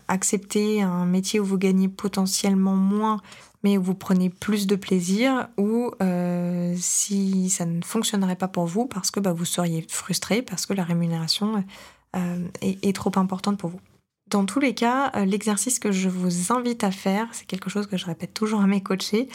accepter 0.08 0.82
un 0.82 1.06
métier 1.06 1.40
où 1.40 1.44
vous 1.44 1.56
gagnez 1.56 1.88
potentiellement 1.88 2.76
moins 2.76 3.22
où 3.78 3.82
vous 3.82 3.94
prenez 3.94 4.30
plus 4.30 4.66
de 4.66 4.76
plaisir 4.76 5.48
ou 5.56 5.90
si 6.76 7.50
ça 7.50 7.64
ne 7.64 7.82
fonctionnerait 7.82 8.36
pas 8.36 8.48
pour 8.48 8.66
vous 8.66 8.86
parce 8.86 9.10
que 9.10 9.20
bah, 9.20 9.32
vous 9.32 9.44
seriez 9.44 9.84
frustré 9.88 10.42
parce 10.42 10.66
que 10.66 10.72
la 10.72 10.84
rémunération 10.84 11.64
est, 12.62 12.96
trop 12.96 13.12
importante 13.16 13.58
pour 13.58 13.70
vous. 13.70 13.80
Dans 14.28 14.44
tous 14.44 14.60
les 14.60 14.74
cas, 14.74 15.12
l'exercice 15.24 15.78
que 15.78 15.92
je 15.92 16.08
vous 16.08 16.52
invite 16.52 16.84
à 16.84 16.90
faire, 16.90 17.28
c'est 17.32 17.46
quelque 17.46 17.70
chose 17.70 17.86
que 17.86 17.96
je 17.96 18.06
répète 18.06 18.34
toujours 18.34 18.60
à 18.60 18.66
mes 18.66 18.82
coachés, 18.82 19.28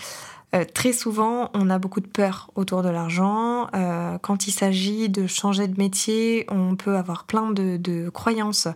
euh, 0.54 0.66
très 0.66 0.92
souvent, 0.92 1.50
on 1.54 1.70
a 1.70 1.80
beaucoup 1.80 2.02
de 2.02 2.08
peur 2.08 2.52
autour 2.56 2.84
de 2.84 2.90
l'argent. 2.90 3.68
Euh, 3.74 4.18
quand 4.18 4.48
il 4.48 4.52
s'agit 4.52 5.08
de 5.08 5.26
changer 5.26 5.68
de 5.68 5.78
métier, 5.78 6.46
on 6.50 6.76
peut 6.76 6.98
avoir 6.98 7.24
plein 7.24 7.52
de, 7.52 8.10
croyances 8.10 8.68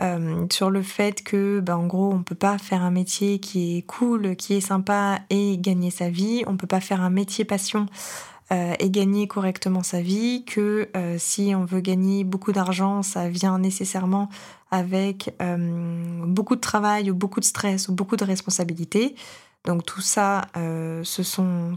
euh, 0.00 0.46
sur 0.50 0.70
le 0.70 0.82
fait 0.82 1.22
que, 1.22 1.60
bah, 1.60 1.76
en 1.76 1.86
gros, 1.86 2.12
on 2.12 2.22
peut 2.22 2.34
pas 2.34 2.58
faire 2.58 2.82
un 2.82 2.90
métier 2.90 3.38
qui 3.38 3.78
est 3.78 3.82
cool, 3.82 4.36
qui 4.36 4.54
est 4.54 4.60
sympa 4.60 5.20
et 5.30 5.58
gagner 5.58 5.90
sa 5.90 6.08
vie. 6.08 6.44
On 6.46 6.56
peut 6.56 6.66
pas 6.66 6.80
faire 6.80 7.00
un 7.02 7.10
métier 7.10 7.44
passion 7.44 7.86
et 8.50 8.88
gagner 8.88 9.26
correctement 9.26 9.82
sa 9.82 10.00
vie. 10.00 10.42
Que 10.46 10.88
si 11.18 11.52
on 11.54 11.66
veut 11.66 11.80
gagner 11.80 12.24
beaucoup 12.24 12.50
d'argent, 12.50 13.02
ça 13.02 13.28
vient 13.28 13.58
nécessairement 13.58 14.30
avec 14.70 15.34
beaucoup 16.24 16.56
de 16.56 16.60
travail 16.62 17.10
ou 17.10 17.14
beaucoup 17.14 17.40
de 17.40 17.44
stress 17.44 17.88
ou 17.88 17.92
beaucoup 17.94 18.16
de 18.16 18.24
responsabilités. 18.24 19.16
Donc 19.68 19.84
tout 19.84 20.00
ça, 20.00 20.46
euh, 20.56 21.02
ce, 21.04 21.22
sont, 21.22 21.74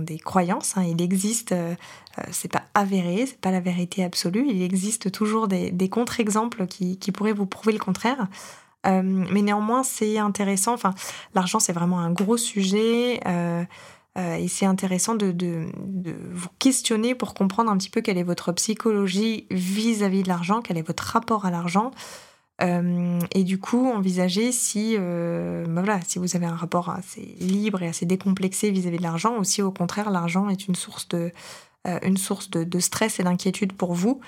des 0.00 0.20
croyances. 0.20 0.76
Hein. 0.76 0.84
Il 0.84 1.02
existe, 1.02 1.50
euh, 1.50 1.74
euh, 2.20 2.22
c'est 2.30 2.52
pas 2.52 2.62
avéré, 2.72 3.26
c'est 3.26 3.40
pas 3.40 3.50
la 3.50 3.58
vérité 3.58 4.04
absolue. 4.04 4.46
Il 4.48 4.62
existe 4.62 5.10
toujours 5.10 5.48
des, 5.48 5.88
contre-exemples 5.88 6.68
qui, 6.68 6.96
pourraient 7.12 7.32
vous 7.32 7.46
prouver 7.46 7.72
le 7.72 7.80
contraire. 7.80 8.28
mais 8.84 9.42
néanmoins, 9.42 9.82
c'est 9.82 10.18
intéressant. 10.18 10.74
Enfin, 10.74 10.94
l'argent, 11.34 11.58
c'est 11.58 11.72
vraiment 11.72 11.98
un 11.98 12.12
gros 12.12 12.36
sujet. 12.36 13.20
et 14.16 14.48
c'est 14.48 14.66
intéressant 14.66 15.16
de, 15.16 15.66
vous 16.30 16.48
questionner 16.60 17.16
pour 17.16 17.34
comprendre 17.34 17.72
un 17.72 17.76
petit 17.76 17.90
peu 17.90 18.02
quelle 18.02 18.18
est 18.18 18.22
votre 18.22 18.52
psychologie 18.52 19.48
vis-à-vis 19.50 20.20
-vis 20.20 20.22
de 20.22 20.28
l'argent, 20.28 20.62
quel 20.62 20.78
est 20.78 20.86
votre 20.86 21.02
rapport 21.02 21.44
à 21.44 21.50
l'argent. 21.50 21.90
Euh, 22.60 23.18
et 23.32 23.44
du 23.44 23.58
coup, 23.58 23.90
envisager 23.90 24.52
si, 24.52 24.96
euh, 24.98 25.64
bah 25.66 25.82
voilà, 25.82 26.00
si 26.06 26.18
vous 26.18 26.36
avez 26.36 26.46
un 26.46 26.54
rapport 26.54 26.90
assez 26.90 27.34
libre 27.40 27.82
et 27.82 27.88
assez 27.88 28.06
décomplexé 28.06 28.70
vis-à-vis 28.70 28.98
de 28.98 29.02
l'argent, 29.02 29.38
ou 29.38 29.44
si 29.44 29.62
au 29.62 29.72
contraire 29.72 30.10
l'argent 30.10 30.48
est 30.48 30.68
une 30.68 30.74
source 30.74 31.08
de, 31.08 31.32
euh, 31.86 31.98
une 32.02 32.16
source 32.16 32.50
de, 32.50 32.78
stress 32.78 33.18
et 33.20 33.24
d'inquiétude 33.24 33.72
pour 33.72 33.94
vous. 33.94 34.20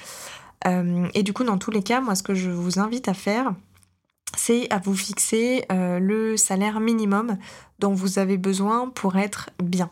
et 0.66 1.22
du 1.22 1.34
coup, 1.34 1.44
dans 1.44 1.58
tous 1.58 1.70
les 1.70 1.82
cas, 1.82 2.00
moi, 2.00 2.14
ce 2.14 2.22
que 2.22 2.34
je 2.34 2.48
vous 2.48 2.78
invite 2.78 3.08
à 3.08 3.14
faire, 3.14 3.54
c'est 4.34 4.70
à 4.72 4.78
vous 4.78 4.96
fixer 4.96 5.66
le 5.70 6.38
salaire 6.38 6.80
minimum 6.80 7.36
dont 7.80 7.92
vous 7.92 8.18
avez 8.18 8.38
besoin 8.38 8.88
pour 8.88 9.16
être 9.16 9.50
bien. 9.62 9.90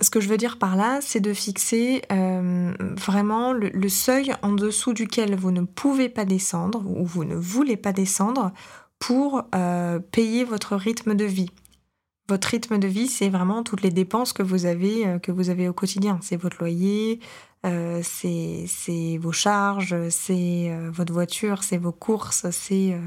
Ce 0.00 0.08
que 0.08 0.20
je 0.20 0.28
veux 0.28 0.38
dire 0.38 0.58
par 0.58 0.76
là, 0.76 1.00
c'est 1.02 1.20
de 1.20 1.34
fixer 1.34 2.02
euh, 2.10 2.72
vraiment 2.96 3.52
le, 3.52 3.88
seuil 3.88 4.32
en 4.42 4.52
dessous 4.52 4.94
duquel 4.94 5.36
vous 5.36 5.50
ne 5.50 5.62
pouvez 5.62 6.08
pas 6.08 6.24
descendre 6.24 6.82
ou 6.86 7.04
vous 7.04 7.24
ne 7.24 7.34
voulez 7.34 7.76
pas 7.76 7.92
descendre 7.92 8.52
pour 8.98 9.42
euh, 9.54 9.98
payer 9.98 10.44
votre 10.44 10.76
rythme 10.76 11.14
de 11.14 11.24
vie. 11.26 11.50
Votre 12.28 12.48
rythme 12.48 12.78
de 12.78 12.88
vie, 12.88 13.08
c'est 13.08 13.28
vraiment 13.28 13.62
toutes 13.62 13.82
les 13.82 13.90
dépenses 13.90 14.32
que 14.32 14.42
vous 14.42 14.64
avez, 14.64 15.06
euh, 15.06 15.18
que 15.18 15.32
vous 15.32 15.50
avez 15.50 15.68
au 15.68 15.74
quotidien. 15.74 16.18
C'est 16.22 16.36
votre 16.36 16.58
loyer, 16.60 17.20
c'est 18.02 19.18
vos 19.20 19.32
charges, 19.32 19.94
c'est 20.08 20.74
votre 20.90 21.12
voiture, 21.12 21.62
c'est 21.62 21.76
vos 21.76 21.92
courses, 21.92 22.48
c'est, 22.50 22.98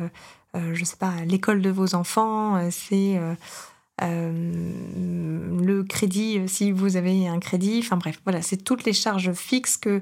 je 0.54 0.96
pas, 0.96 1.26
l'école 1.26 1.64
de 1.64 1.72
vos 1.72 1.96
enfants, 1.96 2.70
c'est 2.70 3.20
le 4.02 5.84
crédit, 5.84 6.40
euh, 6.40 6.48
si 6.48 6.72
vous 6.72 6.98
avez 6.98 7.28
un 7.28 7.40
crédit, 7.40 7.80
enfin 7.84 7.98
bref, 7.98 8.20
voilà, 8.24 8.42
c'est 8.42 8.58
toutes 8.58 8.86
les 8.86 8.94
charges 8.94 9.32
fixes 9.34 9.78
que 9.78 10.02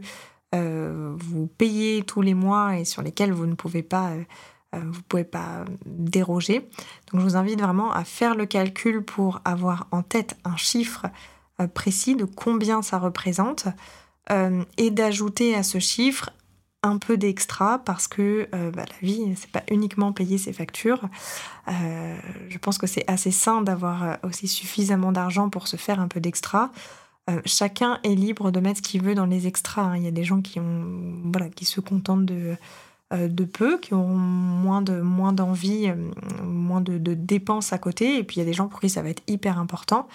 euh, 0.54 1.14
vous 1.18 1.48
payez 1.48 2.04
tous 2.04 2.22
les 2.22 2.34
mois 2.34 2.78
et 2.78 2.86
sur 2.86 3.02
lesquelles 3.02 3.34
vous 3.34 3.46
ne 3.46 3.56
pouvez 3.56 3.84
pas, 3.84 4.12
vous 4.74 5.02
pouvez 5.08 5.24
pas 5.24 5.66
déroger. 5.86 6.70
Donc 7.12 7.22
je 7.22 7.26
vous 7.26 7.36
invite 7.36 7.62
vraiment 7.62 7.92
à 7.92 8.04
faire 8.04 8.36
le 8.36 8.46
calcul 8.46 9.04
pour 9.04 9.42
avoir 9.46 9.88
en 9.92 10.02
tête 10.02 10.38
un 10.44 10.58
chiffre 10.58 11.08
précis 11.74 12.16
de 12.16 12.26
combien 12.26 12.82
ça 12.82 12.98
représente 12.98 13.68
et 14.30 14.92
d'ajouter 14.92 15.56
à 15.56 15.64
ce 15.64 15.80
chiffre 15.80 16.32
un 16.84 16.98
peu 16.98 17.18
d'extra 17.18 17.80
parce 17.80 18.08
que 18.08 18.48
euh, 18.56 18.72
bah, 18.72 18.86
la 18.88 19.08
vie, 19.08 19.34
c'est 19.36 19.52
pas 19.52 19.64
uniquement 19.70 20.12
payer 20.12 20.38
ses 20.38 20.54
factures. 20.54 21.02
Euh, 21.68 22.18
je 22.50 22.58
pense 22.58 22.78
que 22.78 22.88
c'est 22.88 23.04
assez 23.08 23.32
sain 23.32 23.62
d'avoir 23.62 24.04
euh, 24.04 24.16
aussi 24.24 24.48
suffisamment 24.48 25.12
d'argent 25.12 25.50
pour 25.50 25.68
se 25.68 25.78
faire 25.78 26.00
un 26.00 26.08
peu 26.08 26.20
d'extra. 26.20 26.72
chacun 27.46 28.00
est 28.04 28.16
libre 28.16 28.52
de 28.52 28.60
mettre 28.60 28.80
ce 28.80 28.82
qu'il 28.82 29.04
veut 29.04 29.16
dans 29.16 29.28
les 29.28 29.48
extras. 29.48 29.84
Hein. 29.84 29.98
Il 29.98 30.04
y 30.04 30.08
a 30.08 30.12
des 30.12 30.24
gens 30.24 30.42
qui 30.42 30.60
ont, 30.60 30.86
voilà, 31.32 31.50
qui 31.50 31.66
se 31.66 31.80
contentent 31.80 32.26
de 32.26 32.56
de 33.14 33.44
peu, 33.44 33.78
qui 33.78 33.94
ont 33.94 34.08
moins 34.08 34.82
de 34.82 35.02
moins 35.02 35.34
d'envie, 35.34 35.92
moins 36.46 36.80
de, 36.80 36.98
de, 36.98 37.14
dépenses 37.14 37.74
à 37.74 37.78
côté, 37.78 38.18
et 38.18 38.24
puis 38.24 38.38
il 38.38 38.40
y 38.40 38.42
a 38.42 38.46
des 38.46 38.54
gens 38.54 38.70
pour 38.70 38.80
qui 38.80 38.90
ça 38.90 39.02
va 39.02 39.10
être 39.10 39.22
hyper 39.28 39.60
important. 39.60 40.08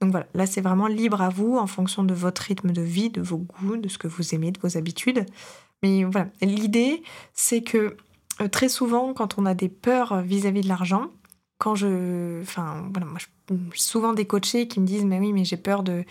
Donc 0.00 0.12
voilà, 0.12 0.26
là 0.34 0.46
c'est 0.46 0.60
vraiment 0.60 0.86
libre 0.86 1.20
à 1.20 1.30
vous 1.30 1.56
en 1.56 1.66
fonction 1.66 2.04
de 2.04 2.14
votre 2.14 2.42
rythme 2.42 2.70
de 2.70 2.82
vie, 2.82 3.10
de 3.10 3.20
vos 3.20 3.38
goûts, 3.38 3.76
de 3.76 3.88
ce 3.88 3.98
que 3.98 4.06
vous 4.06 4.36
aimez, 4.36 4.52
de 4.52 4.60
vos 4.60 4.76
habitudes. 4.76 5.26
Mais 5.84 6.02
voilà, 6.04 6.28
l'idée, 6.40 7.02
c'est 7.34 7.62
que 7.62 7.98
euh, 8.40 8.48
très 8.48 8.70
souvent, 8.70 9.12
quand 9.12 9.38
on 9.38 9.44
a 9.44 9.52
des 9.52 9.68
peurs 9.68 10.22
vis-à-vis 10.22 10.62
de 10.62 10.68
l'argent, 10.68 11.08
quand 11.58 11.74
je. 11.74 12.40
Enfin, 12.40 12.88
voilà, 12.90 13.06
moi, 13.06 13.18
je, 13.18 13.54
souvent 13.74 14.14
des 14.14 14.24
coachés 14.24 14.66
qui 14.66 14.80
me 14.80 14.86
disent 14.86 15.04
Mais 15.04 15.18
oui, 15.18 15.34
mais 15.34 15.44
j'ai 15.44 15.58
peur 15.58 15.82
de. 15.82 16.04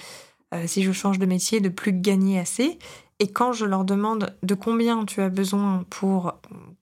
Euh, 0.54 0.68
si 0.68 0.84
je 0.84 0.92
change 0.92 1.18
de 1.18 1.26
métier, 1.26 1.60
de 1.60 1.70
plus 1.70 1.92
gagner 1.92 2.38
assez. 2.40 2.78
Et 3.18 3.32
quand 3.32 3.52
je 3.52 3.66
leur 3.66 3.84
demande 3.84 4.36
de 4.44 4.54
combien 4.54 5.06
tu 5.06 5.22
as 5.22 5.30
besoin 5.30 5.86
pour 5.90 6.34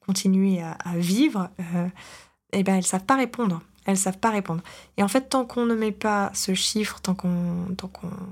continuer 0.05 0.61
à, 0.61 0.75
vivre, 0.97 1.49
euh, 1.61 1.87
eh 2.51 2.63
ben, 2.63 2.75
elles 2.75 2.85
savent 2.85 3.05
pas 3.05 3.15
répondre. 3.15 3.61
Elles 3.85 3.97
savent 3.97 4.19
pas 4.19 4.31
répondre. 4.31 4.61
Et 4.97 5.03
en 5.03 5.07
fait, 5.07 5.29
tant 5.29 5.45
qu'on 5.45 5.65
ne 5.65 5.75
met 5.75 5.93
pas 5.93 6.29
ce 6.33 6.53
chiffre, 6.53 6.99
tant 6.99 7.15
qu'on, 7.15 7.29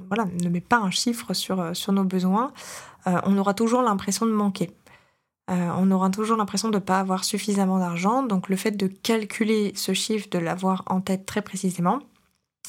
voilà, 0.08 0.26
ne 0.44 0.50
met 0.50 0.62
pas 0.62 0.78
un 0.78 0.92
chiffre 0.92 1.34
sur, 1.34 1.76
sur 1.76 1.94
nos 1.94 2.04
besoins, 2.04 2.52
euh, 3.08 3.20
on 3.24 3.38
aura 3.38 3.54
toujours 3.54 3.82
l'impression 3.82 4.26
de 4.26 4.32
manquer. 4.32 4.72
Euh, 5.50 5.72
on 5.78 5.90
aura 5.90 6.10
toujours 6.10 6.38
l'impression 6.38 6.70
de 6.70 6.76
ne 6.76 6.80
pas 6.80 7.00
avoir 7.00 7.24
suffisamment 7.24 7.80
d'argent. 7.80 8.24
Donc 8.24 8.50
le 8.50 8.56
fait 8.56 8.72
de 8.72 8.88
calculer 8.88 9.74
ce 9.76 9.94
chiffre, 9.94 10.28
de 10.30 10.38
l'avoir 10.38 10.84
en 10.88 11.02
tête 11.02 11.26
très 11.26 11.42
précisément, 11.42 12.00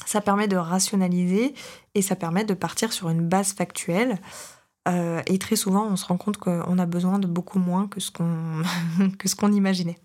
ça 0.05 0.21
permet 0.21 0.47
de 0.47 0.57
rationaliser 0.57 1.53
et 1.93 2.01
ça 2.01 2.15
permet 2.15 2.43
de 2.43 2.55
partir 2.55 2.91
sur 2.91 3.09
une 3.09 3.27
base 3.27 3.53
factuelle. 3.53 4.19
Euh, 4.87 5.21
et 5.27 5.37
très 5.37 5.55
souvent, 5.55 5.85
on 5.85 5.95
se 5.95 6.05
rend 6.05 6.17
compte 6.17 6.37
qu'on 6.37 6.79
a 6.79 6.85
besoin 6.87 7.19
de 7.19 7.27
beaucoup 7.27 7.59
moins 7.59 7.87
que 7.87 7.99
ce 7.99 8.09
qu'on 8.09 9.51
imaginait. 9.51 9.99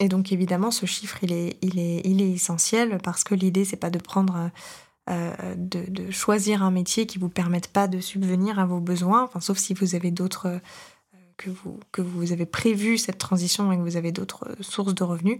Et 0.00 0.08
donc 0.08 0.32
évidemment, 0.32 0.72
ce 0.72 0.86
chiffre, 0.86 1.18
il 1.22 1.32
est, 1.32 1.58
il 1.62 1.78
est, 1.78 2.00
il 2.04 2.20
est 2.20 2.30
essentiel 2.30 2.98
parce 3.02 3.22
que 3.22 3.34
l'idée, 3.34 3.64
c'est 3.64 3.76
pas 3.76 3.90
de 3.90 3.98
prendre 3.98 4.50
euh, 5.10 5.54
de, 5.56 6.10
choisir 6.10 6.62
un 6.62 6.70
métier 6.70 7.06
qui 7.06 7.18
vous 7.18 7.30
permette 7.30 7.68
pas 7.68 7.88
de 7.88 8.00
subvenir 8.00 8.58
à 8.58 8.66
vos 8.66 8.80
besoins, 8.80 9.22
enfin, 9.24 9.40
sauf 9.40 9.56
si 9.56 9.72
vous 9.72 9.94
avez 9.94 10.10
d'autres 10.10 10.46
euh, 10.46 10.58
que 11.38 11.48
vous, 11.48 11.80
que 11.92 12.02
vous 12.02 12.32
avez 12.32 12.44
prévu 12.44 12.98
cette 12.98 13.16
transition 13.16 13.72
et 13.72 13.76
que 13.76 13.82
vous 13.82 13.96
avez 13.96 14.12
d'autres 14.12 14.46
euh, 14.48 14.56
sources 14.60 14.94
de 14.94 15.04
revenus. 15.04 15.38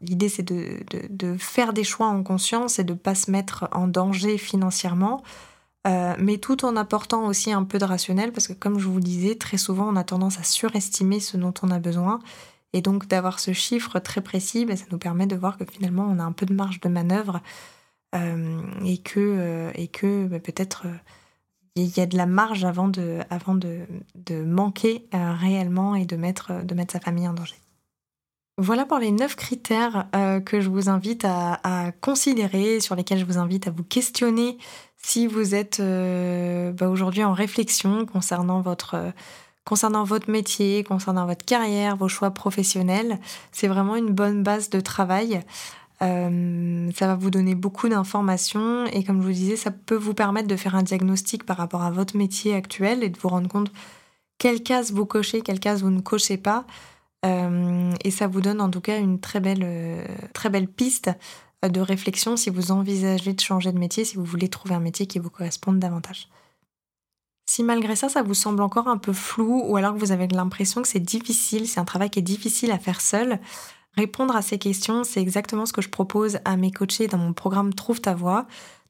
L'idée, 0.00 0.28
c'est 0.28 0.44
de, 0.44 0.80
de, 1.08 1.36
faire 1.36 1.72
des 1.72 1.82
choix 1.82 2.06
en 2.06 2.22
conscience 2.22 2.78
et 2.78 2.84
de 2.84 2.92
ne 2.92 2.98
pas 2.98 3.16
se 3.16 3.30
mettre 3.32 3.68
en 3.72 3.88
danger 3.88 4.38
financièrement, 4.38 5.22
mais 5.84 6.38
tout 6.38 6.64
en 6.64 6.76
apportant 6.76 7.26
aussi 7.26 7.52
un 7.52 7.64
peu 7.64 7.78
de 7.78 7.84
rationnel, 7.84 8.32
parce 8.32 8.48
que 8.48 8.52
comme 8.52 8.78
je 8.78 8.86
vous 8.86 8.96
le 8.96 9.02
disais, 9.02 9.34
très 9.34 9.56
souvent, 9.56 9.88
on 9.88 9.96
a 9.96 10.04
tendance 10.04 10.38
à 10.38 10.42
surestimer 10.42 11.20
ce 11.20 11.36
dont 11.36 11.54
on 11.62 11.70
a 11.70 11.78
besoin. 11.78 12.20
Et 12.72 12.80
donc, 12.80 13.08
d'avoir 13.08 13.40
ce 13.40 13.52
chiffre 13.52 13.98
très 13.98 14.20
précis, 14.20 14.64
ben, 14.64 14.76
ça 14.76 14.86
nous 14.90 14.98
permet 14.98 15.26
de 15.26 15.36
voir 15.36 15.58
que 15.58 15.64
finalement, 15.64 16.06
on 16.08 16.18
a 16.18 16.22
un 16.22 16.32
peu 16.32 16.46
de 16.46 16.54
marge 16.54 16.80
de 16.80 16.88
manœuvre 16.88 17.42
et 18.14 18.98
que, 18.98 19.20
euh, 19.20 19.70
et 19.74 19.88
que 19.88 20.26
bah, 20.26 20.40
peut-être 20.40 20.86
euh, 20.86 20.94
il 21.76 21.96
y 21.96 22.00
a 22.00 22.06
de 22.06 22.16
la 22.16 22.26
marge 22.26 22.64
avant 22.64 22.88
de, 22.88 23.18
avant 23.30 23.54
de, 23.54 23.80
de 24.16 24.42
manquer 24.42 25.06
réellement 25.12 25.94
et 25.94 26.04
de 26.04 26.16
mettre, 26.16 26.64
de 26.64 26.74
mettre 26.74 26.92
sa 26.92 27.00
famille 27.00 27.28
en 27.28 27.32
danger. 27.32 27.54
Voilà 28.58 28.84
pour 28.84 28.98
les 28.98 29.12
neuf 29.12 29.36
critères 29.36 30.08
que 30.44 30.60
je 30.60 30.68
vous 30.68 30.90
invite 30.90 31.24
à, 31.24 31.60
à, 31.62 31.92
considérer, 31.92 32.80
sur 32.80 32.96
lesquels 32.96 33.18
je 33.18 33.24
vous 33.24 33.38
invite 33.38 33.68
à 33.68 33.70
vous 33.70 33.84
questionner 33.84 34.58
si 34.98 35.26
vous 35.28 35.54
êtes 35.54 35.80
bah, 35.80 36.88
aujourd'hui 36.88 37.24
en 37.24 37.32
réflexion 37.32 38.04
concernant 38.04 38.60
votre, 38.60 39.12
concernant 39.64 40.04
votre 40.04 40.30
métier, 40.30 40.82
concernant 40.84 41.26
votre 41.26 41.44
carrière, 41.44 41.96
vos 41.96 42.08
choix 42.08 42.32
professionnels. 42.32 43.18
C'est 43.52 43.68
vraiment 43.68 43.96
une 43.96 44.10
bonne 44.10 44.42
base 44.42 44.68
de 44.68 44.80
travail. 44.80 45.40
Euh, 46.02 46.90
ça 46.94 47.06
va 47.06 47.14
vous 47.14 47.30
donner 47.30 47.54
beaucoup 47.54 47.88
d'informations 47.88 48.86
et 48.86 49.04
comme 49.04 49.20
je 49.20 49.26
vous 49.26 49.32
disais, 49.32 49.56
ça 49.56 49.70
peut 49.70 49.96
vous 49.96 50.14
permettre 50.14 50.48
de 50.48 50.56
faire 50.56 50.74
un 50.74 50.82
diagnostic 50.82 51.44
par 51.44 51.58
rapport 51.58 51.82
à 51.82 51.90
votre 51.90 52.16
métier 52.16 52.54
actuel 52.54 53.02
et 53.02 53.10
de 53.10 53.18
vous 53.18 53.28
rendre 53.28 53.48
compte 53.48 53.70
quelles 54.38 54.62
cases 54.62 54.92
vous 54.92 55.04
cochez, 55.04 55.42
quelles 55.42 55.60
cases 55.60 55.82
vous 55.82 55.90
ne 55.90 56.00
cochez 56.00 56.38
pas. 56.38 56.64
Euh, 57.26 57.92
et 58.02 58.10
ça 58.10 58.28
vous 58.28 58.40
donne 58.40 58.62
en 58.62 58.70
tout 58.70 58.80
cas 58.80 58.98
une 58.98 59.20
très 59.20 59.40
belle, 59.40 60.06
très 60.32 60.48
belle 60.48 60.68
piste 60.68 61.10
de 61.62 61.80
réflexion 61.80 62.36
si 62.36 62.48
vous 62.48 62.72
envisagez 62.72 63.34
de 63.34 63.40
changer 63.40 63.70
de 63.72 63.78
métier, 63.78 64.04
si 64.06 64.16
vous 64.16 64.24
voulez 64.24 64.48
trouver 64.48 64.74
un 64.74 64.80
métier 64.80 65.06
qui 65.06 65.18
vous 65.18 65.28
corresponde 65.28 65.78
davantage. 65.78 66.28
Si 67.50 67.64
malgré 67.64 67.96
ça, 67.96 68.08
ça 68.08 68.22
vous 68.22 68.34
semble 68.34 68.62
encore 68.62 68.86
un 68.86 68.96
peu 68.96 69.12
flou 69.12 69.64
ou 69.66 69.76
alors 69.76 69.92
que 69.92 69.98
vous 69.98 70.12
avez 70.12 70.28
l'impression 70.28 70.82
que 70.82 70.88
c'est 70.88 71.00
difficile, 71.00 71.66
c'est 71.66 71.80
un 71.80 71.84
travail 71.84 72.08
qui 72.08 72.20
est 72.20 72.22
difficile 72.22 72.70
à 72.70 72.78
faire 72.78 73.00
seul, 73.00 73.40
répondre 73.96 74.34
à 74.36 74.42
ces 74.42 74.58
questions, 74.58 75.04
c'est 75.04 75.20
exactement 75.20 75.66
ce 75.66 75.72
que 75.72 75.82
je 75.82 75.88
propose 75.88 76.38
à 76.44 76.56
mes 76.56 76.70
coachés 76.70 77.06
dans 77.06 77.18
mon 77.18 77.32
programme 77.32 77.74
Trouve 77.74 78.00
ta 78.00 78.14
voix. 78.14 78.46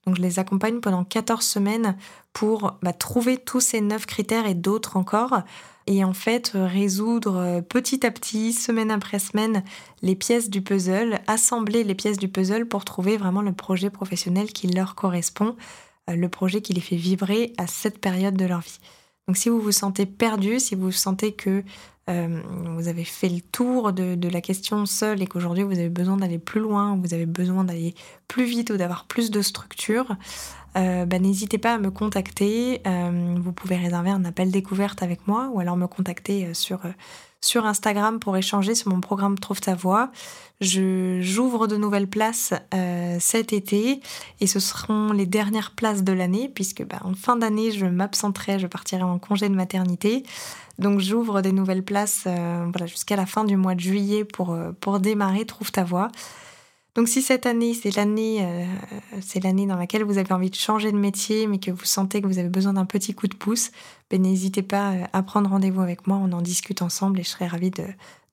Donc 0.07 0.17
je 0.17 0.23
les 0.23 0.39
accompagne 0.39 0.81
pendant 0.81 1.05
14 1.05 1.45
semaines 1.45 1.97
pour 2.33 2.79
bah, 2.83 2.93
trouver 2.93 3.37
tous 3.37 3.61
ces 3.61 3.81
9 3.81 4.07
critères 4.07 4.47
et 4.47 4.55
d'autres 4.55 4.97
encore. 4.97 5.43
Et 5.87 6.05
en 6.05 6.15
fait, 6.15 6.53
résoudre 6.55 7.37
euh, 7.37 7.61
petit 7.61 8.07
à 8.07 8.11
petit, 8.11 8.53
semaine 8.53 8.91
après 8.91 9.19
semaine, 9.19 9.63
les 10.03 10.15
pièces 10.15 10.49
du 10.49 10.63
puzzle, 10.63 11.19
assembler 11.27 11.85
les 11.85 11.95
pièces 11.95 12.19
du 12.19 12.29
puzzle 12.29 12.67
pour 12.67 12.85
trouver 12.85 13.17
vraiment 13.17 13.43
le 13.43 13.53
projet 13.53 13.91
professionnel 13.91 14.53
qui 14.53 14.69
leur 14.69 14.95
correspond 14.95 15.57
euh, 16.09 16.17
le 16.17 16.29
projet 16.29 16.61
qui 16.61 16.73
les 16.73 16.81
fait 16.81 16.97
vibrer 16.97 17.53
à 17.59 17.67
cette 17.67 17.99
période 17.99 18.37
de 18.37 18.45
leur 18.45 18.61
vie. 18.61 18.79
Donc 19.27 19.37
si 19.37 19.49
vous 19.49 19.61
vous 19.61 19.73
sentez 19.73 20.07
perdu, 20.07 20.59
si 20.59 20.75
vous 20.75 20.93
sentez 20.93 21.33
que 21.33 21.63
euh, 22.11 22.41
vous 22.77 22.89
avez 22.89 23.05
fait 23.05 23.29
le 23.29 23.41
tour 23.41 23.93
de, 23.93 24.29
la 24.29 24.41
question 24.41 24.85
seule 24.85 25.23
et 25.23 25.27
qu'aujourd'hui 25.27 25.65
vous 25.65 25.79
avez 25.79 25.89
besoin 25.89 26.17
d'aller 26.17 26.39
plus 26.39 26.61
loin, 26.61 26.99
vous 27.03 27.15
avez 27.15 27.27
besoin 27.27 27.65
d'aller 27.65 27.95
plus 28.29 28.45
vite 28.45 28.71
ou 28.71 28.77
d'avoir 28.77 29.07
plus 29.07 29.31
de 29.31 29.41
structure, 29.41 30.17
euh, 30.77 31.07
bah, 31.07 31.19
n'hésitez 31.19 31.59
pas 31.59 31.75
à 31.75 31.79
me 31.79 31.91
contacter. 31.91 32.83
vous 32.85 33.53
pouvez 33.53 33.77
réserver 33.77 34.11
un 34.11 34.25
appel 34.25 34.51
découverte 34.51 35.03
avec 35.03 35.27
moi 35.27 35.51
ou 35.53 35.61
alors 35.61 35.77
me 35.77 35.87
contacter 35.87 36.53
sur 36.55 36.81
sur 37.41 37.67
Instagram 37.67 38.19
pour 38.21 38.37
échanger 38.37 38.75
sur 38.75 38.89
mon 38.89 39.01
programme 39.01 39.39
Trouve 39.39 39.61
ta 39.61 39.75
voix. 39.75 40.11
j'ouvre 40.61 41.67
de 41.67 41.77
nouvelles 41.77 42.09
places 42.09 42.53
euh, 42.75 43.17
cet 43.19 43.53
été 43.53 44.01
et 44.41 44.47
ce 44.47 44.61
seront 44.61 45.13
les 45.13 45.27
dernières 45.27 45.73
places 45.73 46.03
de 46.03 46.13
l'année 46.13 46.49
puisque 46.49 46.85
bah, 46.85 47.01
en 47.05 47.15
fin 47.15 47.37
d'année 47.37 47.71
je 47.71 47.87
m'absenterai, 47.87 48.59
je 48.59 48.67
partirai 48.67 49.03
en 49.03 49.19
congé 49.19 49.49
de 49.49 49.55
maternité. 49.55 50.25
Donc 50.79 51.01
j'ouvre 51.01 51.43
des 51.43 51.53
nouvelles 51.53 51.83
places 51.83 52.25
euh, 52.27 52.67
voilà, 52.73 52.87
jusqu'à 52.87 53.17
la 53.17 53.27
fin 53.27 53.45
du 53.45 53.57
mois 53.57 53.75
de 53.75 53.81
juillet 53.81 54.25
pour, 54.25 54.53
euh, 54.53 54.73
pour 54.81 55.01
démarrer 55.01 55.45
Trouve 55.45 55.71
ta 55.71 55.85
voix. 55.85 56.09
Donc 56.95 57.09
si 57.09 57.23
cette 57.23 57.47
année, 57.47 57.75
c'est 57.75 57.95
l'année, 57.95 58.39
euh, 58.41 58.65
c'est 59.21 59.43
l'année 59.43 59.67
dans 59.67 59.77
laquelle 59.77 60.03
vous 60.03 60.19
avez 60.19 60.33
envie 60.33 60.51
de 60.51 60.57
changer 60.57 60.91
de 60.91 60.97
métier, 60.97 61.47
mais 61.47 61.59
que 61.59 61.71
vous 61.71 61.85
sentez 61.85 62.21
que 62.21 62.27
vous 62.27 62.39
avez 62.39 62.49
besoin 62.49 62.73
d'un 62.73 62.85
petit 62.85 63.15
coup 63.15 63.29
de 63.29 63.37
pouce, 63.37 63.71
ben, 64.11 64.21
n'hésitez 64.21 64.63
pas 64.63 64.93
euh, 64.93 65.05
à 65.13 65.23
prendre 65.23 65.51
rendez-vous 65.51 65.83
avec 65.83 66.07
moi, 66.07 66.21
on 66.23 66.33
en 66.33 66.43
discute 66.43 66.83
ensemble 66.83 67.21
et 67.21 67.23
je 67.23 67.29
serai 67.29 67.47
ravie 67.47 67.71
de, 67.71 67.85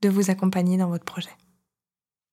de 0.02 0.10
vous 0.10 0.32
accompagner 0.32 0.78
dans 0.78 0.90
votre 0.90 1.06
projet. 1.06 1.30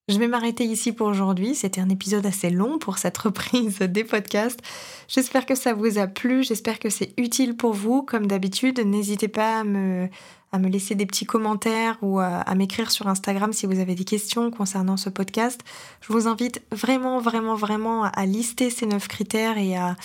Je 0.09 0.19
vais 0.19 0.29
m'arrêter 0.29 0.65
ici 0.65 0.93
pour 0.93 1.07
aujourd'hui. 1.07 1.55
C'était 1.55 1.81
un 1.81 1.89
épisode 1.89 2.27
assez 2.27 2.51
long 2.51 2.79
pour 2.79 2.99
cette 2.99 3.17
reprise 3.19 3.79
des 3.79 4.05
podcasts. 4.05 4.61
J'espère 5.09 5.47
que 5.47 5.55
ça 5.55 5.73
vous 5.73 5.99
a 5.99 6.07
plu, 6.07 6.43
j'espère 6.43 6.79
que 6.79 6.91
c'est 6.91 7.15
utile 7.19 7.57
pour 7.57 7.73
vous. 7.73 8.03
Comme 8.03 8.27
d'habitude, 8.27 8.81
n'hésitez 8.81 9.29
pas 9.29 9.61
à 9.61 9.65
me, 9.65 10.09
à 10.55 10.59
me 10.61 10.69
laisser 10.69 10.95
des 10.95 11.05
petits 11.05 11.25
commentaires 11.25 11.99
ou 12.01 12.21
à, 12.21 12.55
m'écrire 12.55 12.93
sur 12.93 13.09
Instagram 13.09 13.53
si 13.53 13.67
vous 13.67 13.81
avez 13.81 13.97
des 13.97 14.05
questions 14.05 14.53
concernant 14.53 14.97
ce 14.97 15.11
podcast. 15.11 15.61
Je 16.01 16.13
vous 16.13 16.29
invite 16.29 16.63
vraiment, 16.71 17.19
vraiment, 17.19 17.57
vraiment 17.57 18.05
à 18.05 18.25
lister 18.25 18.71
ces 18.71 18.87
neuf 18.87 19.09
critères 19.09 19.59
et 19.59 19.77
à, 19.77 19.97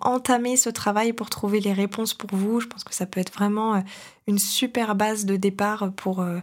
entamer 0.00 0.56
ce 0.56 0.70
travail 0.70 1.12
pour 1.12 1.30
trouver 1.30 1.60
les 1.60 1.72
réponses 1.72 2.14
pour 2.14 2.30
vous. 2.32 2.60
Je 2.60 2.66
pense 2.66 2.82
que 2.82 2.94
ça 2.94 3.06
peut 3.06 3.20
être 3.20 3.32
vraiment 3.32 3.74
euh, 3.74 3.80
une 4.26 4.38
super 4.38 4.94
base 4.94 5.26
de 5.26 5.36
départ 5.36 5.92
pour, 5.94 6.20
euh, 6.20 6.40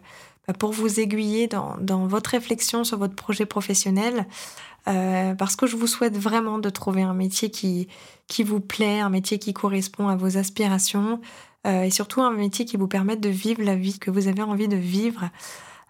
bah, 0.48 0.54
pour 0.54 0.72
vous 0.72 1.00
aiguiller 1.00 1.48
dans, 1.48 2.08
votre 2.08 2.30
réflexion 2.30 2.84
sur 2.86 2.98
votre 2.98 3.16
projet 3.16 3.46
professionnel. 3.46 4.26
Euh, 4.88 5.34
parce 5.34 5.58
que 5.58 5.68
je 5.68 5.76
vous 5.76 5.88
souhaite 5.88 6.16
vraiment 6.16 6.60
de 6.60 6.70
trouver 6.70 7.02
un 7.02 7.16
métier 7.16 7.50
qui, 7.50 7.90
qui 8.28 8.44
vous 8.44 8.62
plaît, 8.62 9.02
un 9.02 9.10
métier 9.10 9.38
qui 9.38 9.52
correspond 9.54 10.08
à 10.08 10.16
vos 10.16 10.38
aspirations, 10.38 11.20
euh, 11.68 11.84
et 11.84 11.90
surtout 11.90 12.22
un 12.22 12.32
métier 12.32 12.66
qui 12.66 12.78
vous 12.78 12.88
permette 12.88 13.20
de 13.20 13.30
vivre 13.30 13.62
la 13.64 13.76
vie 13.76 14.00
que 14.00 14.12
vous 14.12 14.28
avez 14.28 14.42
envie 14.42 14.68
de 14.68 14.78
vivre. 14.78 15.30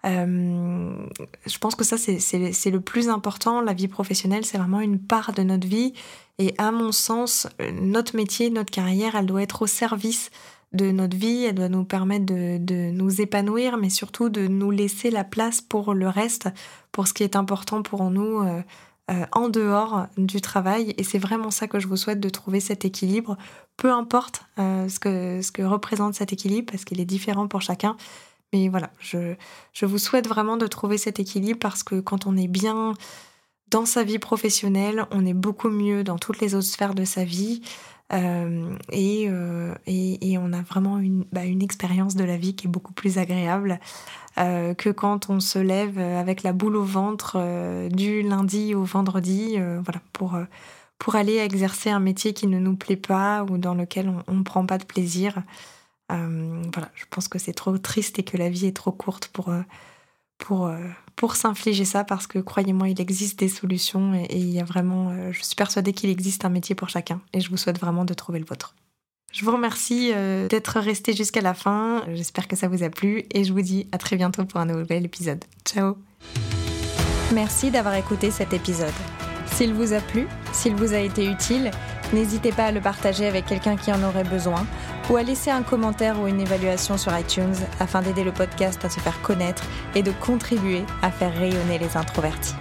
Euh, 0.06 1.06
je 1.46 1.58
pense 1.58 1.74
que 1.74 1.84
ça, 1.84 1.96
c'est 1.98 2.70
le 2.70 2.80
plus 2.80 3.08
important. 3.08 3.60
La 3.60 3.74
vie 3.74 3.88
professionnelle, 3.88 4.44
c'est 4.44 4.58
vraiment 4.58 4.80
une 4.80 4.98
part 4.98 5.32
de 5.32 5.42
notre 5.42 5.66
vie. 5.66 5.92
Et 6.38 6.54
à 6.58 6.70
mon 6.70 6.92
sens, 6.92 7.48
notre 7.80 8.16
métier, 8.16 8.50
notre 8.50 8.70
carrière, 8.70 9.14
elle 9.14 9.26
doit 9.26 9.42
être 9.42 9.62
au 9.62 9.66
service 9.66 10.30
de 10.72 10.90
notre 10.90 11.16
vie. 11.16 11.44
Elle 11.44 11.56
doit 11.56 11.68
nous 11.68 11.84
permettre 11.84 12.26
de, 12.26 12.90
nous 12.90 13.20
épanouir, 13.20 13.76
mais 13.76 13.90
surtout 13.90 14.28
de 14.28 14.46
nous 14.46 14.70
laisser 14.70 15.10
la 15.10 15.24
place 15.24 15.60
pour 15.60 15.94
le 15.94 16.08
reste, 16.08 16.48
pour 16.92 17.08
ce 17.08 17.14
qui 17.14 17.22
est 17.22 17.36
important 17.36 17.82
pour 17.82 18.10
nous. 18.10 18.42
Euh, 19.10 19.24
en 19.32 19.48
dehors 19.48 20.06
du 20.18 20.42
travail. 20.42 20.92
Et 20.98 21.02
c'est 21.02 21.18
vraiment 21.18 21.50
ça 21.50 21.66
que 21.66 21.78
je 21.78 21.88
vous 21.88 21.96
souhaite 21.96 22.20
de 22.20 22.28
trouver 22.28 22.60
cet 22.60 22.84
équilibre, 22.84 23.38
peu 23.78 23.90
importe 23.90 24.42
euh, 24.58 24.90
ce, 24.90 25.00
que, 25.00 25.40
ce 25.40 25.62
représente 25.62 26.14
cet 26.14 26.34
équilibre, 26.34 26.70
parce 26.70 26.84
qu'il 26.84 27.00
est 27.00 27.06
différent 27.06 27.48
pour 27.48 27.62
chacun. 27.62 27.96
Mais 28.52 28.68
voilà, 28.68 28.90
je, 29.00 29.34
vous 29.82 29.98
souhaite 29.98 30.28
vraiment 30.28 30.58
de 30.58 30.66
trouver 30.66 30.98
cet 30.98 31.20
équilibre 31.20 31.58
parce 31.58 31.82
que 31.82 32.00
quand 32.00 32.26
on 32.26 32.36
est 32.36 32.48
bien 32.48 32.94
dans 33.70 33.86
sa 33.86 34.04
vie 34.04 34.18
professionnelle, 34.18 35.06
on 35.10 35.24
est 35.24 35.34
beaucoup 35.34 35.70
mieux 35.70 36.04
dans 36.04 36.18
toutes 36.18 36.40
les 36.40 36.54
autres 36.54 36.66
sphères 36.66 36.94
de 36.94 37.04
sa 37.04 37.24
vie. 37.24 37.62
Euh, 38.10 38.74
et, 38.90 39.28
et, 39.86 40.32
et, 40.32 40.38
on 40.38 40.54
a 40.54 40.62
vraiment 40.62 40.98
une, 40.98 41.26
bah, 41.30 41.44
une 41.44 41.62
expérience 41.62 42.14
de 42.14 42.24
la 42.24 42.38
vie 42.38 42.56
qui 42.56 42.66
est 42.66 42.70
beaucoup 42.70 42.94
plus 42.94 43.18
agréable. 43.18 43.80
Euh, 44.38 44.72
que 44.74 44.90
quand 44.90 45.30
on 45.30 45.40
se 45.40 45.58
lève 45.58 45.98
avec 45.98 46.44
la 46.44 46.52
boule 46.52 46.76
au 46.76 46.84
ventre 46.84 47.36
euh, 47.36 47.88
du 47.88 48.22
lundi 48.22 48.74
au 48.74 48.84
vendredi, 48.84 49.54
euh, 49.56 49.80
voilà, 49.82 50.00
pour, 50.12 50.38
pour 50.98 51.14
aller 51.16 51.36
exercer 51.36 51.90
un 51.90 52.00
métier 52.00 52.32
qui 52.32 52.46
ne 52.46 52.58
nous 52.58 52.76
plaît 52.76 52.96
pas 52.96 53.44
ou 53.44 53.58
dans 53.58 53.74
lequel 53.74 54.12
on 54.26 54.34
ne 54.34 54.42
prend 54.42 54.66
pas 54.66 54.78
de 54.78 54.84
plaisir. 54.84 55.42
voilà, 56.08 56.90
je 56.94 57.04
pense 57.10 57.28
que 57.28 57.38
c'est 57.38 57.52
trop 57.52 57.76
triste 57.78 58.18
et 58.18 58.24
que 58.24 58.36
la 58.36 58.48
vie 58.48 58.66
est 58.66 58.76
trop 58.76 58.90
courte 58.90 59.28
pour, 59.28 59.52
pour, 60.38 60.70
pour 61.14 61.36
s'infliger 61.36 61.84
ça 61.84 62.02
parce 62.02 62.26
que 62.26 62.40
croyez-moi, 62.40 62.88
il 62.88 63.00
existe 63.00 63.38
des 63.38 63.48
solutions 63.48 64.14
et, 64.14 64.26
il 64.36 64.50
y 64.50 64.60
a 64.60 64.64
vraiment, 64.64 65.12
je 65.30 65.42
suis 65.42 65.54
persuadée 65.54 65.92
qu'il 65.92 66.10
existe 66.10 66.44
un 66.44 66.50
métier 66.50 66.74
pour 66.74 66.88
chacun 66.88 67.20
et 67.32 67.40
je 67.40 67.48
vous 67.48 67.56
souhaite 67.56 67.78
vraiment 67.78 68.04
de 68.04 68.14
trouver 68.14 68.40
le 68.40 68.46
vôtre. 68.46 68.74
Je 69.32 69.44
vous 69.44 69.52
remercie 69.52 70.10
euh, 70.14 70.48
d'être 70.48 70.80
resté 70.80 71.12
jusqu'à 71.12 71.40
la 71.40 71.54
fin. 71.54 72.02
J'espère 72.14 72.48
que 72.48 72.56
ça 72.56 72.68
vous 72.68 72.82
a 72.82 72.90
plu 72.90 73.24
et 73.32 73.44
je 73.44 73.52
vous 73.52 73.60
dis 73.60 73.86
à 73.92 73.98
très 73.98 74.16
bientôt 74.16 74.44
pour 74.44 74.60
un 74.60 74.66
nouvel 74.66 75.04
épisode. 75.04 75.44
Ciao 75.64 75.96
Merci 77.34 77.70
d'avoir 77.70 77.94
écouté 77.94 78.30
cet 78.30 78.54
épisode. 78.54 78.94
S'il 79.58 79.74
vous 79.74 79.92
a 79.92 79.98
plu, 79.98 80.28
s'il 80.52 80.76
vous 80.76 80.94
a 80.94 80.98
été 80.98 81.26
utile, 81.26 81.72
n'hésitez 82.12 82.52
pas 82.52 82.66
à 82.66 82.70
le 82.70 82.80
partager 82.80 83.26
avec 83.26 83.44
quelqu'un 83.44 83.74
qui 83.74 83.92
en 83.92 84.04
aurait 84.04 84.22
besoin 84.22 84.64
ou 85.10 85.16
à 85.16 85.24
laisser 85.24 85.50
un 85.50 85.64
commentaire 85.64 86.20
ou 86.20 86.28
une 86.28 86.40
évaluation 86.40 86.96
sur 86.96 87.18
iTunes 87.18 87.56
afin 87.80 88.00
d'aider 88.00 88.22
le 88.22 88.30
podcast 88.30 88.84
à 88.84 88.88
se 88.88 89.00
faire 89.00 89.20
connaître 89.20 89.64
et 89.96 90.04
de 90.04 90.12
contribuer 90.12 90.84
à 91.02 91.10
faire 91.10 91.36
rayonner 91.36 91.80
les 91.80 91.96
introvertis. 91.96 92.54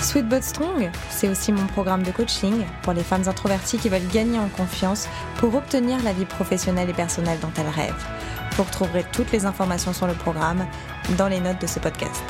Sweet 0.00 0.26
But 0.26 0.42
Strong, 0.42 0.90
c'est 1.10 1.28
aussi 1.28 1.52
mon 1.52 1.66
programme 1.66 2.02
de 2.02 2.12
coaching 2.12 2.64
pour 2.80 2.94
les 2.94 3.04
femmes 3.04 3.28
introverties 3.28 3.76
qui 3.76 3.90
veulent 3.90 4.08
gagner 4.10 4.38
en 4.38 4.48
confiance 4.48 5.06
pour 5.36 5.54
obtenir 5.54 6.02
la 6.02 6.14
vie 6.14 6.24
professionnelle 6.24 6.88
et 6.88 6.94
personnelle 6.94 7.40
dont 7.40 7.52
elles 7.58 7.68
rêvent. 7.68 8.06
Vous 8.52 8.62
retrouverez 8.62 9.04
toutes 9.12 9.32
les 9.32 9.44
informations 9.44 9.92
sur 9.92 10.06
le 10.06 10.14
programme 10.14 10.64
dans 11.18 11.28
les 11.28 11.40
notes 11.40 11.60
de 11.60 11.66
ce 11.66 11.78
podcast. 11.78 12.24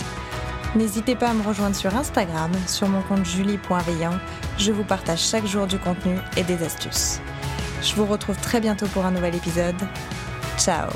N'hésitez 0.78 1.16
pas 1.16 1.30
à 1.30 1.34
me 1.34 1.42
rejoindre 1.42 1.74
sur 1.74 1.96
Instagram, 1.96 2.52
sur 2.68 2.88
mon 2.88 3.02
compte 3.02 3.26
julie.veillant. 3.26 4.16
Je 4.58 4.70
vous 4.70 4.84
partage 4.84 5.18
chaque 5.18 5.44
jour 5.44 5.66
du 5.66 5.76
contenu 5.76 6.16
et 6.36 6.44
des 6.44 6.62
astuces. 6.62 7.20
Je 7.82 7.96
vous 7.96 8.06
retrouve 8.06 8.36
très 8.36 8.60
bientôt 8.60 8.86
pour 8.86 9.04
un 9.04 9.10
nouvel 9.10 9.34
épisode. 9.34 9.74
Ciao 10.56 10.88